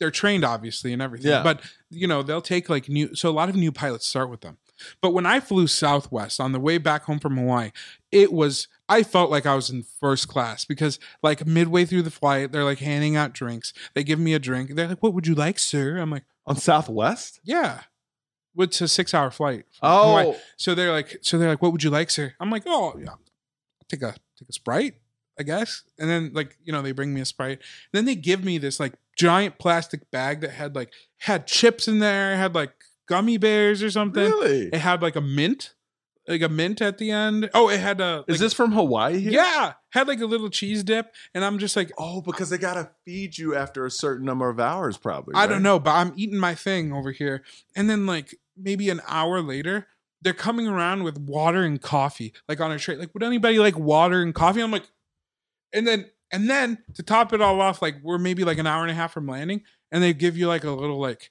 they're 0.00 0.10
trained 0.10 0.44
obviously 0.44 0.92
and 0.92 1.00
everything. 1.00 1.30
Yeah. 1.30 1.42
But 1.42 1.60
you 1.90 2.06
know 2.06 2.22
they'll 2.22 2.42
take 2.42 2.68
like 2.68 2.88
new. 2.88 3.14
So 3.14 3.28
a 3.28 3.32
lot 3.32 3.48
of 3.48 3.56
new 3.56 3.72
pilots 3.72 4.06
start 4.06 4.30
with 4.30 4.40
them. 4.40 4.58
But 5.00 5.12
when 5.12 5.24
I 5.24 5.38
flew 5.38 5.68
Southwest 5.68 6.40
on 6.40 6.50
the 6.50 6.58
way 6.58 6.78
back 6.78 7.04
home 7.04 7.20
from 7.20 7.36
Hawaii, 7.36 7.70
it 8.10 8.32
was 8.32 8.66
I 8.88 9.04
felt 9.04 9.30
like 9.30 9.46
I 9.46 9.54
was 9.54 9.70
in 9.70 9.84
first 10.00 10.26
class 10.26 10.64
because 10.64 10.98
like 11.22 11.46
midway 11.46 11.84
through 11.84 12.02
the 12.02 12.10
flight, 12.10 12.50
they're 12.50 12.64
like 12.64 12.80
handing 12.80 13.14
out 13.16 13.32
drinks. 13.32 13.72
They 13.94 14.02
give 14.02 14.18
me 14.18 14.34
a 14.34 14.40
drink. 14.40 14.74
They're 14.74 14.88
like, 14.88 15.02
"What 15.02 15.14
would 15.14 15.28
you 15.28 15.36
like, 15.36 15.60
sir?" 15.60 15.96
I'm 15.98 16.10
like, 16.10 16.24
on 16.46 16.56
Southwest. 16.56 17.40
"Yeah." 17.44 17.82
It's 18.56 18.80
a 18.80 18.86
six 18.86 19.12
hour 19.14 19.30
flight. 19.32 19.64
from 19.80 19.88
Hawaii. 19.90 20.26
Oh, 20.28 20.36
So 20.56 20.74
they're 20.76 20.92
like, 20.92 21.18
so 21.22 21.38
they're 21.38 21.48
like, 21.48 21.60
what 21.60 21.72
would 21.72 21.82
you 21.82 21.90
like, 21.90 22.08
sir? 22.08 22.34
I'm 22.38 22.50
like, 22.50 22.62
oh, 22.66 22.94
yeah, 22.96 23.14
take 23.88 24.02
a 24.02 24.14
take 24.38 24.48
a 24.48 24.52
sprite, 24.52 24.94
I 25.38 25.42
guess. 25.42 25.82
And 25.98 26.08
then 26.08 26.30
like, 26.34 26.56
you 26.62 26.72
know, 26.72 26.80
they 26.80 26.92
bring 26.92 27.12
me 27.12 27.20
a 27.20 27.24
sprite. 27.24 27.58
then 27.92 28.04
they 28.04 28.14
give 28.14 28.44
me 28.44 28.58
this 28.58 28.78
like 28.78 28.92
giant 29.18 29.58
plastic 29.58 30.08
bag 30.12 30.40
that 30.42 30.50
had 30.52 30.76
like 30.76 30.92
had 31.18 31.48
chips 31.48 31.88
in 31.88 31.98
there, 31.98 32.36
had 32.36 32.54
like 32.54 32.72
gummy 33.08 33.38
bears 33.38 33.82
or 33.82 33.90
something. 33.90 34.22
really? 34.22 34.68
It 34.68 34.78
had 34.78 35.02
like 35.02 35.16
a 35.16 35.20
mint, 35.20 35.74
like 36.26 36.42
a 36.42 36.48
mint 36.48 36.80
at 36.80 36.98
the 36.98 37.10
end. 37.10 37.50
Oh, 37.54 37.68
it 37.68 37.80
had 37.80 38.00
a 38.00 38.24
Is 38.28 38.38
this 38.38 38.52
from 38.52 38.72
Hawaii? 38.72 39.18
Here? 39.18 39.32
yeah, 39.32 39.74
had 39.90 40.08
like 40.08 40.20
a 40.20 40.26
little 40.26 40.48
cheese 40.50 40.82
dip, 40.82 41.12
and 41.34 41.44
I'm 41.44 41.58
just 41.58 41.76
like, 41.76 41.92
Oh, 41.98 42.20
because 42.20 42.50
they 42.50 42.58
gotta 42.58 42.90
feed 43.04 43.36
you 43.38 43.54
after 43.54 43.84
a 43.84 43.90
certain 43.90 44.24
number 44.24 44.48
of 44.48 44.58
hours, 44.58 44.96
probably. 44.96 45.34
I 45.34 45.46
don't 45.46 45.62
know, 45.62 45.78
but 45.78 45.90
I'm 45.92 46.12
eating 46.16 46.38
my 46.38 46.54
thing 46.54 46.92
over 46.92 47.10
here. 47.10 47.42
And 47.76 47.88
then 47.90 48.06
like 48.06 48.34
maybe 48.56 48.90
an 48.90 49.00
hour 49.08 49.40
later, 49.40 49.86
they're 50.22 50.32
coming 50.32 50.66
around 50.66 51.04
with 51.04 51.18
water 51.18 51.62
and 51.62 51.80
coffee, 51.80 52.32
like 52.48 52.60
on 52.60 52.72
a 52.72 52.78
tray. 52.78 52.96
Like, 52.96 53.12
would 53.12 53.22
anybody 53.22 53.58
like 53.58 53.78
water 53.78 54.22
and 54.22 54.34
coffee? 54.34 54.62
I'm 54.62 54.70
like, 54.70 54.88
and 55.72 55.86
then 55.86 56.10
and 56.32 56.48
then 56.48 56.78
to 56.94 57.02
top 57.02 57.32
it 57.32 57.40
all 57.40 57.60
off, 57.60 57.82
like 57.82 57.96
we're 58.02 58.18
maybe 58.18 58.44
like 58.44 58.58
an 58.58 58.66
hour 58.66 58.82
and 58.82 58.90
a 58.90 58.94
half 58.94 59.12
from 59.12 59.26
landing, 59.26 59.62
and 59.92 60.02
they 60.02 60.12
give 60.14 60.36
you 60.36 60.48
like 60.48 60.64
a 60.64 60.70
little 60.70 60.98
like 60.98 61.30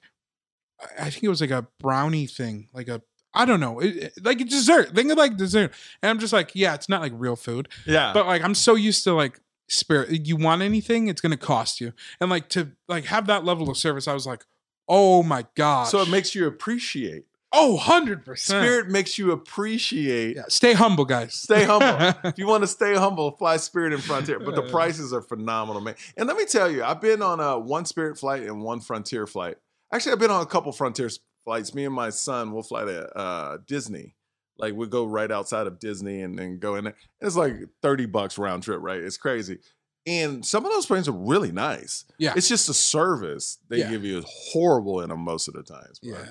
I 0.98 1.10
think 1.10 1.24
it 1.24 1.28
was 1.28 1.40
like 1.40 1.50
a 1.50 1.66
brownie 1.80 2.26
thing, 2.26 2.68
like 2.72 2.88
a 2.88 3.02
I 3.34 3.44
don't 3.44 3.60
know, 3.60 3.80
it, 3.80 3.96
it- 3.96 4.24
like 4.24 4.38
dessert. 4.48 4.94
Think 4.94 5.10
of 5.10 5.18
like 5.18 5.36
dessert. 5.36 5.72
And 6.02 6.10
I'm 6.10 6.18
just 6.18 6.32
like, 6.32 6.52
yeah, 6.54 6.74
it's 6.74 6.88
not 6.88 7.00
like 7.00 7.12
real 7.14 7.36
food. 7.36 7.68
Yeah, 7.86 8.12
But 8.12 8.26
like 8.26 8.42
I'm 8.42 8.54
so 8.54 8.74
used 8.74 9.04
to 9.04 9.12
like 9.14 9.40
spirit 9.68 10.26
you 10.26 10.36
want 10.36 10.62
anything, 10.62 11.08
it's 11.08 11.20
gonna 11.20 11.36
cost 11.36 11.80
you. 11.80 11.92
And 12.20 12.30
like 12.30 12.48
to 12.50 12.72
like 12.88 13.06
have 13.06 13.26
that 13.26 13.44
level 13.44 13.70
of 13.70 13.76
service, 13.76 14.06
I 14.06 14.12
was 14.14 14.26
like, 14.26 14.44
oh 14.88 15.22
my 15.22 15.46
god. 15.54 15.84
so 15.88 16.00
it 16.02 16.08
makes 16.10 16.34
you 16.34 16.46
appreciate. 16.46 17.24
oh 17.52 17.74
100 17.74 18.24
percent 18.24 18.62
Spirit 18.62 18.88
makes 18.90 19.16
you 19.18 19.32
appreciate. 19.32 20.36
Yeah, 20.36 20.42
stay 20.48 20.72
humble, 20.74 21.04
guys. 21.04 21.34
Stay 21.34 21.64
humble. 21.64 22.14
if 22.28 22.38
you 22.38 22.46
want 22.46 22.62
to 22.62 22.66
stay 22.68 22.94
humble, 22.94 23.32
fly 23.32 23.56
Spirit 23.56 23.92
and 23.94 24.02
Frontier. 24.02 24.38
But 24.38 24.54
the 24.54 24.62
prices 24.70 25.12
are 25.12 25.22
phenomenal, 25.22 25.80
man. 25.80 25.94
And 26.16 26.26
let 26.28 26.36
me 26.36 26.44
tell 26.44 26.70
you, 26.70 26.84
I've 26.84 27.00
been 27.00 27.22
on 27.22 27.40
a 27.40 27.58
one 27.58 27.84
Spirit 27.86 28.18
flight 28.18 28.42
and 28.42 28.62
one 28.62 28.80
Frontier 28.80 29.26
flight. 29.26 29.56
Actually, 29.92 30.12
I've 30.12 30.18
been 30.18 30.30
on 30.30 30.42
a 30.42 30.46
couple 30.46 30.72
Frontier 30.72 31.08
flights. 31.44 31.74
Me 31.74 31.84
and 31.84 31.94
my 31.94 32.10
son 32.10 32.52
will 32.52 32.62
fly 32.62 32.84
to 32.84 33.16
uh, 33.18 33.58
Disney. 33.66 34.14
Like 34.58 34.74
we 34.74 34.86
go 34.86 35.04
right 35.04 35.30
outside 35.30 35.66
of 35.66 35.80
Disney 35.80 36.22
and 36.22 36.38
then 36.38 36.58
go 36.58 36.76
in 36.76 36.84
there. 36.84 36.96
It's 37.20 37.36
like 37.36 37.54
thirty 37.82 38.06
bucks 38.06 38.38
round 38.38 38.62
trip, 38.62 38.80
right? 38.82 39.00
It's 39.00 39.16
crazy. 39.16 39.58
And 40.06 40.44
some 40.44 40.64
of 40.66 40.70
those 40.72 40.84
planes 40.86 41.08
are 41.08 41.12
really 41.12 41.50
nice. 41.50 42.04
Yeah. 42.18 42.34
It's 42.36 42.48
just 42.48 42.66
the 42.66 42.74
service 42.74 43.58
they 43.68 43.78
Yeah. 43.78 43.90
give 43.90 44.04
you 44.04 44.18
is 44.18 44.24
horrible 44.52 45.00
in 45.00 45.08
them 45.08 45.20
most 45.20 45.48
of 45.48 45.54
the 45.54 45.62
times. 45.62 45.98
bro. 46.00 46.12
yeah. 46.18 46.30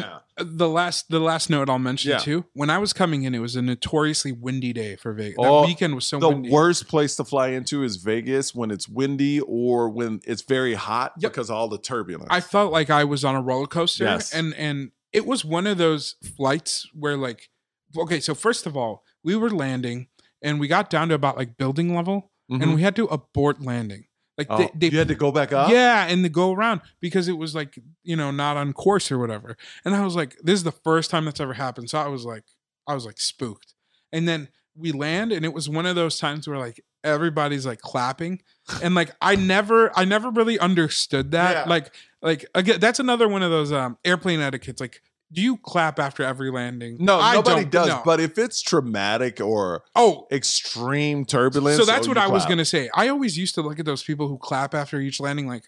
Yeah. 0.00 0.18
Uh, 0.36 0.44
The 0.44 0.68
last 0.68 1.08
the 1.10 1.20
last 1.20 1.48
note 1.48 1.70
I'll 1.70 1.78
mention 1.78 2.10
Yeah. 2.10 2.18
too. 2.18 2.44
When 2.54 2.68
I 2.68 2.78
was 2.78 2.92
coming 2.92 3.22
in, 3.22 3.34
it 3.34 3.38
was 3.38 3.54
a 3.56 3.62
notoriously 3.62 4.32
windy 4.32 4.72
day 4.72 4.96
for 4.96 5.12
Vegas. 5.12 5.36
Oh, 5.38 5.60
that 5.60 5.66
weekend 5.68 5.94
was 5.94 6.06
so 6.06 6.18
the 6.18 6.28
windy. 6.28 6.50
worst 6.50 6.88
place 6.88 7.14
to 7.16 7.24
fly 7.24 7.48
into 7.48 7.82
is 7.84 7.96
Vegas 7.96 8.54
when 8.54 8.70
it's 8.72 8.88
windy 8.88 9.40
or 9.40 9.88
when 9.88 10.20
it's 10.24 10.42
very 10.42 10.74
hot 10.74 11.12
Yep. 11.18 11.32
because 11.32 11.50
of 11.50 11.56
all 11.56 11.68
the 11.68 11.78
turbulence. 11.78 12.28
I 12.30 12.40
felt 12.40 12.72
like 12.72 12.90
I 12.90 13.04
was 13.04 13.24
on 13.24 13.36
a 13.36 13.40
roller 13.42 13.66
coaster, 13.68 14.04
Yes. 14.04 14.32
and 14.34 14.54
and 14.54 14.90
it 15.12 15.24
was 15.26 15.44
one 15.44 15.66
of 15.68 15.78
those 15.78 16.16
flights 16.36 16.88
where 16.92 17.16
like, 17.16 17.48
okay, 17.96 18.18
so 18.18 18.34
first 18.34 18.66
of 18.66 18.76
all, 18.76 19.04
we 19.22 19.36
were 19.36 19.50
landing, 19.50 20.08
and 20.42 20.58
we 20.58 20.66
got 20.66 20.90
down 20.90 21.08
to 21.10 21.14
about 21.14 21.36
like 21.36 21.56
building 21.56 21.94
level, 21.94 22.32
Mhm. 22.50 22.62
and 22.62 22.74
we 22.74 22.82
had 22.82 22.96
to 22.96 23.04
abort 23.06 23.62
landing. 23.62 24.06
Like 24.36 24.48
Oh, 24.50 24.58
they, 24.58 24.70
they 24.74 24.88
you 24.88 24.98
had 24.98 25.08
to 25.08 25.14
go 25.14 25.30
back 25.30 25.52
up. 25.52 25.70
yeah, 25.70 26.06
and 26.06 26.24
to 26.24 26.28
go 26.28 26.52
around 26.52 26.80
because 27.00 27.28
it 27.28 27.38
was 27.38 27.54
like 27.54 27.78
you 28.02 28.16
know 28.16 28.30
not 28.30 28.56
on 28.56 28.72
course 28.72 29.12
or 29.12 29.18
whatever. 29.18 29.56
And 29.84 29.94
I 29.94 30.04
was 30.04 30.16
like, 30.16 30.36
this 30.42 30.54
is 30.54 30.64
the 30.64 30.72
first 30.72 31.10
time 31.10 31.24
that's 31.24 31.40
ever 31.40 31.52
happened. 31.54 31.90
So 31.90 31.98
I 31.98 32.08
was 32.08 32.24
like, 32.24 32.44
I 32.86 32.94
was 32.94 33.06
like 33.06 33.18
spooked. 33.20 33.74
And 34.12 34.26
then 34.28 34.48
we 34.76 34.90
land, 34.92 35.30
and 35.32 35.44
it 35.44 35.52
was 35.54 35.68
one 35.68 35.86
of 35.86 35.94
those 35.94 36.18
times 36.18 36.48
where 36.48 36.58
like 36.58 36.80
everybody's 37.04 37.64
like 37.64 37.80
clapping, 37.80 38.40
and 38.82 38.94
like 38.94 39.10
I 39.20 39.36
never, 39.36 39.96
I 39.96 40.04
never 40.04 40.30
really 40.30 40.58
understood 40.58 41.30
that. 41.30 41.52
Yeah. 41.66 41.70
Like, 41.70 41.94
like 42.22 42.46
again, 42.54 42.80
that's 42.80 42.98
another 42.98 43.28
one 43.28 43.42
of 43.44 43.50
those 43.52 43.70
um 43.72 43.98
airplane 44.04 44.40
etiquettes. 44.40 44.80
Like, 44.80 45.00
do 45.34 45.42
you 45.42 45.56
clap 45.56 45.98
after 45.98 46.22
every 46.22 46.50
landing? 46.50 46.96
No, 47.00 47.18
I 47.20 47.34
nobody 47.34 47.64
does. 47.64 47.88
no. 47.88 48.02
But 48.04 48.20
if 48.20 48.38
it's 48.38 48.62
traumatic 48.62 49.40
or 49.40 49.82
oh, 49.96 50.26
extreme 50.30 51.24
turbulence, 51.24 51.78
so 51.78 51.84
that's 51.84 52.06
oh, 52.06 52.10
what 52.10 52.18
I 52.18 52.28
was 52.28 52.46
gonna 52.46 52.64
say. 52.64 52.88
I 52.94 53.08
always 53.08 53.36
used 53.36 53.56
to 53.56 53.62
look 53.62 53.78
at 53.78 53.84
those 53.84 54.02
people 54.02 54.28
who 54.28 54.38
clap 54.38 54.74
after 54.74 55.00
each 55.00 55.20
landing, 55.20 55.48
like, 55.48 55.64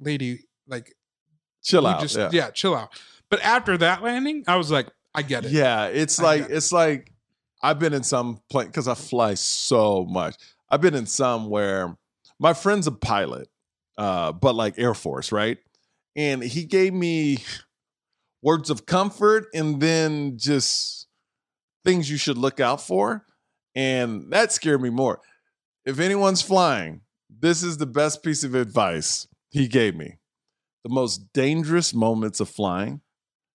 lady, 0.00 0.46
like 0.66 0.94
chill 1.62 1.86
out. 1.86 2.00
just- 2.00 2.32
yeah. 2.32 2.50
chill 2.50 2.74
out. 2.74 2.88
But 3.28 3.42
after 3.42 3.76
that 3.78 4.02
landing, 4.02 4.44
I 4.46 4.56
was 4.56 4.70
like, 4.70 4.86
I 5.14 5.22
get 5.22 5.44
it. 5.44 5.50
Yeah, 5.50 5.86
it's 5.86 6.18
I 6.18 6.22
like 6.22 6.42
it. 6.42 6.50
it's 6.52 6.72
like 6.72 7.12
I've 7.62 7.78
been 7.78 7.92
in 7.92 8.02
some 8.02 8.40
plane 8.50 8.66
because 8.66 8.88
I 8.88 8.94
fly 8.94 9.34
so 9.34 10.04
much. 10.04 10.36
I've 10.70 10.80
been 10.80 10.94
in 10.94 11.06
some 11.06 11.50
where 11.50 11.96
my 12.38 12.54
friend's 12.54 12.86
a 12.86 12.92
pilot, 12.92 13.48
uh, 13.98 14.32
but 14.32 14.54
like 14.54 14.78
Air 14.78 14.94
Force, 14.94 15.32
right? 15.32 15.58
And 16.14 16.42
he 16.42 16.64
gave 16.64 16.94
me 16.94 17.38
words 18.46 18.70
of 18.70 18.86
comfort 18.86 19.48
and 19.52 19.80
then 19.80 20.38
just 20.38 21.08
things 21.84 22.08
you 22.08 22.16
should 22.16 22.38
look 22.38 22.60
out 22.60 22.80
for. 22.80 23.24
And 23.74 24.32
that 24.32 24.52
scared 24.52 24.80
me 24.80 24.88
more. 24.88 25.20
If 25.84 25.98
anyone's 25.98 26.42
flying, 26.42 27.00
this 27.28 27.64
is 27.64 27.78
the 27.78 27.86
best 27.86 28.22
piece 28.22 28.44
of 28.44 28.54
advice 28.54 29.26
he 29.50 29.66
gave 29.66 29.96
me. 29.96 30.18
The 30.84 30.94
most 30.94 31.32
dangerous 31.32 31.92
moments 31.92 32.38
of 32.38 32.48
flying 32.48 33.00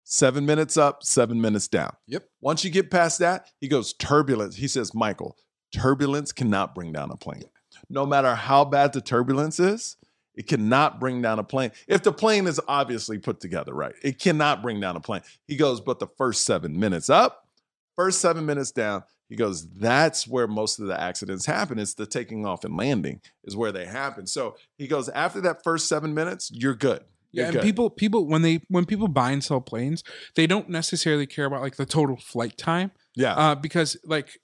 seven 0.04 0.45
minutes 0.45 0.75
up, 0.75 1.04
seven 1.04 1.39
minutes 1.39 1.69
down. 1.69 1.95
Yep. 2.08 2.25
Once 2.41 2.65
you 2.65 2.69
get 2.69 2.91
past 2.91 3.19
that, 3.19 3.47
he 3.62 3.69
goes 3.69 3.93
turbulence. 3.93 4.58
He 4.58 4.67
says, 4.67 4.93
Michael, 4.93 5.38
turbulence 5.73 6.34
cannot 6.34 6.75
bring 6.75 6.91
down 6.91 7.12
a 7.12 7.15
plane. 7.15 7.45
No 7.89 8.06
matter 8.06 8.36
how 8.36 8.65
bad 8.65 8.91
the 8.91 8.99
turbulence 8.99 9.58
is, 9.58 9.95
it 10.36 10.48
cannot 10.48 11.00
bring 11.00 11.22
down 11.22 11.39
a 11.39 11.44
plane. 11.44 11.72
If 11.88 12.04
the 12.04 12.13
plane 12.13 12.48
is 12.48 12.60
obviously 12.67 13.17
put 13.17 13.39
together 13.39 13.74
right, 13.74 13.94
it 14.04 14.20
cannot 14.20 14.62
bring 14.62 14.80
down 14.80 14.96
a 14.96 15.02
plane. 15.02 15.22
He 15.48 15.56
goes, 15.56 15.82
but 15.82 16.00
the 16.00 16.08
first 16.17 16.46
seven 16.46 16.80
minutes 16.80 17.10
up, 17.10 17.48
first 17.96 18.22
seven 18.22 18.46
minutes 18.46 18.72
down, 18.72 19.04
he 19.30 19.36
goes, 19.38 19.67
that's 19.70 20.28
where 20.28 20.48
most 20.48 20.80
of 20.80 20.88
the 20.88 21.00
accidents 21.00 21.46
happen. 21.46 21.80
It's 21.80 21.94
the 21.94 22.06
taking 22.06 22.46
off 22.46 22.65
and 22.65 22.76
landing 22.76 23.22
is 23.46 23.56
where 23.56 23.72
they 23.72 23.86
happen. 23.86 24.28
So 24.28 24.56
he 24.78 24.88
goes, 24.88 25.08
after 25.10 25.39
that 25.41 25.63
first 25.63 25.88
seven 25.88 26.13
minutes, 26.13 26.52
you're 26.54 26.76
good. 26.76 27.04
Yeah, 27.32 27.46
and 27.46 27.54
good. 27.54 27.62
people 27.62 27.89
people 27.89 28.26
when 28.26 28.41
they 28.41 28.62
when 28.67 28.86
people 28.86 29.08
buy 29.08 29.32
and 29.32 29.41
sell 29.41 29.62
planes, 29.62 30.04
they 30.36 30.48
don't 30.48 30.67
necessarily 30.67 31.26
care 31.26 31.46
about 31.46 31.62
like 31.62 31.78
the 31.78 31.86
total 31.86 32.17
flight 32.17 32.58
time. 32.58 32.91
yeah, 33.15 33.34
Uh, 33.36 33.56
because 33.56 33.96
like 34.04 34.41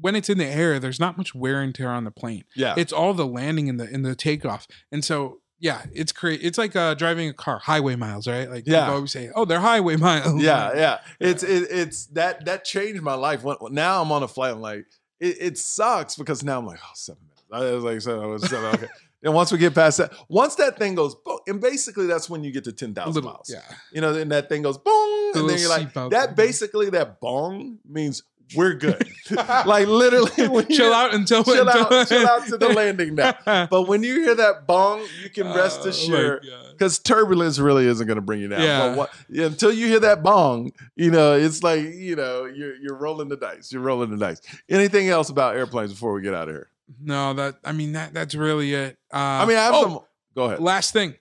when 0.00 0.14
it's 0.16 0.28
in 0.28 0.38
the 0.38 0.46
air, 0.46 0.78
there's 0.78 1.00
not 1.00 1.16
much 1.16 1.34
wear 1.34 1.60
and 1.62 1.74
tear 1.74 1.90
on 1.90 2.04
the 2.04 2.10
plane. 2.10 2.44
yeah. 2.54 2.74
It's 2.76 2.92
all 2.92 3.14
the 3.14 3.26
landing 3.26 3.68
and 3.68 3.78
the 3.80 3.84
and 3.84 4.04
the 4.04 4.14
takeoff. 4.14 4.66
And 4.92 5.04
so 5.04 5.40
yeah, 5.58 5.82
it's 5.92 6.12
crazy. 6.12 6.42
It's 6.44 6.58
like 6.58 6.76
uh, 6.76 6.92
driving 6.94 7.30
a 7.30 7.32
car, 7.32 7.58
highway 7.58 7.96
miles, 7.96 8.26
right? 8.28 8.50
Like 8.50 8.64
Yeah. 8.66 8.90
always 8.90 9.10
say, 9.12 9.30
"Oh, 9.34 9.44
they're 9.46 9.60
highway 9.60 9.96
miles." 10.08 10.42
yeah, 10.42 10.72
yeah. 10.76 10.98
It's 11.18 11.42
it, 11.42 11.68
it's 11.70 12.06
that 12.08 12.44
that 12.44 12.64
changed 12.64 13.00
my 13.02 13.14
life. 13.14 13.42
When 13.42 13.56
now 13.70 14.02
I'm 14.02 14.12
on 14.12 14.22
a 14.22 14.28
flight, 14.28 14.52
I'm 14.52 14.60
like, 14.60 14.84
it, 15.18 15.36
it 15.40 15.58
sucks 15.58 16.16
because 16.16 16.44
now 16.44 16.58
I'm 16.58 16.66
like, 16.66 16.78
oh, 16.82 16.90
seven 16.94 17.22
minutes. 17.22 17.42
I 17.50 17.74
was 17.74 17.84
like, 17.84 18.00
seven, 18.02 18.22
I 18.22 18.26
was 18.26 18.42
seven. 18.42 18.74
Okay. 18.74 18.86
and 19.22 19.32
once 19.32 19.50
we 19.50 19.56
get 19.56 19.74
past 19.74 19.96
that, 19.96 20.12
once 20.28 20.56
that 20.56 20.76
thing 20.78 20.94
goes, 20.94 21.14
boom, 21.14 21.38
and 21.46 21.58
basically 21.58 22.06
that's 22.06 22.28
when 22.28 22.44
you 22.44 22.52
get 22.52 22.64
to 22.64 22.72
ten 22.72 22.90
a 22.90 22.94
thousand 22.94 23.14
little. 23.14 23.30
miles. 23.30 23.50
Yeah, 23.50 23.62
You 23.92 24.02
know, 24.02 24.12
then 24.12 24.28
that 24.28 24.50
thing 24.50 24.60
goes 24.60 24.76
boom, 24.76 25.32
The 25.32 25.40
and 25.40 25.48
then 25.48 25.58
you're 25.58 25.70
like, 25.70 25.94
that 26.10 26.36
basically 26.36 26.90
that 26.90 27.18
bong 27.18 27.78
means 27.88 28.22
we're 28.54 28.74
good. 28.74 29.08
like 29.30 29.88
literally, 29.88 30.66
chill 30.66 30.92
out 30.92 31.12
until 31.12 31.42
chill 31.42 31.66
until, 31.68 31.98
out, 31.98 32.08
chill 32.08 32.28
out 32.28 32.46
to 32.46 32.56
the 32.56 32.68
landing 32.74 33.16
now. 33.16 33.34
But 33.44 33.88
when 33.88 34.04
you 34.04 34.22
hear 34.22 34.36
that 34.36 34.66
bong, 34.66 35.04
you 35.22 35.30
can 35.30 35.48
rest 35.48 35.80
my 35.82 35.90
assured 35.90 36.46
because 36.72 37.00
turbulence 37.00 37.58
really 37.58 37.86
isn't 37.86 38.06
going 38.06 38.16
to 38.16 38.22
bring 38.22 38.40
you 38.40 38.48
down. 38.48 38.60
Yeah. 38.60 38.88
But 38.88 38.96
what, 38.96 39.10
until 39.28 39.72
you 39.72 39.88
hear 39.88 40.00
that 40.00 40.22
bong, 40.22 40.72
you 40.94 41.10
know, 41.10 41.34
it's 41.34 41.64
like 41.64 41.82
you 41.82 42.14
know 42.14 42.44
you're 42.44 42.76
you're 42.76 42.96
rolling 42.96 43.28
the 43.28 43.36
dice. 43.36 43.72
You're 43.72 43.82
rolling 43.82 44.10
the 44.10 44.16
dice. 44.16 44.40
Anything 44.68 45.08
else 45.08 45.28
about 45.28 45.56
airplanes 45.56 45.92
before 45.92 46.12
we 46.12 46.22
get 46.22 46.34
out 46.34 46.48
of 46.48 46.54
here? 46.54 46.70
No, 47.00 47.34
that 47.34 47.56
I 47.64 47.72
mean 47.72 47.92
that 47.92 48.14
that's 48.14 48.34
really 48.34 48.74
it. 48.74 48.96
Uh, 49.12 49.16
I 49.16 49.46
mean, 49.46 49.56
I 49.56 49.64
have 49.64 49.74
oh, 49.74 49.82
some. 49.82 49.98
Go 50.36 50.44
ahead. 50.44 50.60
Last 50.60 50.92
thing, 50.92 51.16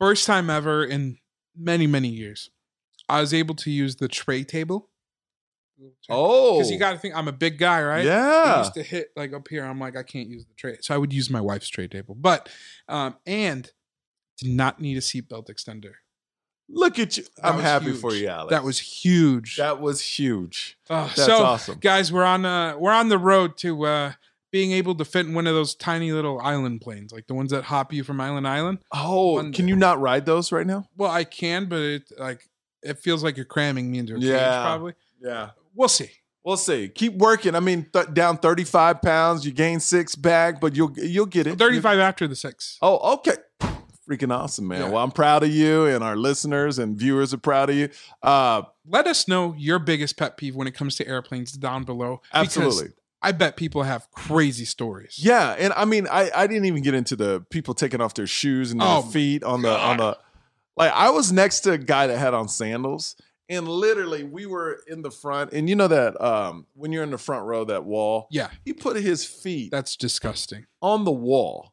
first 0.00 0.26
time 0.26 0.50
ever 0.50 0.84
in 0.84 1.18
many 1.56 1.86
many 1.86 2.08
years, 2.08 2.50
I 3.08 3.20
was 3.20 3.32
able 3.32 3.54
to 3.56 3.70
use 3.70 3.96
the 3.96 4.08
tray 4.08 4.42
table. 4.42 4.88
Oh, 6.08 6.58
because 6.58 6.70
you 6.70 6.78
got 6.78 6.92
to 6.92 6.98
think 6.98 7.14
I'm 7.16 7.28
a 7.28 7.32
big 7.32 7.58
guy, 7.58 7.82
right? 7.82 8.00
I 8.06 8.08
Yeah. 8.08 8.58
used 8.58 8.74
to 8.74 8.82
hit 8.82 9.08
like 9.16 9.32
up 9.32 9.48
here. 9.48 9.64
I'm 9.64 9.78
like, 9.80 9.96
I 9.96 10.02
can't 10.02 10.28
use 10.28 10.44
the 10.46 10.54
tray, 10.54 10.76
so 10.80 10.94
I 10.94 10.98
would 10.98 11.12
use 11.12 11.30
my 11.30 11.40
wife's 11.40 11.68
tray 11.68 11.88
table. 11.88 12.14
But 12.14 12.48
um, 12.88 13.16
and 13.26 13.70
did 14.38 14.50
not 14.52 14.80
need 14.80 14.96
a 14.96 15.00
seatbelt 15.00 15.46
extender. 15.48 15.92
Look 16.68 16.98
at 16.98 17.16
you. 17.16 17.24
That 17.36 17.46
I'm 17.46 17.60
happy 17.60 17.86
huge. 17.86 18.00
for 18.00 18.14
you, 18.14 18.28
Alex. 18.28 18.50
That 18.50 18.64
was 18.64 18.78
huge. 18.78 19.56
that 19.56 19.80
was 19.80 20.00
huge. 20.00 20.78
Uh, 20.88 21.04
That's 21.08 21.24
so, 21.26 21.44
awesome. 21.44 21.78
guys, 21.78 22.10
we're 22.12 22.24
on 22.24 22.44
uh 22.46 22.76
we're 22.78 22.92
on 22.92 23.08
the 23.10 23.18
road 23.18 23.56
to 23.58 23.84
uh 23.84 24.12
being 24.50 24.70
able 24.72 24.94
to 24.94 25.04
fit 25.04 25.26
in 25.26 25.34
one 25.34 25.46
of 25.48 25.54
those 25.54 25.74
tiny 25.74 26.12
little 26.12 26.40
island 26.40 26.80
planes, 26.80 27.12
like 27.12 27.26
the 27.26 27.34
ones 27.34 27.50
that 27.50 27.64
hop 27.64 27.92
you 27.92 28.04
from 28.04 28.20
island 28.20 28.46
to 28.46 28.50
island. 28.50 28.78
Oh, 28.92 29.32
One 29.34 29.52
can 29.52 29.66
day. 29.66 29.70
you 29.70 29.76
not 29.76 30.00
ride 30.00 30.24
those 30.26 30.52
right 30.52 30.66
now? 30.66 30.86
Well, 30.96 31.10
I 31.10 31.24
can, 31.24 31.66
but 31.66 31.80
it 31.80 32.12
like 32.18 32.48
it 32.82 32.98
feels 32.98 33.22
like 33.24 33.36
you're 33.36 33.44
cramming 33.46 33.90
me 33.90 33.98
into 33.98 34.14
a 34.14 34.18
cage. 34.18 34.24
Yeah. 34.28 34.62
Probably. 34.62 34.94
Yeah. 35.20 35.50
We'll 35.74 35.88
see. 35.88 36.10
We'll 36.44 36.56
see. 36.58 36.88
Keep 36.88 37.14
working. 37.14 37.54
I 37.54 37.60
mean, 37.60 37.86
th- 37.92 38.12
down 38.12 38.36
35 38.36 39.00
pounds, 39.00 39.46
you 39.46 39.52
gain 39.52 39.80
six 39.80 40.14
back, 40.14 40.60
but 40.60 40.76
you'll 40.76 40.92
you'll 40.98 41.24
get 41.26 41.46
it. 41.46 41.58
35 41.58 41.98
after 41.98 42.28
the 42.28 42.36
six. 42.36 42.76
Oh, 42.82 43.14
okay. 43.14 43.36
Freaking 44.08 44.30
awesome, 44.36 44.68
man. 44.68 44.80
Yeah. 44.82 44.88
Well, 44.90 45.02
I'm 45.02 45.10
proud 45.10 45.42
of 45.44 45.48
you, 45.48 45.86
and 45.86 46.04
our 46.04 46.14
listeners 46.16 46.78
and 46.78 46.94
viewers 46.94 47.32
are 47.32 47.38
proud 47.38 47.70
of 47.70 47.76
you. 47.76 47.88
Uh, 48.22 48.62
Let 48.86 49.06
us 49.06 49.26
know 49.26 49.54
your 49.56 49.78
biggest 49.78 50.18
pet 50.18 50.36
peeve 50.36 50.54
when 50.54 50.66
it 50.66 50.74
comes 50.74 50.96
to 50.96 51.08
airplanes 51.08 51.52
down 51.52 51.84
below. 51.84 52.20
absolutely. 52.34 52.88
I 53.22 53.32
bet 53.32 53.56
people 53.56 53.84
have 53.84 54.06
crazy 54.10 54.66
stories. 54.66 55.14
Yeah, 55.18 55.52
and 55.58 55.72
I 55.72 55.86
mean, 55.86 56.06
I 56.10 56.30
I 56.36 56.46
didn't 56.46 56.66
even 56.66 56.82
get 56.82 56.92
into 56.92 57.16
the 57.16 57.40
people 57.48 57.72
taking 57.72 58.02
off 58.02 58.12
their 58.12 58.26
shoes 58.26 58.70
and 58.70 58.82
their 58.82 58.88
Oh, 58.88 59.00
feet 59.00 59.42
on 59.42 59.62
the 59.62 59.70
on 59.74 59.96
the. 59.96 60.18
Like 60.76 60.92
I 60.92 61.08
was 61.08 61.32
next 61.32 61.60
to 61.60 61.72
a 61.72 61.78
guy 61.78 62.06
that 62.08 62.18
had 62.18 62.34
on 62.34 62.48
sandals, 62.48 63.16
and 63.48 63.68
literally 63.68 64.24
we 64.24 64.46
were 64.46 64.80
in 64.88 65.02
the 65.02 65.10
front, 65.10 65.52
and 65.52 65.68
you 65.68 65.76
know 65.76 65.88
that 65.88 66.20
um 66.20 66.66
when 66.74 66.92
you're 66.92 67.02
in 67.04 67.10
the 67.10 67.18
front 67.18 67.44
row, 67.46 67.64
that 67.64 67.84
wall, 67.84 68.28
Yeah, 68.30 68.50
he 68.64 68.72
put 68.72 68.96
his 68.96 69.24
feet 69.24 69.70
that's 69.70 69.96
disgusting. 69.96 70.66
on 70.80 71.04
the 71.04 71.12
wall. 71.12 71.72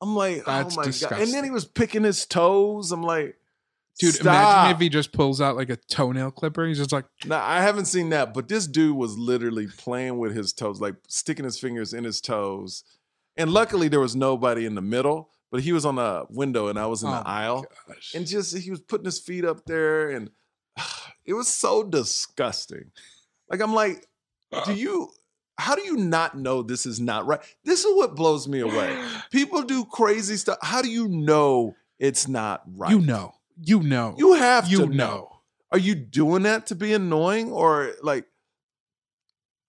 I'm 0.00 0.16
like, 0.16 0.44
That's 0.44 0.76
oh 0.76 0.80
my 0.80 0.86
god! 1.10 1.20
And 1.22 1.32
then 1.32 1.44
he 1.44 1.50
was 1.50 1.64
picking 1.64 2.02
his 2.02 2.26
toes. 2.26 2.90
I'm 2.92 3.02
like, 3.04 3.36
Dude, 4.00 4.14
stop. 4.14 4.24
imagine 4.26 4.74
if 4.76 4.80
he 4.80 4.88
just 4.88 5.12
pulls 5.12 5.40
out 5.40 5.54
like 5.54 5.70
a 5.70 5.76
toenail 5.76 6.30
clipper. 6.32 6.66
He's 6.66 6.78
just 6.78 6.92
like, 6.92 7.04
Now 7.26 7.44
I 7.44 7.60
haven't 7.60 7.84
seen 7.84 8.08
that, 8.10 8.34
but 8.34 8.48
this 8.48 8.66
dude 8.66 8.96
was 8.96 9.16
literally 9.18 9.68
playing 9.68 10.18
with 10.18 10.34
his 10.34 10.52
toes, 10.52 10.80
like 10.80 10.96
sticking 11.08 11.44
his 11.44 11.58
fingers 11.58 11.92
in 11.92 12.02
his 12.04 12.20
toes. 12.20 12.82
And 13.36 13.52
luckily 13.52 13.88
there 13.88 14.00
was 14.00 14.16
nobody 14.16 14.64
in 14.66 14.74
the 14.74 14.82
middle, 14.82 15.30
but 15.50 15.60
he 15.60 15.72
was 15.72 15.84
on 15.86 15.94
the 15.96 16.24
window 16.30 16.66
and 16.68 16.78
I 16.78 16.86
was 16.86 17.02
in 17.02 17.08
Oh 17.10 17.12
the 17.12 17.28
aisle. 17.28 17.66
gosh. 17.86 18.12
And 18.14 18.26
just 18.26 18.56
he 18.58 18.70
was 18.70 18.80
putting 18.80 19.04
his 19.04 19.20
feet 19.20 19.44
up 19.44 19.64
there 19.66 20.10
and 20.10 20.30
it 21.24 21.34
was 21.34 21.48
so 21.48 21.82
disgusting. 21.82 22.90
Like 23.48 23.60
I'm 23.60 23.74
like, 23.74 24.06
do 24.64 24.74
you 24.74 25.10
how 25.58 25.74
do 25.74 25.82
you 25.82 25.96
not 25.96 26.36
know 26.36 26.62
this 26.62 26.86
is 26.86 27.00
not 27.00 27.26
right? 27.26 27.40
This 27.64 27.84
is 27.84 27.94
what 27.94 28.16
blows 28.16 28.48
me 28.48 28.60
away. 28.60 28.98
People 29.30 29.62
do 29.62 29.84
crazy 29.84 30.36
stuff. 30.36 30.58
How 30.62 30.82
do 30.82 30.90
you 30.90 31.08
know 31.08 31.74
it's 31.98 32.26
not 32.26 32.62
right? 32.74 32.90
You 32.90 33.00
know. 33.00 33.34
You 33.60 33.82
know. 33.82 34.14
You 34.18 34.34
have 34.34 34.68
You 34.68 34.78
to 34.78 34.86
know. 34.86 34.94
know. 34.94 35.28
Are 35.70 35.78
you 35.78 35.94
doing 35.94 36.42
that 36.44 36.66
to 36.66 36.74
be 36.74 36.92
annoying 36.94 37.52
or 37.52 37.92
like? 38.02 38.26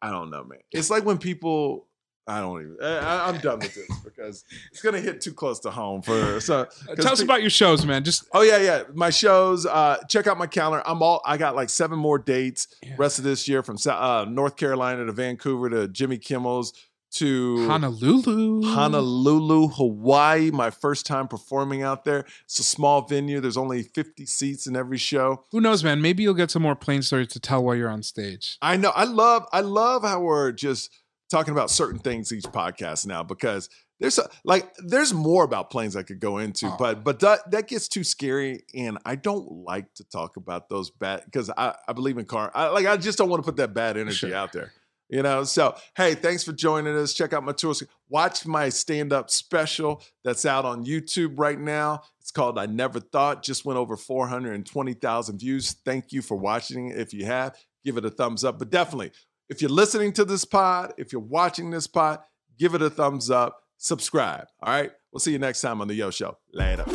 I 0.01 0.11
don't 0.11 0.29
know, 0.29 0.43
man. 0.43 0.59
It's 0.71 0.89
like 0.89 1.05
when 1.05 1.17
people. 1.17 1.87
I 2.25 2.39
don't 2.39 2.61
even. 2.61 2.77
I, 2.81 3.27
I'm 3.27 3.39
done 3.39 3.59
with 3.59 3.73
this 3.75 3.99
because 4.03 4.45
it's 4.71 4.81
gonna 4.81 5.01
hit 5.01 5.19
too 5.21 5.33
close 5.33 5.59
to 5.61 5.71
home 5.71 6.01
for 6.01 6.39
so. 6.39 6.67
Uh, 6.89 6.95
Tell 6.95 7.11
us 7.13 7.21
about 7.21 7.41
your 7.41 7.49
shows, 7.49 7.85
man. 7.85 8.03
Just 8.03 8.25
Oh 8.33 8.41
yeah, 8.41 8.57
yeah. 8.57 8.83
My 8.93 9.09
shows. 9.09 9.65
Uh, 9.65 9.97
check 10.09 10.27
out 10.27 10.37
my 10.37 10.47
calendar. 10.47 10.83
I'm 10.85 11.01
all. 11.03 11.21
I 11.25 11.37
got 11.37 11.55
like 11.55 11.69
seven 11.69 11.99
more 11.99 12.17
dates 12.19 12.67
Yeah. 12.83 12.95
rest 12.97 13.17
of 13.17 13.25
this 13.25 13.47
year 13.47 13.61
from 13.63 13.77
uh, 13.85 14.25
North 14.29 14.55
Carolina 14.55 15.05
to 15.05 15.11
Vancouver 15.11 15.69
to 15.69 15.87
Jimmy 15.87 16.17
Kimmel's 16.17 16.73
to 17.15 17.67
Honolulu. 17.67 18.63
Honolulu, 18.65 19.67
Hawaii. 19.69 20.49
My 20.51 20.69
first 20.71 21.05
time 21.05 21.27
performing 21.27 21.83
out 21.83 22.05
there. 22.05 22.25
It's 22.45 22.57
a 22.59 22.63
small 22.63 23.01
venue. 23.03 23.39
There's 23.39 23.57
only 23.57 23.83
50 23.83 24.25
seats 24.25 24.65
in 24.65 24.75
every 24.75 24.97
show. 24.97 25.45
Who 25.51 25.61
knows, 25.61 25.83
man? 25.83 26.01
Maybe 26.01 26.23
you'll 26.23 26.33
get 26.33 26.49
some 26.51 26.61
more 26.63 26.75
plane 26.75 27.01
stories 27.03 27.27
to 27.29 27.39
tell 27.39 27.63
while 27.63 27.75
you're 27.75 27.89
on 27.89 28.01
stage. 28.03 28.57
I 28.61 28.77
know. 28.77 28.91
I 28.95 29.03
love. 29.03 29.45
I 29.53 29.61
love 29.61 30.03
how 30.03 30.21
we're 30.21 30.51
just 30.53 30.89
talking 31.31 31.51
about 31.53 31.69
certain 31.71 31.99
things 31.99 32.31
each 32.31 32.43
podcast 32.45 33.05
now 33.07 33.23
because 33.23 33.69
there's 33.99 34.17
a, 34.19 34.29
like 34.43 34.73
there's 34.85 35.13
more 35.13 35.43
about 35.43 35.69
planes 35.69 35.95
I 35.95 36.03
could 36.03 36.19
go 36.19 36.37
into, 36.37 36.67
Oh. 36.67 36.75
but 36.77 37.03
but 37.03 37.19
that 37.21 37.49
that 37.51 37.67
gets 37.67 37.87
too 37.87 38.03
scary, 38.03 38.63
and 38.75 38.97
I 39.05 39.15
don't 39.15 39.49
like 39.65 39.93
to 39.95 40.03
talk 40.03 40.35
about 40.37 40.67
those 40.69 40.89
bad 40.91 41.23
because 41.25 41.49
I 41.49 41.75
I 41.87 41.93
believe 41.93 42.17
in 42.17 42.25
car. 42.25 42.51
I, 42.53 42.67
like 42.69 42.85
I 42.85 42.97
just 42.97 43.17
don't 43.17 43.29
want 43.29 43.43
to 43.43 43.45
put 43.45 43.57
that 43.57 43.73
bad 43.73 43.95
energy 43.97 44.15
Sure. 44.27 44.35
out 44.35 44.51
there. 44.51 44.73
You 45.09 45.21
know, 45.21 45.43
so 45.43 45.75
hey, 45.95 46.15
thanks 46.15 46.43
for 46.43 46.53
joining 46.53 46.95
us. 46.97 47.13
Check 47.13 47.33
out 47.33 47.43
my 47.43 47.51
tours. 47.51 47.83
Watch 48.09 48.47
my 48.47 48.69
stand-up 48.69 49.29
special 49.29 50.01
that's 50.23 50.43
out 50.45 50.65
on 50.65 50.85
YouTube 50.85 51.33
right 51.37 51.59
now. 51.59 52.01
It's 52.19 52.31
called 52.31 52.57
I 52.57 52.65
Never 52.65 52.99
Thought. 52.99 53.43
Just 53.43 53.63
went 53.63 53.77
over 53.77 53.95
420,000 53.95 55.39
views. 55.39 55.73
Thank 55.85 56.11
you 56.11 56.21
for 56.21 56.35
watching. 56.35 56.89
If 56.89 57.13
you 57.13 57.25
have, 57.25 57.55
give 57.85 57.97
it 57.97 58.05
a 58.05 58.09
thumbs 58.09 58.43
up. 58.43 58.57
But 58.59 58.69
definitely, 58.71 59.11
if 59.49 59.61
you're 59.61 59.71
listening 59.71 60.13
to 60.13 60.25
this 60.25 60.45
pod, 60.45 60.93
if 60.97 61.11
you're 61.11 61.21
watching 61.21 61.69
this 61.69 61.87
pod, 61.87 62.19
give 62.57 62.75
it 62.75 62.81
a 62.81 62.89
thumbs 62.89 63.29
up, 63.29 63.61
subscribe. 63.77 64.47
All 64.61 64.73
right. 64.73 64.91
We'll 65.11 65.19
see 65.19 65.31
you 65.31 65.39
next 65.39 65.61
time 65.61 65.81
on 65.81 65.87
the 65.87 65.93
Yo 65.93 66.09
Show. 66.09 66.37
Later. 66.51 66.85